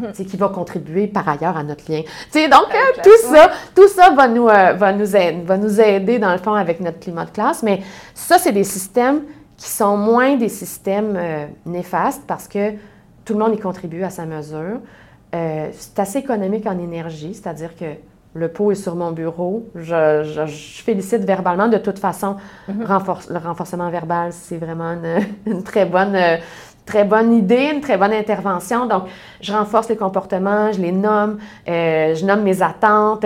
mhm. 0.00 0.12
qui 0.12 0.36
va 0.36 0.48
contribuer 0.48 1.06
par 1.06 1.28
ailleurs 1.28 1.56
à 1.56 1.62
notre 1.62 1.90
lien. 1.90 2.02
donc, 2.34 2.66
tout, 3.02 3.32
ça, 3.32 3.50
tout 3.74 3.88
ça 3.88 4.10
va 4.10 4.28
nous, 4.28 4.44
va, 4.44 4.92
nous 4.92 5.16
aider, 5.16 5.42
va 5.44 5.56
nous 5.56 5.80
aider, 5.80 6.18
dans 6.18 6.32
le 6.32 6.38
fond, 6.38 6.52
avec 6.52 6.80
notre 6.80 7.00
climat 7.00 7.24
de 7.24 7.30
classe. 7.30 7.62
Mais 7.62 7.80
ça, 8.14 8.38
c'est 8.38 8.52
des 8.52 8.64
systèmes 8.64 9.22
qui 9.62 9.68
sont 9.70 9.96
moins 9.96 10.36
des 10.36 10.48
systèmes 10.48 11.14
euh, 11.16 11.46
néfastes 11.66 12.24
parce 12.26 12.48
que 12.48 12.72
tout 13.24 13.34
le 13.34 13.38
monde 13.38 13.54
y 13.54 13.58
contribue 13.58 14.02
à 14.02 14.10
sa 14.10 14.26
mesure. 14.26 14.80
Euh, 15.34 15.68
c'est 15.72 16.00
assez 16.00 16.18
économique 16.18 16.66
en 16.66 16.78
énergie, 16.78 17.32
c'est-à-dire 17.32 17.76
que 17.76 17.84
le 18.34 18.48
pot 18.48 18.72
est 18.72 18.76
sur 18.76 18.96
mon 18.96 19.12
bureau. 19.12 19.68
Je, 19.76 20.46
félicite 20.84 21.24
verbalement. 21.24 21.68
De 21.68 21.78
toute 21.78 22.00
façon, 22.00 22.36
mm-hmm. 22.68 23.30
le 23.30 23.38
renforcement 23.38 23.88
verbal, 23.90 24.32
c'est 24.32 24.56
vraiment 24.56 24.96
une, 25.46 25.62
très 25.64 25.86
bonne... 25.86 26.16
Euh, 26.82 26.86
très 26.86 27.04
bonne 27.04 27.32
idée, 27.32 27.70
une 27.74 27.80
très 27.80 27.96
bonne 27.96 28.12
intervention. 28.12 28.86
Donc, 28.86 29.04
je 29.40 29.52
renforce 29.52 29.88
les 29.88 29.96
comportements, 29.96 30.72
je 30.72 30.80
les 30.80 30.92
nomme, 30.92 31.38
je 31.66 32.24
nomme 32.24 32.42
mes 32.42 32.62
attentes. 32.62 33.24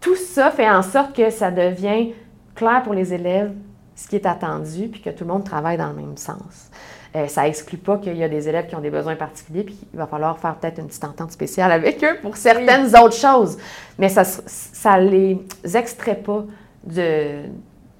Tout 0.00 0.16
ça 0.16 0.50
fait 0.50 0.68
en 0.68 0.82
sorte 0.82 1.14
que 1.14 1.30
ça 1.30 1.50
devient 1.50 2.12
clair 2.54 2.82
pour 2.82 2.94
les 2.94 3.12
élèves 3.12 3.52
ce 3.96 4.08
qui 4.08 4.16
est 4.16 4.26
attendu, 4.26 4.88
puis 4.88 5.00
que 5.00 5.10
tout 5.10 5.24
le 5.24 5.32
monde 5.32 5.44
travaille 5.44 5.76
dans 5.76 5.88
le 5.88 5.94
même 5.94 6.16
sens. 6.16 6.70
Euh, 7.16 7.28
ça 7.28 7.46
exclut 7.46 7.78
pas 7.78 7.98
qu'il 7.98 8.16
y 8.16 8.24
a 8.24 8.28
des 8.28 8.48
élèves 8.48 8.66
qui 8.66 8.74
ont 8.74 8.80
des 8.80 8.90
besoins 8.90 9.14
particuliers, 9.14 9.62
puis 9.62 9.78
il 9.92 9.96
va 9.96 10.06
falloir 10.06 10.36
faire 10.38 10.56
peut-être 10.56 10.80
une 10.80 10.88
petite 10.88 11.04
entente 11.04 11.30
spéciale 11.30 11.70
avec 11.70 12.02
eux 12.02 12.18
pour 12.20 12.36
certaines 12.36 12.88
autres 12.96 13.14
choses. 13.14 13.56
Mais 13.98 14.08
ça 14.08 15.00
ne 15.00 15.08
les 15.08 15.46
extrait 15.76 16.16
pas 16.16 16.44
de, 16.82 17.44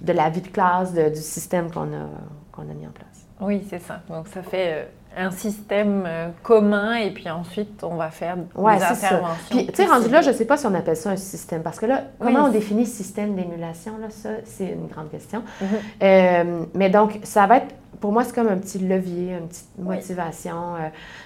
de 0.01 0.13
la 0.13 0.31
vie 0.31 0.41
de 0.41 0.49
classe, 0.49 0.93
du 0.93 1.21
système 1.21 1.71
qu'on 1.71 1.93
a, 1.93 2.09
qu'on 2.51 2.63
a 2.63 2.75
mis 2.75 2.87
en 2.87 2.91
place. 2.91 3.14
Oui, 3.41 3.67
c'est 3.69 3.81
ça. 3.81 4.01
Donc 4.09 4.29
ça 4.29 4.43
fait 4.43 4.87
euh, 5.17 5.27
un 5.27 5.31
système 5.31 6.05
euh, 6.07 6.29
commun 6.43 6.95
et 6.95 7.11
puis 7.11 7.29
ensuite 7.29 7.83
on 7.83 7.97
va 7.97 8.11
faire 8.11 8.37
des 8.37 8.45
interventions. 8.57 9.27
Puis 9.51 9.67
tu 9.67 9.75
sais, 9.75 9.87
rendu 9.87 10.09
là, 10.09 10.23
je 10.23 10.31
ne 10.31 10.35
sais 10.35 10.45
pas 10.45 10.57
si 10.57 10.67
on 10.67 10.75
appelle 10.75 10.97
ça 10.97 11.11
un 11.11 11.17
système 11.17 11.63
parce 11.63 11.81
que 11.81 11.87
là, 11.87 12.05
comment 12.19 12.45
on 12.45 12.51
définit 12.51 12.87
système 12.87 13.35
d'émulation, 13.35 13.99
là, 14.01 14.09
ça, 14.11 14.31
c'est 14.45 14.69
une 14.69 14.87
grande 14.87 15.11
question. 15.11 15.43
Mhm. 15.61 15.69
Euh, 16.03 16.65
mais 16.75 16.91
donc, 16.91 17.19
ça 17.25 17.47
va 17.47 17.59
être, 17.59 17.75
pour 18.01 18.13
moi, 18.13 18.25
c'est 18.25 18.35
comme 18.35 18.49
un 18.49 18.59
petit 18.59 18.79
levier, 18.79 19.33
une 19.33 19.49
petite 19.49 19.79
motivation. 19.79 20.75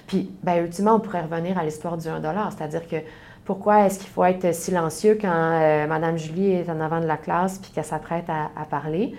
puis, 0.06 0.30
ben, 0.42 0.64
ultimement, 0.64 0.94
on 0.94 1.00
pourrait 1.00 1.22
revenir 1.22 1.59
à 1.59 1.64
l'histoire 1.64 1.96
du 1.96 2.09
1 2.09 2.20
c'est-à-dire 2.50 2.86
que 2.88 2.96
pourquoi 3.44 3.86
est-ce 3.86 3.98
qu'il 3.98 4.09
faut 4.09 4.24
être 4.24 4.54
silencieux 4.54 5.18
quand 5.20 5.86
Madame 5.88 6.18
Julie 6.18 6.52
est 6.52 6.70
en 6.70 6.80
avant 6.80 7.00
de 7.00 7.06
la 7.06 7.16
classe 7.16 7.59
puis 7.59 7.72
qu'elle 7.72 7.84
s'apprête 7.84 8.26
à 8.28 8.64
parler? 8.64 9.14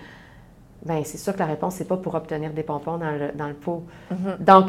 Bien, 0.84 1.02
c'est 1.04 1.18
sûr 1.18 1.34
que 1.34 1.38
la 1.38 1.46
réponse, 1.46 1.74
c'est 1.74 1.88
pas 1.88 1.96
pour 1.96 2.14
obtenir 2.14 2.52
des 2.52 2.62
pompons 2.62 2.96
dans 2.96 3.10
le, 3.10 3.32
dans 3.34 3.48
le 3.48 3.54
pot. 3.54 3.84
Mhm. 4.10 4.36
Donc, 4.40 4.66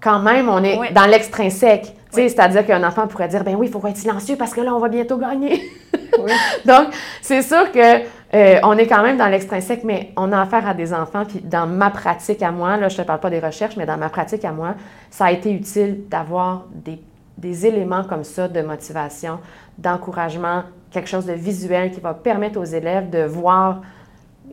quand 0.00 0.18
même, 0.18 0.48
on 0.48 0.62
est 0.64 0.92
dans 0.92 1.06
l'extrinsèque. 1.06 1.96
C'est-à-dire 2.10 2.66
qu'un 2.66 2.86
enfant 2.86 3.06
pourrait 3.06 3.28
dire, 3.28 3.44
ben 3.44 3.54
oui, 3.54 3.68
il 3.68 3.72
faut 3.72 3.86
être 3.86 3.96
silencieux 3.96 4.36
parce 4.36 4.52
que 4.52 4.60
là, 4.60 4.74
on 4.74 4.78
va 4.78 4.88
bientôt 4.88 5.16
gagner. 5.16 5.62
Donc, 6.66 6.88
c'est 7.20 7.42
sûr 7.42 7.70
que 7.72 8.02
euh, 8.34 8.60
on 8.62 8.76
est 8.78 8.86
quand 8.86 9.02
même 9.02 9.16
dans 9.16 9.28
l'extrinsèque, 9.28 9.84
mais 9.84 10.12
on 10.16 10.32
a 10.32 10.40
affaire 10.40 10.66
à 10.66 10.74
des 10.74 10.92
enfants. 10.92 11.24
Puis 11.26 11.40
dans 11.40 11.66
ma 11.66 11.90
pratique 11.90 12.42
à 12.42 12.50
moi, 12.50 12.76
là, 12.76 12.88
je 12.88 12.96
ne 12.96 13.02
te 13.02 13.06
parle 13.06 13.20
pas 13.20 13.30
des 13.30 13.40
recherches, 13.40 13.76
mais 13.76 13.86
dans 13.86 13.96
ma 13.96 14.08
pratique 14.08 14.44
à 14.44 14.52
moi, 14.52 14.74
ça 15.10 15.26
a 15.26 15.32
été 15.32 15.52
utile 15.52 16.02
d'avoir 16.08 16.66
des, 16.74 17.00
des 17.38 17.66
éléments 17.66 18.04
comme 18.04 18.24
ça 18.24 18.48
de 18.48 18.62
motivation, 18.62 19.38
d'encouragement, 19.78 20.64
quelque 20.90 21.08
chose 21.08 21.26
de 21.26 21.32
visuel 21.32 21.90
qui 21.90 22.00
va 22.00 22.14
permettre 22.14 22.58
aux 22.58 22.64
élèves 22.64 23.10
de 23.10 23.24
voir 23.24 23.80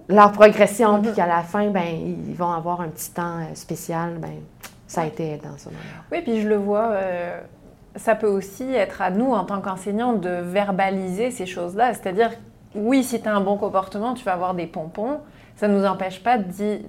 leur 0.10 0.32
progression, 0.32 0.98
mm-hmm. 0.98 1.02
puis 1.04 1.14
qu'à 1.14 1.28
la 1.28 1.44
fin, 1.44 1.68
ben, 1.70 1.86
ils 1.86 2.36
vont 2.36 2.52
avoir 2.52 2.82
un 2.82 2.90
petit 2.90 3.12
temps 3.12 3.40
euh, 3.40 3.54
spécial, 3.54 4.18
ben, 4.18 4.34
ça 4.88 5.02
a 5.02 5.06
été 5.06 5.38
dans 5.38 5.58
ce 5.58 5.66
moment. 5.66 5.80
Oui, 6.12 6.22
puis 6.22 6.42
je 6.42 6.50
le 6.50 6.56
vois, 6.56 6.90
euh, 6.94 7.40
ça 7.96 8.16
peut 8.16 8.28
aussi 8.28 8.74
être 8.74 9.02
à 9.02 9.12
nous, 9.12 9.32
en 9.32 9.46
tant 9.46 9.62
qu'enseignants, 9.62 10.14
de 10.14 10.30
verbaliser 10.30 11.30
ces 11.30 11.46
choses-là. 11.46 11.94
C'est-à-dire, 11.94 12.32
oui, 12.74 13.04
si 13.04 13.22
tu 13.22 13.28
as 13.28 13.36
un 13.36 13.42
bon 13.42 13.58
comportement, 13.58 14.16
tu 14.16 14.26
vas 14.26 14.34
avoir 14.34 14.56
des 14.56 14.66
pompons. 14.66 15.20
Ça 15.56 15.68
ne 15.68 15.78
nous 15.78 15.86
empêche 15.86 16.24
pas 16.24 16.38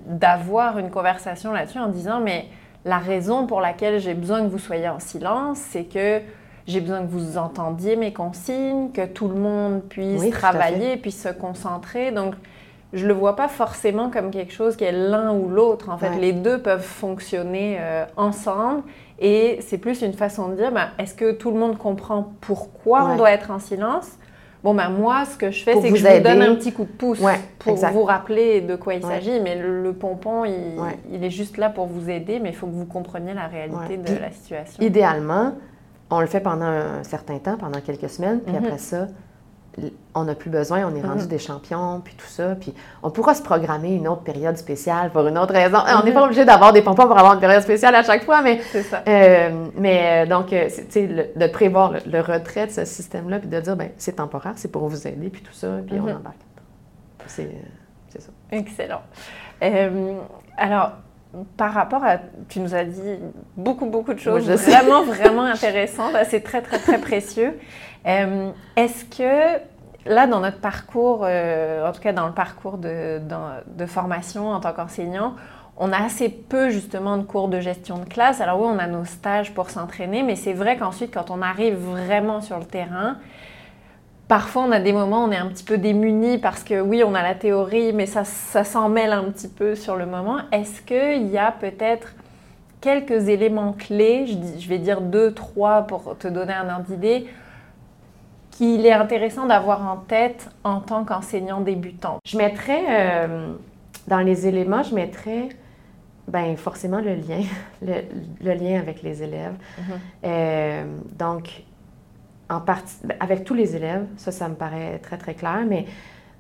d'avoir 0.06 0.78
une 0.78 0.90
conversation 0.90 1.52
là-dessus 1.52 1.78
en 1.78 1.88
disant, 1.88 2.20
mais 2.20 2.46
la 2.84 2.98
raison 2.98 3.46
pour 3.46 3.60
laquelle 3.60 4.00
j'ai 4.00 4.14
besoin 4.14 4.42
que 4.42 4.48
vous 4.48 4.58
soyez 4.58 4.88
en 4.88 5.00
silence, 5.00 5.58
c'est 5.58 5.84
que 5.84 6.20
j'ai 6.66 6.80
besoin 6.80 7.00
que 7.00 7.10
vous 7.10 7.36
entendiez 7.36 7.96
mes 7.96 8.12
consignes, 8.12 8.92
que 8.92 9.04
tout 9.04 9.28
le 9.28 9.34
monde 9.34 9.82
puisse 9.82 10.30
travailler, 10.30 10.96
puisse 10.96 11.20
se 11.20 11.28
concentrer. 11.28 12.12
Donc, 12.12 12.34
je 12.93 13.07
le 13.07 13.12
vois 13.12 13.36
pas 13.36 13.49
forcément 13.49 14.11
comme 14.11 14.30
quelque 14.30 14.53
chose 14.53 14.76
qui 14.76 14.84
est 14.84 14.93
l'un 14.93 15.32
ou 15.32 15.49
l'autre. 15.49 15.88
En 15.91 15.99
fait, 15.99 16.16
les 16.16 16.32
deux 16.32 16.61
peuvent 16.61 16.82
fonctionner 16.82 17.76
euh, 17.80 18.05
ensemble. 18.16 18.82
Et 19.20 19.59
c'est 19.61 19.78
plus 19.78 20.03
une 20.03 20.14
façon 20.14 20.49
de 20.49 20.57
dire, 20.57 20.72
bah, 20.72 20.88
est-ce 20.99 21.14
que 21.14 21.32
tout 21.32 21.51
le 21.51 21.59
monde 21.59 21.76
comprend 21.76 22.32
pourquoi 22.41 23.05
on 23.05 23.16
doit 23.16 23.30
être 23.30 23.51
en 23.51 23.59
silence? 23.59 24.09
Bon, 24.62 24.74
ben 24.74 24.91
moi, 24.91 25.24
ce 25.24 25.38
que 25.38 25.51
je 25.51 25.62
fais, 25.62 25.74
c'est 25.80 25.91
que 25.91 25.97
je 25.97 26.07
vous 26.07 26.22
donne 26.22 26.43
un 26.43 26.55
petit 26.55 26.72
coup 26.72 26.84
de 26.84 26.91
pouce 26.91 27.22
pour 27.59 27.76
vous 27.76 28.05
rappeler 28.05 28.61
de 28.61 28.76
quoi 28.76 28.95
il 28.95 29.03
s'agit. 29.03 29.41
Mais 29.41 29.57
le, 29.57 29.93
pompon, 29.93 30.45
il, 30.45 31.24
est 31.24 31.30
juste 31.30 31.57
là 31.57 31.70
pour 31.70 31.86
vous 31.86 32.11
aider, 32.11 32.41
mais 32.41 32.51
il 32.51 32.55
faut 32.55 32.66
que 32.66 32.72
vous 32.72 32.86
compreniez 32.86 33.34
la 33.34 33.47
réalité 33.47 33.97
de 33.97 34.18
la 34.20 34.30
situation. 34.30 34.82
Idéalement, 34.82 35.55
on 36.11 36.20
le 36.20 36.26
fait 36.26 36.41
pendant 36.41 36.66
un 36.66 37.03
certain 37.05 37.38
temps, 37.38 37.57
pendant 37.57 37.80
quelques 37.80 38.11
semaines, 38.11 38.41
puis 38.41 38.55
mhm. 38.55 38.64
après 38.64 38.78
ça, 38.78 39.07
on 40.14 40.24
n'a 40.24 40.34
plus 40.34 40.50
besoin, 40.50 40.84
on 40.86 40.94
est 40.94 41.02
rendu 41.02 41.24
mhm. 41.24 41.28
des 41.28 41.38
champions, 41.38 42.00
puis 42.04 42.14
tout 42.14 42.26
ça. 42.26 42.54
Puis 42.56 42.74
on 43.02 43.10
pourra 43.10 43.34
se 43.34 43.42
programmer 43.42 43.94
une 43.94 44.08
autre 44.08 44.22
période 44.22 44.56
spéciale 44.56 45.10
pour 45.10 45.26
une 45.26 45.38
autre 45.38 45.52
raison. 45.52 45.78
On 45.78 46.04
n'est 46.04 46.12
pas 46.12 46.20
mhm. 46.20 46.26
obligé 46.26 46.44
d'avoir 46.44 46.72
des 46.72 46.82
pompons 46.82 47.06
pour 47.06 47.16
avoir 47.16 47.34
une 47.34 47.40
période 47.40 47.62
spéciale 47.62 47.94
à 47.94 48.02
chaque 48.02 48.24
fois, 48.24 48.42
mais. 48.42 48.60
Ça. 48.60 49.02
Euh, 49.06 49.66
mais 49.76 50.24
euh, 50.24 50.28
donc, 50.28 50.52
euh, 50.52 50.68
tu 50.68 50.84
sais, 50.88 51.32
de 51.34 51.46
prévoir 51.46 51.94
le, 52.06 52.20
retrait 52.20 52.66
de 52.66 52.72
ce 52.72 52.84
système-là, 52.84 53.38
puis 53.38 53.48
de 53.48 53.60
dire, 53.60 53.76
ben 53.76 53.90
c'est 53.96 54.16
temporaire, 54.16 54.54
c'est 54.56 54.70
pour 54.70 54.88
vous 54.88 55.06
aider, 55.06 55.30
puis 55.30 55.42
tout 55.42 55.52
ça, 55.52 55.68
puis 55.86 55.98
on 55.98 56.04
mhm. 56.04 56.16
embarque. 56.16 56.36
C'est 57.26 57.50
ça. 58.18 58.30
Excellent. 58.50 59.02
alors, 60.56 60.92
par 61.56 61.72
rapport 61.72 62.02
à, 62.04 62.18
tu 62.48 62.58
nous 62.58 62.74
as 62.74 62.84
dit 62.84 63.18
beaucoup, 63.56 63.86
beaucoup 63.86 64.14
de 64.14 64.18
choses 64.18 64.50
vraiment, 64.50 65.04
vraiment 65.04 65.44
intéressantes. 65.44 66.14
C'est 66.28 66.40
très, 66.40 66.60
très, 66.60 66.78
très 66.78 66.98
précieux. 66.98 67.56
Euh, 68.07 68.51
est-ce 68.76 69.05
que 69.05 69.61
là, 70.07 70.26
dans 70.26 70.40
notre 70.40 70.61
parcours, 70.61 71.24
euh, 71.24 71.86
en 71.86 71.92
tout 71.92 72.01
cas 72.01 72.12
dans 72.12 72.26
le 72.26 72.32
parcours 72.32 72.78
de, 72.78 73.20
formation 73.86 74.51
en 74.51 74.61
tant 74.61 74.72
qu'enseignant, 74.72 75.34
on 75.76 75.92
a 75.92 75.98
assez 75.98 76.28
peu 76.28 76.70
justement 76.70 77.16
de 77.16 77.22
cours 77.22 77.48
de 77.48 77.61
gestion 77.61 77.98
de 77.98 78.05
classe. 78.05 78.40
Alors 78.40 78.61
oui, 78.61 78.68
on 78.70 78.78
a 78.78 78.86
nos 78.86 79.05
stages 79.05 79.55
pour 79.55 79.70
s'entraîner, 79.70 80.22
mais 80.22 80.36
c'est 80.36 80.53
vrai 80.53 80.76
qu'ensuite, 80.76 81.12
quand 81.12 81.30
on 81.30 81.40
arrive 81.40 81.74
vraiment 81.74 82.42
sur 82.42 82.59
le 82.59 82.66
terrain, 82.66 83.16
parfois 84.28 84.62
on 84.62 84.72
a 84.72 84.80
des 84.80 84.92
moments 84.92 85.24
où 85.24 85.28
on 85.28 85.32
est 85.32 85.38
un 85.38 85.46
petit 85.46 85.64
peu 85.64 85.78
démuni 85.78 86.38
parce 86.38 86.62
que 86.62 86.80
oui, 86.80 87.03
on 87.03 87.14
a 87.14 87.22
la 87.22 87.34
théorie, 87.34 87.92
mais 87.92 88.07
ça, 88.07 88.24
s'en 88.24 88.88
mêle 88.88 89.12
un 89.12 89.24
petit 89.24 89.48
peu 89.48 89.74
sur 89.74 89.96
le 89.96 90.07
moment. 90.07 90.38
Est-ce 90.53 90.82
qu'il 90.82 91.28
y 91.28 91.38
a 91.38 91.51
peut-être 91.51 92.14
quelques 92.82 93.28
éléments 93.28 93.72
clés, 93.72 94.26
je 94.59 94.68
vais 94.68 94.78
dire 94.78 95.01
deux, 95.01 95.32
trois 95.32 95.82
pour 95.82 96.16
te 96.18 96.28
donner 96.28 96.55
un 96.55 96.68
ordre 96.68 96.86
d'idée, 96.86 97.26
qu'il 98.61 98.84
est 98.84 98.92
intéressant 98.92 99.46
d'avoir 99.46 99.90
en 99.90 99.96
tête 99.96 100.50
en 100.64 100.80
tant 100.80 101.06
qu'enseignant 101.06 101.62
débutant? 101.62 102.18
Je 102.26 102.36
mettrais, 102.36 102.84
euh, 102.90 103.54
dans 104.06 104.18
les 104.18 104.46
éléments, 104.46 104.82
je 104.82 104.94
mettrais 104.94 105.48
ben, 106.28 106.54
forcément 106.58 107.00
le 107.00 107.14
lien, 107.14 107.42
le, 107.82 108.52
lien 108.52 108.78
avec 108.78 109.02
les 109.02 109.22
élèves. 109.22 109.54
Mm-hmm. 109.54 109.94
Euh, 110.24 110.84
donc, 111.18 111.64
en 112.50 112.61
partie, 112.61 112.96
ben, 113.02 113.16
avec 113.18 113.44
tous 113.44 113.54
les 113.54 113.74
élèves, 113.74 114.06
ça, 114.18 114.30
ça 114.30 114.46
me 114.46 114.54
paraît 114.54 114.98
très, 114.98 115.16
très 115.16 115.32
clair, 115.32 115.64
mais 115.66 115.86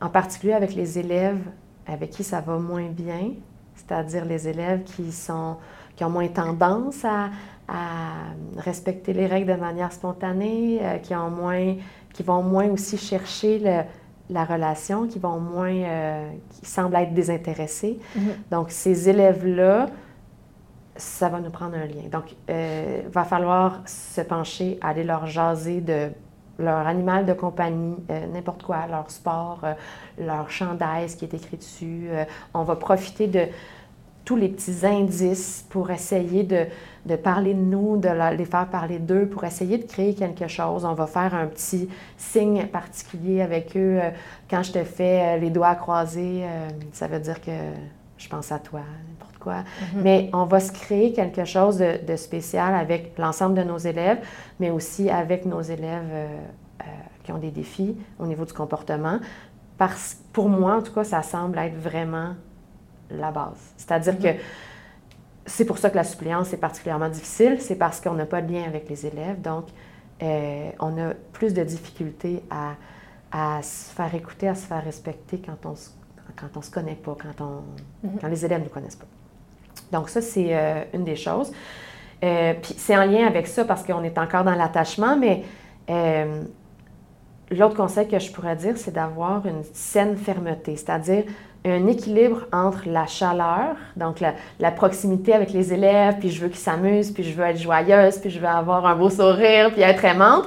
en 0.02 0.10
particulier 0.10 0.52
avec 0.52 0.74
les 0.74 0.98
élèves 0.98 1.40
avec 1.86 2.10
qui 2.10 2.22
ça 2.22 2.42
va 2.42 2.58
moins 2.58 2.90
bien, 2.90 3.30
c'est-à-dire 3.74 4.26
les 4.26 4.46
élèves 4.46 4.82
qui, 4.82 5.10
sont, 5.10 5.56
qui 5.96 6.04
ont 6.04 6.10
moins 6.10 6.28
tendance 6.28 7.02
à, 7.04 7.30
respecter 8.56 9.12
les 9.12 9.28
règles 9.28 9.52
de 9.52 9.60
manière 9.60 9.92
spontanée, 9.92 10.80
euh, 10.82 10.98
qui 10.98 11.14
ont 11.14 11.30
moins 11.30 11.76
qui 12.12 12.22
vont 12.22 12.42
moins 12.42 12.68
aussi 12.68 12.98
chercher 12.98 13.58
la 14.30 14.44
relation, 14.44 15.06
qui 15.06 15.18
vont 15.18 15.38
moins, 15.40 15.74
euh, 15.74 16.30
qui 16.50 16.66
semblent 16.66 16.96
être 16.96 17.14
désintéressés. 17.14 17.98
Mm-hmm. 18.16 18.50
Donc, 18.50 18.70
ces 18.70 19.08
élèves-là, 19.08 19.86
ça 20.96 21.28
va 21.28 21.40
nous 21.40 21.50
prendre 21.50 21.74
un 21.74 21.86
lien. 21.86 22.08
Donc, 22.10 22.32
il 22.32 22.36
euh, 22.50 23.00
va 23.12 23.24
falloir 23.24 23.80
se 23.86 24.20
pencher, 24.20 24.78
aller 24.80 25.04
leur 25.04 25.26
jaser 25.26 25.80
de 25.80 26.10
leur 26.58 26.86
animal 26.86 27.24
de 27.24 27.32
compagnie, 27.32 27.96
euh, 28.10 28.26
n'importe 28.26 28.62
quoi, 28.62 28.86
leur 28.86 29.10
sport, 29.10 29.62
leur 30.18 30.50
chandail, 30.50 31.08
ce 31.08 31.16
qui 31.16 31.24
est 31.24 31.34
écrit 31.34 31.56
dessus. 31.56 32.08
on 32.52 32.64
va 32.64 32.76
profiter 32.76 33.26
de 33.26 33.46
tous 34.26 34.36
les 34.36 34.48
petits 34.48 34.84
indices 34.84 35.64
pour 35.70 35.90
essayer 35.90 36.44
de, 36.44 36.66
de 37.06 37.16
parler 37.16 37.54
de 37.54 37.60
nous, 37.60 37.96
de 37.96 38.08
les 38.36 38.44
faire 38.44 38.66
parler 38.66 38.98
d'eux, 38.98 39.26
pour 39.26 39.44
essayer 39.44 39.78
de 39.78 39.84
créer 39.84 40.14
quelque 40.14 40.48
chose. 40.48 40.84
On 40.84 40.94
va 40.94 41.06
faire 41.06 41.34
un 41.34 41.46
petit 41.46 41.88
signe 42.16 42.66
particulier 42.66 43.40
avec 43.40 43.76
eux. 43.76 43.98
Euh, 44.02 44.10
quand 44.48 44.62
je 44.62 44.72
te 44.72 44.84
fais 44.84 45.20
euh, 45.20 45.38
les 45.38 45.50
doigts 45.50 45.74
croisés, 45.74 46.42
euh, 46.44 46.68
ça 46.92 47.06
veut 47.06 47.20
dire 47.20 47.40
que 47.40 47.52
je 48.18 48.28
pense 48.28 48.52
à 48.52 48.58
toi, 48.58 48.80
n'importe 49.08 49.38
quoi. 49.38 49.56
Mhm. 49.94 50.02
Mais 50.02 50.30
on 50.34 50.44
va 50.44 50.60
se 50.60 50.72
créer 50.72 51.12
quelque 51.12 51.44
chose 51.44 51.78
de, 51.78 52.16
spécial 52.16 52.74
avec 52.74 53.16
l'ensemble 53.18 53.54
de 53.54 53.62
nos 53.62 53.78
élèves, 53.78 54.18
mais 54.58 54.70
aussi 54.70 55.08
avec 55.08 55.46
nos 55.46 55.62
élèves 55.62 56.28
qui 57.24 57.32
ont 57.32 57.38
des 57.38 57.50
défis 57.50 57.96
au 58.18 58.26
niveau 58.26 58.44
du 58.44 58.52
comportement. 58.52 59.18
Parce, 59.78 60.18
pour 60.34 60.50
moi, 60.50 60.76
en 60.76 60.82
tout 60.82 60.92
cas, 60.92 61.04
ça 61.04 61.22
semble 61.22 61.56
être 61.58 61.76
vraiment 61.76 62.34
la 63.10 63.30
base. 63.30 63.72
C'est-à-dire 63.78 64.14
mhm. 64.14 64.20
que 64.20 64.28
c'est 65.50 65.64
pour 65.64 65.78
ça 65.78 65.90
que 65.90 65.96
la 65.96 66.04
suppléance 66.04 66.52
est 66.52 66.58
particulièrement 66.58 67.08
difficile, 67.08 67.56
c'est 67.60 67.74
parce 67.74 68.00
qu'on 68.00 68.14
n'a 68.14 68.26
pas 68.26 68.40
de 68.40 68.52
lien 68.52 68.62
avec 68.64 68.88
les 68.88 69.06
élèves. 69.06 69.40
Donc, 69.40 69.66
euh, 70.22 70.70
on 70.78 70.96
a 70.98 71.14
plus 71.32 71.52
de 71.52 71.62
difficultés 71.64 72.42
à, 72.50 72.74
à, 73.32 73.62
se 73.62 73.92
faire 73.92 74.14
écouter, 74.14 74.48
à 74.48 74.54
se 74.54 74.66
faire 74.66 74.82
respecter 74.84 75.42
quand 75.44 75.68
on 75.68 75.74
se, 75.74 75.90
quand 76.36 76.56
on 76.56 76.62
se 76.62 76.70
connaît 76.70 76.94
pas, 76.94 77.16
quand, 77.20 77.44
on, 77.44 78.06
mhm. 78.06 78.18
quand 78.20 78.28
les 78.28 78.44
élèves 78.44 78.60
ne 78.60 78.64
nous 78.64 78.70
connaissent 78.70 78.96
pas. 78.96 79.06
Donc, 79.92 80.08
ça, 80.08 80.22
c'est 80.22 80.48
euh, 80.50 80.84
une 80.94 81.04
des 81.04 81.16
choses. 81.16 81.52
Euh, 82.22 82.54
puis, 82.54 82.74
c'est 82.76 82.96
en 82.96 83.04
lien 83.04 83.26
avec 83.26 83.46
ça 83.48 83.64
parce 83.64 83.82
qu'on 83.82 84.04
est 84.04 84.18
encore 84.18 84.44
dans 84.44 84.54
l'attachement, 84.54 85.16
mais 85.16 85.42
l'autre 87.50 87.74
conseil 87.74 88.06
que 88.06 88.20
je 88.20 88.30
pourrais 88.30 88.54
dire, 88.54 88.76
c'est 88.76 88.92
d'avoir 88.92 89.44
une 89.44 89.64
saine 89.72 90.16
fermeté, 90.16 90.76
c'est-à-dire 90.76 91.24
un 91.64 91.86
équilibre 91.86 92.46
entre 92.52 92.82
la 92.86 93.06
chaleur, 93.06 93.76
donc 93.96 94.20
la, 94.20 94.70
proximité 94.70 95.34
avec 95.34 95.52
les 95.52 95.72
élèves, 95.72 96.16
puis 96.18 96.30
je 96.30 96.40
veux 96.40 96.48
qu'ils 96.48 96.58
s'amusent, 96.58 97.10
puis 97.10 97.22
je 97.22 97.34
veux 97.34 97.44
être 97.44 97.58
joyeuse, 97.58 98.18
puis 98.18 98.30
je 98.30 98.40
veux 98.40 98.46
avoir 98.46 98.86
un 98.86 98.96
beau 98.96 99.10
sourire, 99.10 99.70
puis 99.72 99.82
être 99.82 100.04
aimante, 100.04 100.46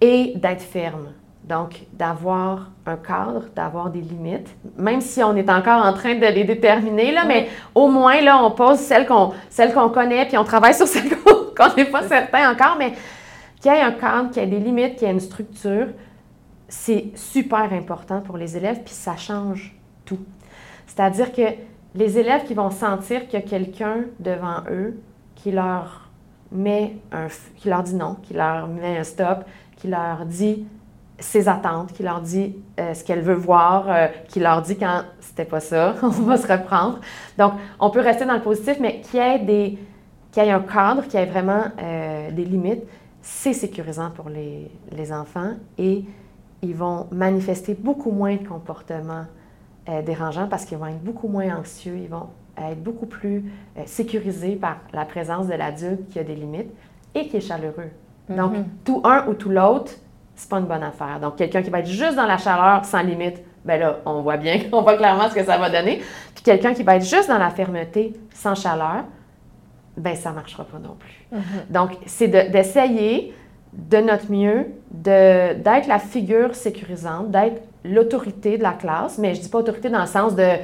et 0.00 0.34
d'être 0.36 0.62
ferme. 0.62 1.08
Donc, 1.44 1.80
d'avoir 1.92 2.70
un 2.86 2.96
cadre, 2.96 3.44
d'avoir 3.54 3.90
des 3.90 4.00
limites, 4.00 4.54
même 4.76 5.00
si 5.00 5.22
on 5.22 5.34
est 5.36 5.50
encore 5.50 5.84
en 5.84 5.92
train 5.92 6.14
de 6.14 6.26
les 6.26 6.44
déterminer, 6.44 7.12
là, 7.12 7.24
mais 7.26 7.48
au 7.74 7.88
moins, 7.88 8.20
là, 8.20 8.44
on 8.44 8.50
pose 8.50 8.78
celles 8.78 9.06
qu'on 9.06 9.32
qu'on 9.74 9.88
connaît, 9.88 10.26
puis 10.26 10.36
on 10.36 10.44
travaille 10.44 10.74
sur 10.74 10.86
celles 10.86 11.10
qu'on 11.18 11.74
n'est 11.76 11.86
pas 11.86 12.02
certain 12.02 12.52
encore, 12.52 12.76
mais 12.78 12.92
qu'il 13.60 13.72
y 13.72 13.74
ait 13.74 13.80
un 13.80 13.92
cadre, 13.92 14.30
qu'il 14.30 14.42
y 14.42 14.46
ait 14.46 14.48
des 14.48 14.58
limites, 14.58 14.96
qu'il 14.96 15.08
y 15.08 15.10
ait 15.10 15.14
une 15.14 15.20
structure, 15.20 15.88
c'est 16.68 17.10
super 17.14 17.72
important 17.72 18.20
pour 18.20 18.36
les 18.36 18.56
élèves, 18.56 18.80
puis 18.84 18.94
ça 18.94 19.16
change 19.16 19.74
tout. 20.04 20.20
C'est-à-dire 20.94 21.32
que 21.32 21.42
les 21.94 22.18
élèves 22.18 22.44
qui 22.44 22.52
vont 22.52 22.70
sentir 22.70 23.26
qu'il 23.26 23.40
y 23.40 23.42
a 23.42 23.46
quelqu'un 23.46 24.04
devant 24.20 24.58
eux 24.70 25.00
qui 25.34 25.50
leur 25.50 26.10
met 26.50 26.96
un, 27.12 27.28
qui 27.56 27.70
leur 27.70 27.82
dit 27.82 27.94
non, 27.94 28.16
qui 28.22 28.34
leur 28.34 28.68
met 28.68 28.98
un 28.98 29.04
stop, 29.04 29.44
qui 29.76 29.88
leur 29.88 30.26
dit 30.26 30.66
ses 31.18 31.48
attentes, 31.48 31.92
qui 31.92 32.02
leur 32.02 32.20
dit 32.20 32.56
euh, 32.78 32.92
ce 32.92 33.04
qu'elle 33.04 33.22
veut 33.22 33.32
voir, 33.34 33.86
euh, 33.88 34.08
qui 34.28 34.38
leur 34.38 34.60
dit 34.60 34.76
quand 34.76 35.02
c'était 35.20 35.46
pas 35.46 35.60
ça, 35.60 35.94
on 36.02 36.08
va 36.08 36.36
se 36.36 36.46
reprendre. 36.46 37.00
Donc, 37.38 37.54
on 37.80 37.88
peut 37.88 38.00
rester 38.00 38.26
dans 38.26 38.34
le 38.34 38.42
positif, 38.42 38.76
mais 38.78 39.00
qu'il 39.00 39.18
y 39.18 39.22
ait, 39.22 39.38
des, 39.38 39.78
qu'il 40.30 40.44
y 40.44 40.46
ait 40.46 40.50
un 40.50 40.60
cadre, 40.60 41.04
qu'il 41.04 41.18
y 41.18 41.22
ait 41.22 41.26
vraiment 41.26 41.64
euh, 41.80 42.30
des 42.32 42.44
limites, 42.44 42.82
c'est 43.22 43.54
sécurisant 43.54 44.10
pour 44.10 44.28
les, 44.28 44.70
les, 44.94 45.10
enfants 45.10 45.52
et 45.78 46.04
ils 46.60 46.74
vont 46.74 47.06
manifester 47.12 47.72
beaucoup 47.72 48.10
moins 48.10 48.36
de 48.36 48.46
comportements 48.46 49.24
euh, 49.88 50.02
dérangeants 50.02 50.46
parce 50.48 50.64
qu'ils 50.64 50.78
vont 50.78 50.86
être 50.86 51.02
beaucoup 51.02 51.28
moins 51.28 51.56
anxieux, 51.56 51.96
ils 51.96 52.08
vont 52.08 52.28
être 52.58 52.82
beaucoup 52.82 53.06
plus 53.06 53.52
euh, 53.76 53.82
sécurisés 53.86 54.56
par 54.56 54.76
la 54.92 55.04
présence 55.04 55.46
de 55.46 55.54
l'adulte 55.54 56.08
qui 56.08 56.18
a 56.18 56.24
des 56.24 56.34
limites 56.34 56.70
et 57.14 57.26
qui 57.28 57.38
est 57.38 57.40
chaleureux. 57.40 57.90
Donc, 58.28 58.52
mhm. 58.52 58.64
tout 58.84 59.00
un 59.04 59.26
ou 59.26 59.34
tout 59.34 59.48
l'autre, 59.48 59.92
c'est 60.34 60.48
pas 60.48 60.58
une 60.58 60.66
bonne 60.66 60.82
affaire. 60.82 61.18
Donc, 61.20 61.36
quelqu'un 61.36 61.62
qui 61.62 61.70
va 61.70 61.80
être 61.80 61.88
juste 61.88 62.16
dans 62.16 62.26
la 62.26 62.38
chaleur, 62.38 62.84
sans 62.84 63.02
limite, 63.02 63.42
ben 63.64 63.78
là, 63.78 63.98
on 64.06 64.22
voit 64.22 64.36
bien, 64.36 64.60
on 64.72 64.82
voit 64.82 64.96
clairement 64.96 65.28
ce 65.28 65.34
que 65.34 65.44
ça 65.44 65.58
va 65.58 65.70
donner. 65.70 66.00
Puis 66.34 66.44
quelqu'un 66.44 66.74
qui 66.74 66.82
va 66.82 66.96
être 66.96 67.04
juste 67.04 67.28
dans 67.28 67.38
la 67.38 67.50
fermeté, 67.50 68.12
sans 68.32 68.54
chaleur, 68.54 69.04
ben 69.96 70.14
ça 70.14 70.32
marchera 70.32 70.64
pas 70.64 70.78
non 70.78 70.96
plus. 70.98 71.26
Mhm. 71.32 71.42
Donc, 71.70 71.98
c'est 72.06 72.28
d'essayer 72.28 73.34
de, 73.72 73.98
notre 73.98 74.30
mieux 74.30 74.68
d'être 74.90 75.86
la 75.86 75.98
figure 75.98 76.54
sécurisante, 76.54 77.30
d'être 77.30 77.62
l'autorité 77.84 78.58
de 78.58 78.62
la 78.62 78.72
classe, 78.72 79.18
mais 79.18 79.34
je 79.34 79.38
ne 79.38 79.44
dis 79.44 79.50
pas 79.50 79.58
autorité 79.58 79.88
dans 79.88 80.00
le 80.00 80.06
sens 80.06 80.34
de, 80.34 80.56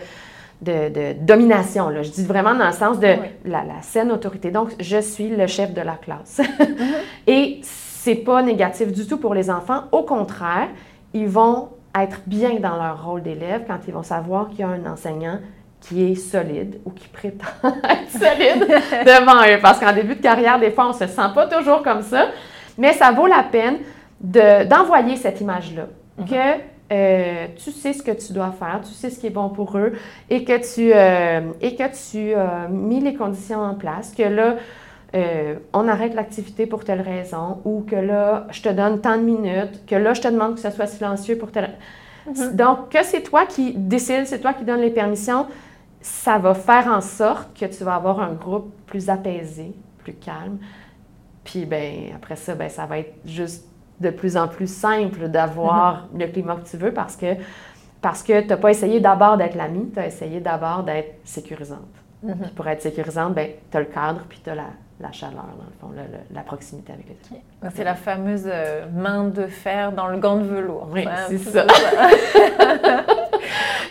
de, 0.63 1.13
domination, 1.21 1.89
là. 1.89 2.03
je 2.03 2.11
dis 2.11 2.25
vraiment 2.25 2.55
dans 2.55 2.67
le 2.67 2.73
sens 2.73 2.99
de 2.99 3.15
la, 3.45 3.65
la, 3.65 3.83
saine 3.83 4.11
autorité. 4.11 4.51
Donc, 4.51 4.71
je 4.81 5.01
suis 5.01 5.29
le 5.29 5.47
chef 5.47 5.73
de 5.73 5.81
la 5.81 5.95
classe. 5.95 6.41
Mm-hmm. 6.41 6.77
Et 7.27 7.61
c'est 7.63 8.17
pas 8.17 8.43
négatif 8.43 8.93
du 8.93 9.07
tout 9.07 9.19
pour 9.19 9.35
les 9.35 9.51
enfants. 9.51 9.85
Au 9.93 10.03
contraire, 10.03 10.69
ils 11.13 11.29
vont 11.29 11.71
être 11.99 12.21
bien 12.27 12.55
dans 12.61 12.77
leur 12.77 13.05
rôle 13.05 13.23
d'élève 13.23 13.65
quand 13.67 13.79
ils 13.87 13.95
vont 13.95 14.03
savoir 14.03 14.49
qu'il 14.51 14.61
y 14.61 14.63
a 14.63 14.69
un 14.69 14.87
enseignant 14.87 15.39
qui 15.81 16.11
est 16.11 16.15
solide 16.15 16.81
ou 16.85 16.91
qui 16.91 17.09
prétend 17.09 17.47
être 17.65 18.11
solide 18.11 18.67
devant 19.05 19.43
eux. 19.47 19.59
Parce 19.61 19.79
qu'en 19.79 19.93
début 19.93 20.17
de 20.17 20.23
carrière, 20.23 20.59
des 20.59 20.71
fois, 20.71 20.87
on 20.87 20.89
ne 20.89 20.95
se 20.95 21.07
sent 21.07 21.31
pas 21.35 21.47
toujours 21.47 21.83
comme 21.83 22.03
ça, 22.03 22.29
mais 22.77 22.93
ça 22.93 23.13
vaut 23.13 23.27
la 23.27 23.43
peine 23.43 23.79
d'envoyer 24.21 25.17
cette 25.17 25.41
image-là. 25.41 25.87
Mm-hmm. 26.21 26.29
Que 26.29 26.63
euh, 26.91 27.47
tu 27.57 27.71
sais 27.71 27.93
ce 27.93 28.03
que 28.03 28.13
tu 28.13 28.33
dois 28.33 28.51
faire, 28.53 28.81
tu 28.83 28.93
sais 28.93 29.11
ce 29.11 29.19
qui 29.19 29.27
est 29.27 29.31
bon 29.31 29.51
pour 29.51 29.77
eux 29.77 29.93
et 30.31 30.45
que 30.45 30.57
tu, 30.57 30.93
euh, 30.95 31.53
et 31.61 31.77
que 31.77 32.11
tu 32.11 32.33
as 32.33 32.67
mis 32.69 33.01
les 33.01 33.15
conditions 33.15 33.61
en 33.61 33.75
place, 33.75 34.15
que 34.17 34.23
là, 34.23 34.57
euh, 35.15 35.57
on 35.75 35.87
arrête 35.87 36.15
l'activité 36.15 36.67
pour 36.67 36.85
telle 36.85 37.03
raison 37.03 37.61
ou 37.65 37.83
que 37.83 37.97
là, 37.97 38.47
je 38.51 38.63
te 38.63 38.69
donne 38.71 39.01
tant 39.01 39.19
de 39.19 39.23
minutes, 39.23 39.85
que 39.87 39.97
là, 39.97 40.15
je 40.15 40.23
te 40.23 40.29
demande 40.29 40.55
que 40.55 40.61
ce 40.61 40.71
soit 40.71 40.87
silencieux 40.87 41.37
pour 41.37 41.53
telle 41.53 41.75
mm-hmm. 42.27 42.57
Donc, 42.57 42.89
que 42.89 43.05
c'est 43.05 43.23
toi 43.23 43.45
qui 43.45 43.75
décides, 43.75 44.27
c'est 44.27 44.41
toi 44.41 44.55
qui 44.55 44.65
donnes 44.65 44.81
les 44.81 44.91
permissions, 44.91 45.47
ça 46.01 46.39
va 46.39 46.55
faire 46.55 46.87
en 46.87 47.03
sorte 47.03 47.59
que 47.59 47.67
tu 47.67 47.85
vas 47.85 47.97
avoir 47.97 48.21
un 48.21 48.33
groupe 48.33 48.73
plus 48.87 49.11
apaisé, 49.11 49.75
plus 49.99 50.15
calme. 50.15 50.59
Puis, 51.45 51.67
ben 51.67 52.13
après 52.15 52.37
ça, 52.37 52.55
ben 52.55 52.69
ça 52.71 52.87
va 52.87 52.99
être 52.99 53.15
juste 53.27 53.67
de 54.01 54.11
plus 54.11 54.37
en 54.37 54.49
plus 54.49 54.73
simple 54.73 55.29
d'avoir 55.29 56.09
le 56.17 56.27
climat 56.27 56.57
que 56.57 56.69
tu 56.69 56.77
veux 56.77 56.93
parce 56.93 57.17
que, 57.17 57.35
parce 58.01 58.23
que 58.23 58.41
tu 58.41 58.49
n'as 58.49 58.57
pas 58.57 58.71
essayé 58.71 59.01
d'abord 59.01 59.37
d'être 59.37 59.57
l'ami, 59.57 59.91
tu 59.93 59.99
as 59.99 60.07
essayé 60.07 60.41
d'abord 60.41 60.85
d'être 60.85 61.17
sécurisante. 61.25 61.81
Mhm. 62.23 62.37
Puis 62.43 62.51
pour 62.53 62.67
être 62.69 62.83
sécurisante, 62.83 63.35
ben, 63.35 63.49
tu 63.71 63.77
as 63.77 63.81
le 63.81 63.87
cadre 63.87 64.21
puis 64.29 64.41
tu 64.43 64.51
as 64.51 64.55
la, 64.55 65.13
chaleur, 65.13 65.45
dans 65.57 65.65
le 65.65 65.73
fond, 65.81 65.91
la 66.33 66.43
proximité 66.43 66.93
avec 66.93 67.07
les 67.07 67.37
autres. 67.37 67.75
C'est 67.75 67.85
la 67.85 67.95
fameuse 67.95 68.45
euh, 68.47 68.87
main 68.93 69.25
de 69.25 69.47
fer 69.47 69.93
dans 69.93 70.09
le 70.09 70.19
gant 70.19 70.37
de 70.37 70.45
velours. 70.45 70.89
Oui, 70.93 71.07
c'est 71.29 71.39
ça. 71.39 71.65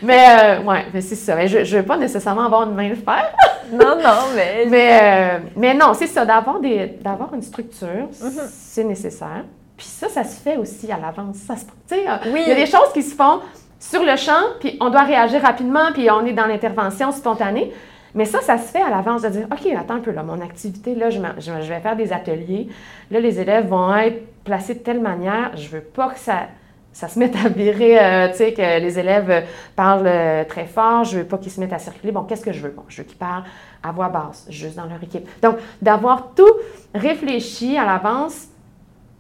mais 0.01 0.26
euh, 0.41 0.62
ouais, 0.64 0.86
mais 0.93 1.01
c'est 1.01 1.16
ça. 1.16 1.36
Mais 1.36 1.47
je 1.47 1.60
ne 1.60 1.82
veux 1.82 1.86
pas 1.86 1.97
nécessairement 1.97 2.45
avoir 2.45 2.64
une 2.64 2.76
main 2.76 2.89
de 2.89 2.95
fer. 2.95 3.34
non, 3.72 3.95
non, 3.95 4.34
mais. 4.36 4.66
Mais, 4.68 4.99
euh, 5.01 5.39
mais 5.55 5.74
non, 5.74 5.93
c'est 5.93 6.08
ça, 6.08 6.26
d'avoir, 6.26 6.60
une 6.62 7.41
structure, 7.41 8.10
mhm. 8.22 8.41
c'est 8.49 8.84
nécessaire. 8.84 9.45
Puis 9.78 9.86
ça, 9.86 10.09
ça 10.09 10.23
se 10.23 10.41
fait 10.41 10.57
aussi 10.57 10.91
à 10.91 10.97
l'avance. 10.97 11.38
Ça 11.38 11.53
euh, 11.93 12.17
Il 12.25 12.47
y 12.47 12.51
a 12.51 12.55
des 12.55 12.65
choses 12.65 12.91
qui 12.93 13.03
se 13.03 13.15
font 13.15 13.41
sur 13.80 14.03
le 14.03 14.15
champ, 14.15 14.41
puis 14.59 14.75
on 14.82 14.89
doit 14.89 15.03
réagir 15.03 15.41
rapidement, 15.41 15.91
puis 15.93 16.09
on 16.09 16.25
est 16.25 16.34
dans 16.34 16.47
l'intervention 16.47 17.11
spontanée. 17.11 17.71
Mais 18.15 18.25
ça, 18.25 18.41
ça 18.41 18.57
se 18.57 18.71
fait 18.71 18.82
à 18.82 18.89
l'avance 18.89 19.21
de 19.21 19.30
dire, 19.30 19.47
OK, 19.51 19.71
attends 19.78 19.95
un 19.95 19.99
peu, 19.99 20.11
là, 20.11 20.23
mon 20.23 20.41
activité, 20.41 20.95
là, 20.95 21.11
je, 21.11 21.19
je, 21.38 21.51
vais 21.51 21.80
faire 21.80 21.95
des 21.95 22.11
ateliers. 22.11 22.67
Là, 23.11 23.19
les 23.19 23.39
élèves 23.39 23.67
vont 23.67 23.95
être 23.95 24.43
placés 24.43 24.73
de 24.73 24.80
telle 24.80 24.99
manière. 24.99 25.55
Je 25.55 25.67
veux 25.67 25.82
pas 25.82 26.09
que 26.09 26.17
ça, 26.17 26.47
ça 26.93 27.09
se 27.09 27.19
mette 27.19 27.36
à 27.36 27.49
virer, 27.49 27.99
euh, 27.99 28.30
tu 28.30 28.38
sais, 28.38 28.53
que 28.53 28.80
les 28.80 28.97
élèves 28.97 29.45
parlent 29.75 30.07
euh, 30.07 30.43
très 30.45 30.65
fort. 30.65 31.03
Je 31.03 31.19
veux 31.19 31.25
pas 31.25 31.38
qu'ils 31.38 31.51
se 31.51 31.59
mettent 31.59 31.73
à 31.73 31.80
circuler. 31.80 32.11
Bon, 32.11 32.23
qu'est-ce 32.23 32.43
que 32.43 32.53
je 32.53 32.61
veux? 32.61 32.73
Bon, 32.75 32.84
je 32.88 32.97
veux 32.97 33.03
qu'ils 33.03 33.17
parlent 33.17 33.43
à 33.84 33.91
voix 33.91 34.09
basse, 34.09 34.47
juste 34.49 34.78
dans 34.78 34.86
leur 34.86 35.03
équipe. 35.03 35.28
Donc, 35.41 35.57
d'avoir 35.80 36.34
tout 36.34 36.55
réfléchi 36.95 37.78
à 37.78 37.86
l'avance, 37.86 38.47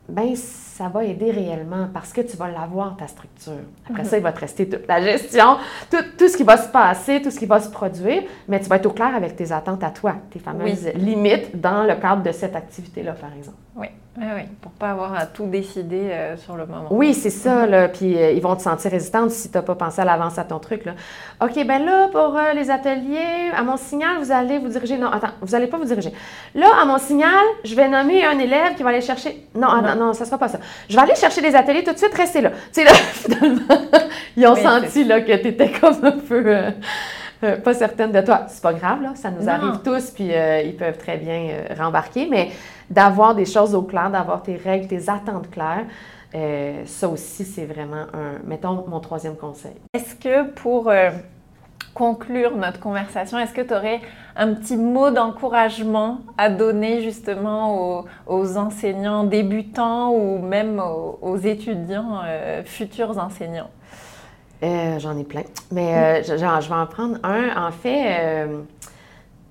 ben 0.09 0.35
ça 0.77 0.89
va 0.89 1.03
aider 1.03 1.31
réellement 1.31 1.87
parce 1.91 2.13
que 2.13 2.21
tu 2.21 2.37
vas 2.37 2.49
l'avoir, 2.49 2.95
ta 2.97 3.07
structure. 3.07 3.63
Après 3.89 4.03
ça, 4.03 4.17
il 4.17 4.21
va 4.21 4.31
te 4.31 4.41
rester 4.41 4.69
toute 4.69 4.87
la 4.87 5.01
gestion, 5.01 5.57
tout, 5.89 5.97
tout, 6.15 6.27
ce 6.27 6.37
qui 6.37 6.43
va 6.43 6.55
se 6.55 6.69
passer, 6.69 7.19
tout 7.19 7.31
ce 7.31 7.39
qui 7.39 7.47
va 7.47 7.59
se 7.59 7.69
produire, 7.69 8.21
mais 8.47 8.59
tu 8.59 8.69
vas 8.69 8.75
être 8.75 8.85
au 8.85 8.91
clair 8.91 9.15
avec 9.15 9.35
tes 9.35 9.51
attentes 9.51 9.83
à 9.83 9.89
toi, 9.89 10.15
tes 10.29 10.37
fameuses 10.37 10.87
limites 10.93 11.59
dans 11.59 11.81
le 11.83 11.95
cadre 11.95 12.21
de 12.21 12.31
cette 12.31 12.55
activité-là, 12.55 13.13
par 13.13 13.33
exemple. 13.33 13.57
Oui. 13.75 13.87
Oui, 14.19 14.25
oui, 14.35 14.41
pour 14.61 14.71
pas 14.71 14.89
avoir 14.89 15.13
à 15.13 15.27
tout 15.27 15.45
décider 15.45 16.09
euh, 16.09 16.37
sur 16.37 16.57
le 16.57 16.65
moment. 16.65 16.87
Oui, 16.89 17.13
c'est 17.13 17.29
ça, 17.29 17.67
là. 17.67 17.87
Puis 17.87 18.17
euh, 18.17 18.31
ils 18.31 18.41
vont 18.41 18.55
te 18.55 18.63
sentir 18.63 18.89
résistante 18.89 19.29
si 19.29 19.51
tu 19.51 19.55
n'as 19.55 19.61
pas 19.61 19.75
pensé 19.75 20.01
à 20.01 20.05
l'avance 20.05 20.39
à 20.39 20.43
ton 20.43 20.57
truc, 20.57 20.85
là. 20.85 20.93
OK, 21.39 21.53
ben 21.67 21.85
là, 21.85 22.07
pour 22.07 22.35
euh, 22.35 22.53
les 22.53 22.71
ateliers, 22.71 23.51
à 23.55 23.61
mon 23.61 23.77
signal, 23.77 24.17
vous 24.17 24.31
allez 24.31 24.57
vous 24.57 24.69
diriger. 24.69 24.97
Non, 24.97 25.11
attends, 25.11 25.29
vous 25.39 25.51
n'allez 25.51 25.67
pas 25.67 25.77
vous 25.77 25.85
diriger. 25.85 26.11
Là, 26.55 26.65
à 26.81 26.85
mon 26.85 26.97
signal, 26.97 27.45
je 27.63 27.75
vais 27.75 27.87
nommer 27.87 28.25
un 28.25 28.39
élève 28.39 28.73
qui 28.75 28.81
va 28.81 28.89
aller 28.89 29.01
chercher. 29.01 29.47
Non, 29.53 29.83
non, 29.83 29.95
non, 29.95 30.13
ça 30.13 30.23
ne 30.23 30.25
sera 30.25 30.39
pas 30.39 30.47
ça. 30.47 30.57
Je 30.89 30.95
vais 30.95 31.01
aller 31.01 31.15
chercher 31.15 31.41
des 31.41 31.55
ateliers 31.55 31.83
tout 31.83 31.93
de 31.93 31.97
suite, 31.97 32.13
restez 32.13 32.41
là. 32.41 32.51
Tu 32.51 32.57
sais, 32.71 32.83
là, 32.83 32.91
finalement, 33.13 33.81
ils 34.35 34.47
ont 34.47 34.55
senti 34.55 35.03
là, 35.03 35.21
que 35.21 35.35
tu 35.35 35.47
étais 35.47 35.71
comme 35.71 36.03
un 36.03 36.11
peu 36.11 36.71
euh, 37.43 37.55
pas 37.57 37.73
certaine 37.73 38.11
de 38.11 38.21
toi. 38.21 38.45
C'est 38.47 38.63
pas 38.63 38.73
grave, 38.73 39.01
là, 39.01 39.13
ça 39.15 39.29
nous 39.29 39.47
arrive 39.47 39.79
tous, 39.83 40.09
puis 40.09 40.33
euh, 40.33 40.61
ils 40.61 40.75
peuvent 40.75 40.97
très 40.97 41.17
bien 41.17 41.49
euh, 41.49 41.75
rembarquer, 41.77 42.27
mais 42.29 42.49
d'avoir 42.89 43.35
des 43.35 43.45
choses 43.45 43.75
au 43.75 43.83
clair, 43.83 44.09
d'avoir 44.09 44.41
tes 44.41 44.55
règles, 44.55 44.87
tes 44.87 45.09
attentes 45.09 45.51
claires, 45.51 45.85
ça 46.85 47.07
aussi, 47.07 47.45
c'est 47.45 47.65
vraiment 47.65 48.05
un, 48.13 48.39
mettons, 48.45 48.85
mon 48.87 48.99
troisième 48.99 49.35
conseil. 49.35 49.73
Est-ce 49.93 50.13
que 50.13 50.49
pour 50.51 50.91
conclure 51.97 52.55
notre 52.55 52.79
conversation, 52.79 53.39
est-ce 53.39 53.53
que 53.53 53.61
tu 53.61 53.73
aurais 53.73 54.01
un 54.35 54.53
petit 54.53 54.77
mot 54.77 55.09
d'encouragement 55.09 56.19
à 56.37 56.49
donner 56.51 57.01
justement 57.01 58.05
aux, 58.27 58.57
enseignants 58.57 59.23
débutants 59.23 60.11
ou 60.11 60.37
même 60.37 60.79
aux, 60.79 61.37
étudiants, 61.37 62.21
futurs 62.65 63.17
enseignants? 63.17 63.71
Euh, 64.63 64.97
j'en 64.99 65.17
ai 65.17 65.23
plein. 65.23 65.43
Mais 65.71 65.95
euh, 65.95 66.23
je, 66.23 66.33
vais 66.33 66.75
en 66.75 66.87
prendre 66.87 67.17
un. 67.23 67.67
En 67.67 67.71
fait, 67.71 68.17
euh, 68.19 68.61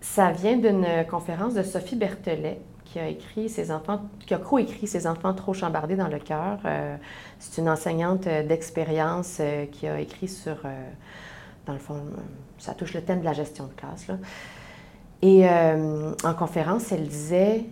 ça 0.01 0.33
vient 0.33 0.57
d'une 0.57 0.87
conférence 1.09 1.55
de 1.55 1.63
Sophie 1.63 1.97
Berthelet 1.97 2.61
qui 2.85 2.99
a 2.99 3.09
écrit 3.09 3.49
ses 3.49 3.71
enfants, 3.71 4.03
qui 4.27 4.35
a 4.35 4.39
co-écrit 4.39 4.87
Ses 4.87 5.07
enfants 5.07 5.35
trop 5.35 5.53
chambardés 5.53 5.97
dans 5.97 6.09
le 6.09 6.19
cœur. 6.19 6.59
c'est 7.39 7.61
une 7.61 7.69
enseignante 7.69 8.23
d'expérience 8.23 9.41
qui 9.73 9.89
a 9.89 9.99
écrit 10.01 10.29
sur, 10.29 10.57
dans 11.67 11.73
le 11.73 11.79
fond, 11.79 12.01
ça 12.59 12.75
touche 12.75 12.95
le 12.95 13.03
thème 13.03 13.21
de 13.21 13.25
la 13.25 13.33
gestion 13.33 13.67
de 13.67 13.73
classe. 13.73 14.07
Et 15.23 15.47
en 15.49 16.35
conférence, 16.35 16.93
elle 16.93 17.09
disait 17.09 17.65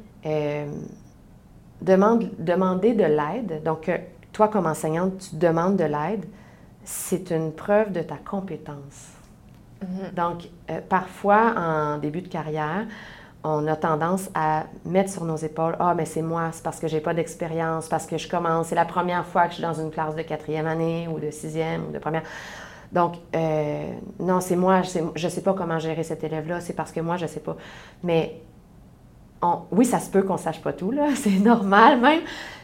demande, 1.81 2.31
demander 2.39 2.95
de 2.95 3.05
l'aide. 3.05 3.63
Donc, 3.65 3.91
toi, 4.33 4.49
comme 4.49 4.67
enseignante, 4.67 5.29
tu 5.31 5.37
demandes 5.37 5.77
de 5.77 5.85
l'aide 5.85 6.27
c'est 6.85 7.31
une 7.31 7.53
preuve 7.53 7.93
de 7.93 8.01
ta 8.01 8.17
compétence. 8.17 9.13
Mhm. 9.83 10.11
Donc, 10.15 10.49
euh, 10.71 10.81
parfois, 10.89 11.55
en 11.57 11.99
début 11.99 12.23
de 12.23 12.29
carrière, 12.29 12.87
on 13.43 13.67
a 13.67 13.77
tendance 13.77 14.31
à 14.35 14.65
mettre 14.85 15.11
sur 15.11 15.25
nos 15.25 15.37
épaules 15.37 15.77
Ah, 15.79 15.95
mais 15.95 16.07
c'est 16.07 16.23
moi, 16.23 16.51
c'est 16.53 16.63
parce 16.63 16.81
que 16.81 16.89
j'ai 16.89 17.01
pas 17.01 17.13
d'expérience, 17.13 17.89
parce 17.89 18.07
que 18.07 18.17
je 18.17 18.29
commence, 18.29 18.69
c'est 18.69 18.75
la 18.75 18.87
première 18.87 19.27
fois 19.27 19.45
que 19.45 19.51
je 19.51 19.55
suis 19.55 19.63
dans 19.63 19.75
une 19.75 19.91
classe 19.91 20.15
de 20.15 20.23
quatrième 20.23 20.67
année 20.67 21.09
ou 21.09 21.19
de 21.19 21.31
sixième 21.31 21.89
ou 21.89 21.93
de 21.93 21.99
première. 21.99 22.23
Donc, 22.95 23.17
euh, 23.35 23.93
non, 24.21 24.41
c'est 24.41 24.55
moi, 24.55 24.83
je 24.83 25.27
ne 25.27 25.31
sais 25.31 25.41
pas 25.43 25.53
comment 25.53 25.81
gérer 25.81 26.05
cet 26.05 26.23
élève-là, 26.23 26.61
c'est 26.61 26.75
parce 26.75 26.93
que 26.93 27.01
moi, 27.01 27.17
je 27.17 27.25
ne 27.25 27.29
sais 27.29 27.41
pas. 27.41 27.57
Mais 28.05 28.41
oui, 29.73 29.85
ça 29.85 29.99
se 29.99 30.09
peut 30.09 30.23
qu'on 30.23 30.35
ne 30.35 30.39
sache 30.39 30.63
pas 30.63 30.73
tout, 30.73 30.95
c'est 31.17 31.41
normal 31.41 32.01
même, 32.01 32.21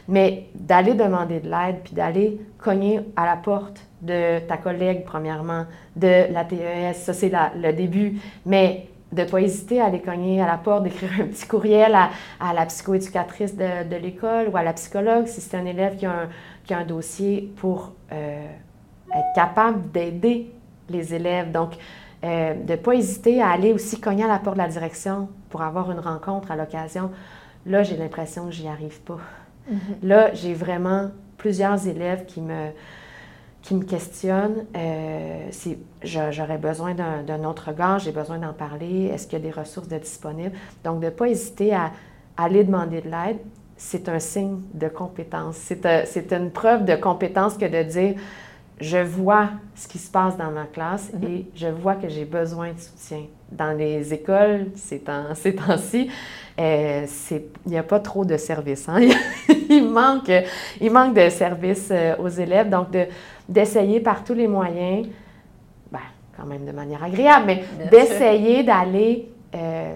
mais 0.07 0.47
d'aller 0.55 0.93
demander 0.93 1.41
de 1.41 1.49
l'aide, 1.49 1.81
puis 1.83 1.93
d'aller 1.93 2.39
cogner 2.57 3.01
à 3.17 3.25
la 3.25 3.35
porte 3.35 3.81
de 4.01 4.39
ta 4.39 4.55
collègue, 4.55 5.03
premièrement, 5.05 5.65
de 5.97 6.31
la 6.31 6.45
TES, 6.45 6.93
ça 6.95 7.13
c'est 7.13 7.31
le 7.55 7.73
début, 7.73 8.17
mais 8.45 8.87
de 9.11 9.23
ne 9.23 9.27
pas 9.27 9.41
hésiter 9.41 9.81
à 9.81 9.87
aller 9.87 9.99
cogner 9.99 10.41
à 10.41 10.47
la 10.47 10.57
porte, 10.57 10.83
d'écrire 10.83 11.11
un 11.19 11.25
petit 11.25 11.45
courriel 11.45 11.93
à, 11.93 12.53
la 12.53 12.65
psychoéducatrice 12.67 13.57
de, 13.57 13.95
l'école 13.97 14.47
ou 14.47 14.55
à 14.55 14.63
la 14.63 14.71
psychologue 14.71 15.27
si 15.27 15.41
c'est 15.41 15.57
un 15.57 15.65
élève 15.65 15.97
qui 15.97 16.05
a 16.05 16.11
un, 16.11 16.29
qui 16.63 16.73
a 16.73 16.77
un 16.77 16.85
dossier 16.85 17.51
pour 17.57 17.91
euh, 18.13 18.47
être 19.15 19.33
capable 19.35 19.91
d'aider 19.91 20.53
les 20.89 21.13
élèves. 21.13 21.51
Donc, 21.51 21.73
euh, 22.23 22.53
de 22.53 22.71
ne 22.71 22.77
pas 22.77 22.93
hésiter 22.93 23.41
à 23.41 23.49
aller 23.49 23.73
aussi 23.73 23.99
cogner 23.99 24.23
à 24.23 24.27
la 24.27 24.39
porte 24.39 24.57
de 24.57 24.61
la 24.61 24.67
direction 24.67 25.29
pour 25.49 25.61
avoir 25.61 25.91
une 25.91 25.99
rencontre 25.99 26.51
à 26.51 26.55
l'occasion. 26.55 27.11
Là, 27.65 27.83
j'ai 27.83 27.97
l'impression 27.97 28.45
que 28.45 28.51
j'y 28.51 28.67
arrive 28.67 28.99
pas. 29.01 29.19
Mm-hmm. 29.69 29.75
Là, 30.03 30.33
j'ai 30.33 30.53
vraiment 30.53 31.09
plusieurs 31.37 31.87
élèves 31.87 32.25
qui 32.25 32.41
me, 32.41 32.69
qui 33.61 33.75
me 33.75 33.83
questionne, 33.83 34.65
euh, 34.75 35.47
si 35.51 35.77
j'aurais 36.03 36.57
besoin 36.57 36.93
d'un 36.93 37.43
autre 37.43 37.69
regard, 37.69 37.99
j'ai 37.99 38.11
besoin 38.11 38.39
d'en 38.39 38.53
parler, 38.53 39.05
est-ce 39.05 39.27
qu'il 39.27 39.39
y 39.39 39.41
a 39.41 39.45
des 39.45 39.51
ressources 39.51 39.87
de 39.87 39.97
disponibles? 39.97 40.55
Donc, 40.83 40.99
de 40.99 41.05
ne 41.05 41.11
pas 41.11 41.27
hésiter 41.27 41.73
à, 41.73 41.91
aller 42.37 42.63
demander 42.63 43.01
de 43.01 43.09
l'aide, 43.09 43.37
c'est 43.77 44.09
un 44.09 44.19
signe 44.19 44.61
de 44.73 44.87
compétence. 44.87 45.57
C'est 45.57 46.33
une 46.33 46.49
preuve 46.49 46.85
de 46.85 46.95
compétence 46.95 47.55
que 47.55 47.65
de 47.65 47.83
dire, 47.83 48.15
je 48.81 48.97
vois 48.97 49.49
ce 49.75 49.87
qui 49.87 49.99
se 49.99 50.09
passe 50.09 50.35
dans 50.35 50.49
ma 50.49 50.65
classe 50.65 51.11
mm-hmm. 51.13 51.29
et 51.29 51.47
je 51.55 51.67
vois 51.67 51.95
que 51.95 52.09
j'ai 52.09 52.25
besoin 52.25 52.73
de 52.73 52.79
soutien. 52.79 53.25
Dans 53.51 53.77
les 53.77 54.13
écoles, 54.13 54.67
ces 54.75 54.99
temps-ci, 55.01 56.09
euh, 56.59 57.05
il 57.29 57.41
n'y 57.67 57.77
a 57.77 57.83
pas 57.83 57.99
trop 57.99 58.25
de 58.25 58.37
services. 58.37 58.89
Hein? 58.89 59.01
il, 59.69 59.87
manque, 59.87 60.31
il 60.81 60.91
manque 60.91 61.13
de 61.13 61.29
services 61.29 61.89
euh, 61.91 62.15
aux 62.17 62.27
élèves. 62.27 62.69
Donc, 62.69 62.91
de, 62.91 63.05
d'essayer 63.47 63.99
par 63.99 64.23
tous 64.23 64.33
les 64.33 64.47
moyens, 64.47 65.07
ben, 65.91 65.99
quand 66.35 66.45
même 66.45 66.65
de 66.65 66.71
manière 66.71 67.03
agréable, 67.03 67.45
mais 67.45 67.63
d'essayer 67.91 68.63
d'aller 68.63 69.29
euh, 69.53 69.95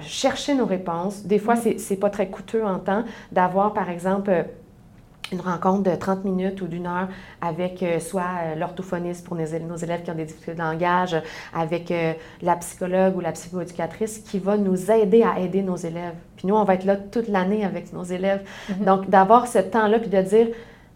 chercher 0.00 0.54
nos 0.54 0.66
réponses. 0.66 1.24
Des 1.24 1.38
fois, 1.38 1.54
mm-hmm. 1.54 1.78
c'est 1.78 1.96
pas 1.96 2.10
très 2.10 2.28
coûteux 2.28 2.64
en 2.64 2.78
temps 2.78 3.04
d'avoir, 3.30 3.72
par 3.72 3.88
exemple, 3.88 4.46
une 5.32 5.40
rencontre 5.40 5.90
de 5.90 5.96
30 5.96 6.24
minutes 6.24 6.60
ou 6.62 6.66
d'une 6.66 6.86
heure 6.86 7.08
avec 7.40 7.82
euh, 7.82 7.98
soit 7.98 8.54
l'orthophoniste 8.56 9.26
pour 9.26 9.36
nos, 9.36 9.44
élèves 9.44 10.02
qui 10.02 10.10
ont 10.10 10.14
des 10.14 10.24
difficultés 10.24 10.54
de 10.54 10.58
langage, 10.58 11.16
avec 11.54 11.92
la 12.42 12.56
psychologue 12.56 13.16
ou 13.16 13.20
la 13.20 13.32
psychoéducatrice 13.32 14.18
qui 14.18 14.38
va 14.38 14.56
nous 14.56 14.90
aider 14.90 15.22
à 15.22 15.38
aider 15.38 15.62
nos 15.62 15.76
élèves. 15.76 16.14
Puis 16.36 16.46
nous, 16.46 16.54
on 16.54 16.64
va 16.64 16.74
être 16.74 16.84
là 16.84 16.96
toute 16.96 17.28
l'année 17.28 17.64
avec 17.64 17.92
nos 17.92 18.04
élèves. 18.04 18.42
Mm-hmm. 18.70 18.84
Donc, 18.84 19.10
d'avoir 19.10 19.46
ce 19.46 19.58
temps-là, 19.58 19.98
puis 19.98 20.10
de 20.10 20.22
dire, 20.22 20.48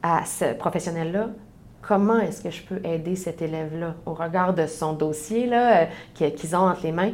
à 0.03 0.25
ce 0.25 0.55
professionnel-là, 0.55 1.29
comment 1.87 2.19
est-ce 2.19 2.43
que 2.43 2.51
je 2.51 2.63
peux 2.63 2.81
aider 2.85 3.17
cet 3.17 3.43
élève-là 3.43 3.95
au 4.05 4.15
regard 4.15 4.55
de 4.55 4.67
son 4.67 4.93
dossier 4.93 5.47
là, 5.47 5.83
euh, 5.83 6.31
qu'ils 6.31 6.57
ont 6.57 6.69
entre 6.69 6.83
les 6.83 6.93
mains? 6.93 7.13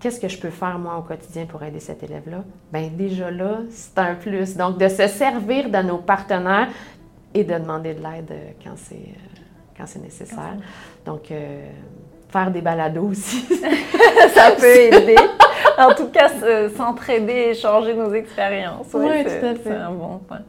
Qu'est-ce 0.00 0.20
que 0.20 0.28
je 0.28 0.38
peux 0.38 0.50
faire 0.50 0.78
moi 0.78 0.96
au 0.96 1.02
quotidien 1.02 1.46
pour 1.46 1.62
aider 1.62 1.80
cet 1.80 2.02
élève-là? 2.02 2.44
Bien, 2.72 2.88
déjà 2.88 3.30
là, 3.30 3.60
c'est 3.70 3.98
un 3.98 4.14
plus. 4.14 4.56
Donc, 4.56 4.78
de 4.78 4.88
se 4.88 5.08
servir 5.08 5.70
de 5.70 5.78
nos 5.78 5.98
partenaires 5.98 6.68
et 7.34 7.42
de 7.42 7.54
demander 7.54 7.94
de 7.94 8.02
l'aide 8.02 8.30
euh, 8.30 8.50
quand 8.62 8.76
c'est, 8.76 8.94
euh, 8.94 9.40
quand 9.76 9.86
c'est 9.86 10.00
nécessaire. 10.00 10.56
Donc, 11.04 11.32
faire 12.28 12.50
des 12.50 12.60
balados 12.60 13.08
aussi. 13.08 13.42
ça 14.34 14.50
peut 14.58 14.76
aider. 14.76 15.16
en 15.78 15.94
tout 15.94 16.08
cas, 16.08 16.28
s'entraider, 16.76 17.50
échanger 17.50 17.94
nos 17.94 18.12
expériences. 18.12 18.86
oui, 18.94 19.24
tout 19.24 19.46
à 19.46 19.54
fait. 19.54 19.60
C'est 19.64 19.74
un 19.74 19.90
bon 19.90 20.18
point. 20.18 20.40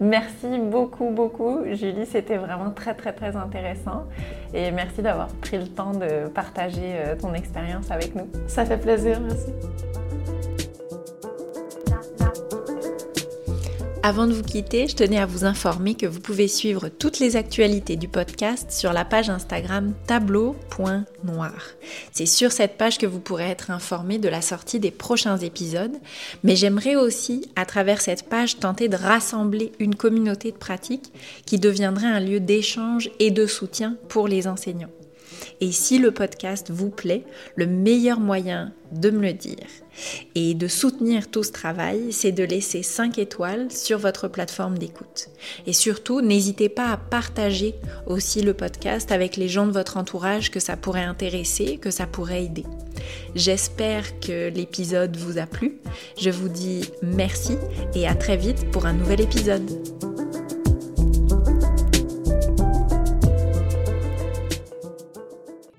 Merci 0.00 0.58
beaucoup, 0.58 1.10
beaucoup, 1.10 1.60
Julie. 1.72 2.06
C'était 2.06 2.36
vraiment 2.36 2.70
très, 2.70 2.94
très, 2.94 3.12
très 3.12 3.34
intéressant. 3.36 4.04
Et 4.54 4.70
merci 4.70 5.02
d'avoir 5.02 5.28
pris 5.28 5.58
le 5.58 5.68
temps 5.68 5.92
de 5.92 6.28
partager 6.28 6.94
euh, 6.94 7.14
ton 7.20 7.34
expérience 7.34 7.90
avec 7.90 8.14
nous. 8.14 8.28
Ça 8.46 8.64
fait 8.64 8.78
plaisir, 8.78 9.20
merci. 9.20 9.52
Avant 14.04 14.28
de 14.28 14.32
vous 14.32 14.44
quitter, 14.44 14.86
je 14.86 14.94
tenais 14.94 15.18
à 15.18 15.26
vous 15.26 15.44
informer 15.44 15.94
que 15.94 16.06
vous 16.06 16.20
pouvez 16.20 16.46
suivre 16.46 16.88
toutes 16.88 17.18
les 17.18 17.34
actualités 17.34 17.96
du 17.96 18.06
podcast 18.06 18.70
sur 18.70 18.92
la 18.92 19.04
page 19.04 19.28
Instagram 19.28 19.92
tableau.noir. 20.06 21.52
C'est 22.12 22.26
sur 22.26 22.52
cette 22.52 22.78
page 22.78 22.98
que 22.98 23.06
vous 23.06 23.18
pourrez 23.18 23.50
être 23.50 23.72
informé 23.72 24.18
de 24.18 24.28
la 24.28 24.40
sortie 24.40 24.78
des 24.78 24.92
prochains 24.92 25.38
épisodes, 25.38 25.96
mais 26.44 26.54
j'aimerais 26.54 26.94
aussi, 26.94 27.50
à 27.56 27.66
travers 27.66 28.00
cette 28.00 28.28
page, 28.28 28.58
tenter 28.60 28.88
de 28.88 28.96
rassembler 28.96 29.72
une 29.80 29.96
communauté 29.96 30.52
de 30.52 30.56
pratique 30.56 31.12
qui 31.44 31.58
deviendrait 31.58 32.06
un 32.06 32.20
lieu 32.20 32.38
d'échange 32.38 33.10
et 33.18 33.32
de 33.32 33.46
soutien 33.46 33.96
pour 34.08 34.28
les 34.28 34.46
enseignants. 34.46 34.90
Et 35.60 35.72
si 35.72 35.98
le 35.98 36.12
podcast 36.12 36.70
vous 36.70 36.90
plaît, 36.90 37.24
le 37.56 37.66
meilleur 37.66 38.20
moyen 38.20 38.72
de 38.92 39.10
me 39.10 39.20
le 39.20 39.32
dire 39.32 39.66
et 40.34 40.54
de 40.54 40.68
soutenir 40.68 41.28
tout 41.30 41.42
ce 41.42 41.50
travail, 41.50 42.12
c'est 42.12 42.32
de 42.32 42.44
laisser 42.44 42.82
5 42.82 43.18
étoiles 43.18 43.70
sur 43.72 43.98
votre 43.98 44.28
plateforme 44.28 44.78
d'écoute. 44.78 45.28
Et 45.66 45.72
surtout, 45.72 46.20
n'hésitez 46.20 46.68
pas 46.68 46.92
à 46.92 46.96
partager 46.96 47.74
aussi 48.06 48.42
le 48.42 48.54
podcast 48.54 49.10
avec 49.10 49.36
les 49.36 49.48
gens 49.48 49.66
de 49.66 49.72
votre 49.72 49.96
entourage 49.96 50.50
que 50.50 50.60
ça 50.60 50.76
pourrait 50.76 51.04
intéresser, 51.04 51.78
que 51.78 51.90
ça 51.90 52.06
pourrait 52.06 52.44
aider. 52.44 52.64
J'espère 53.34 54.20
que 54.20 54.48
l'épisode 54.48 55.16
vous 55.16 55.38
a 55.38 55.46
plu. 55.46 55.80
Je 56.20 56.30
vous 56.30 56.48
dis 56.48 56.84
merci 57.02 57.56
et 57.94 58.06
à 58.06 58.14
très 58.14 58.36
vite 58.36 58.70
pour 58.70 58.86
un 58.86 58.92
nouvel 58.92 59.20
épisode. 59.20 60.17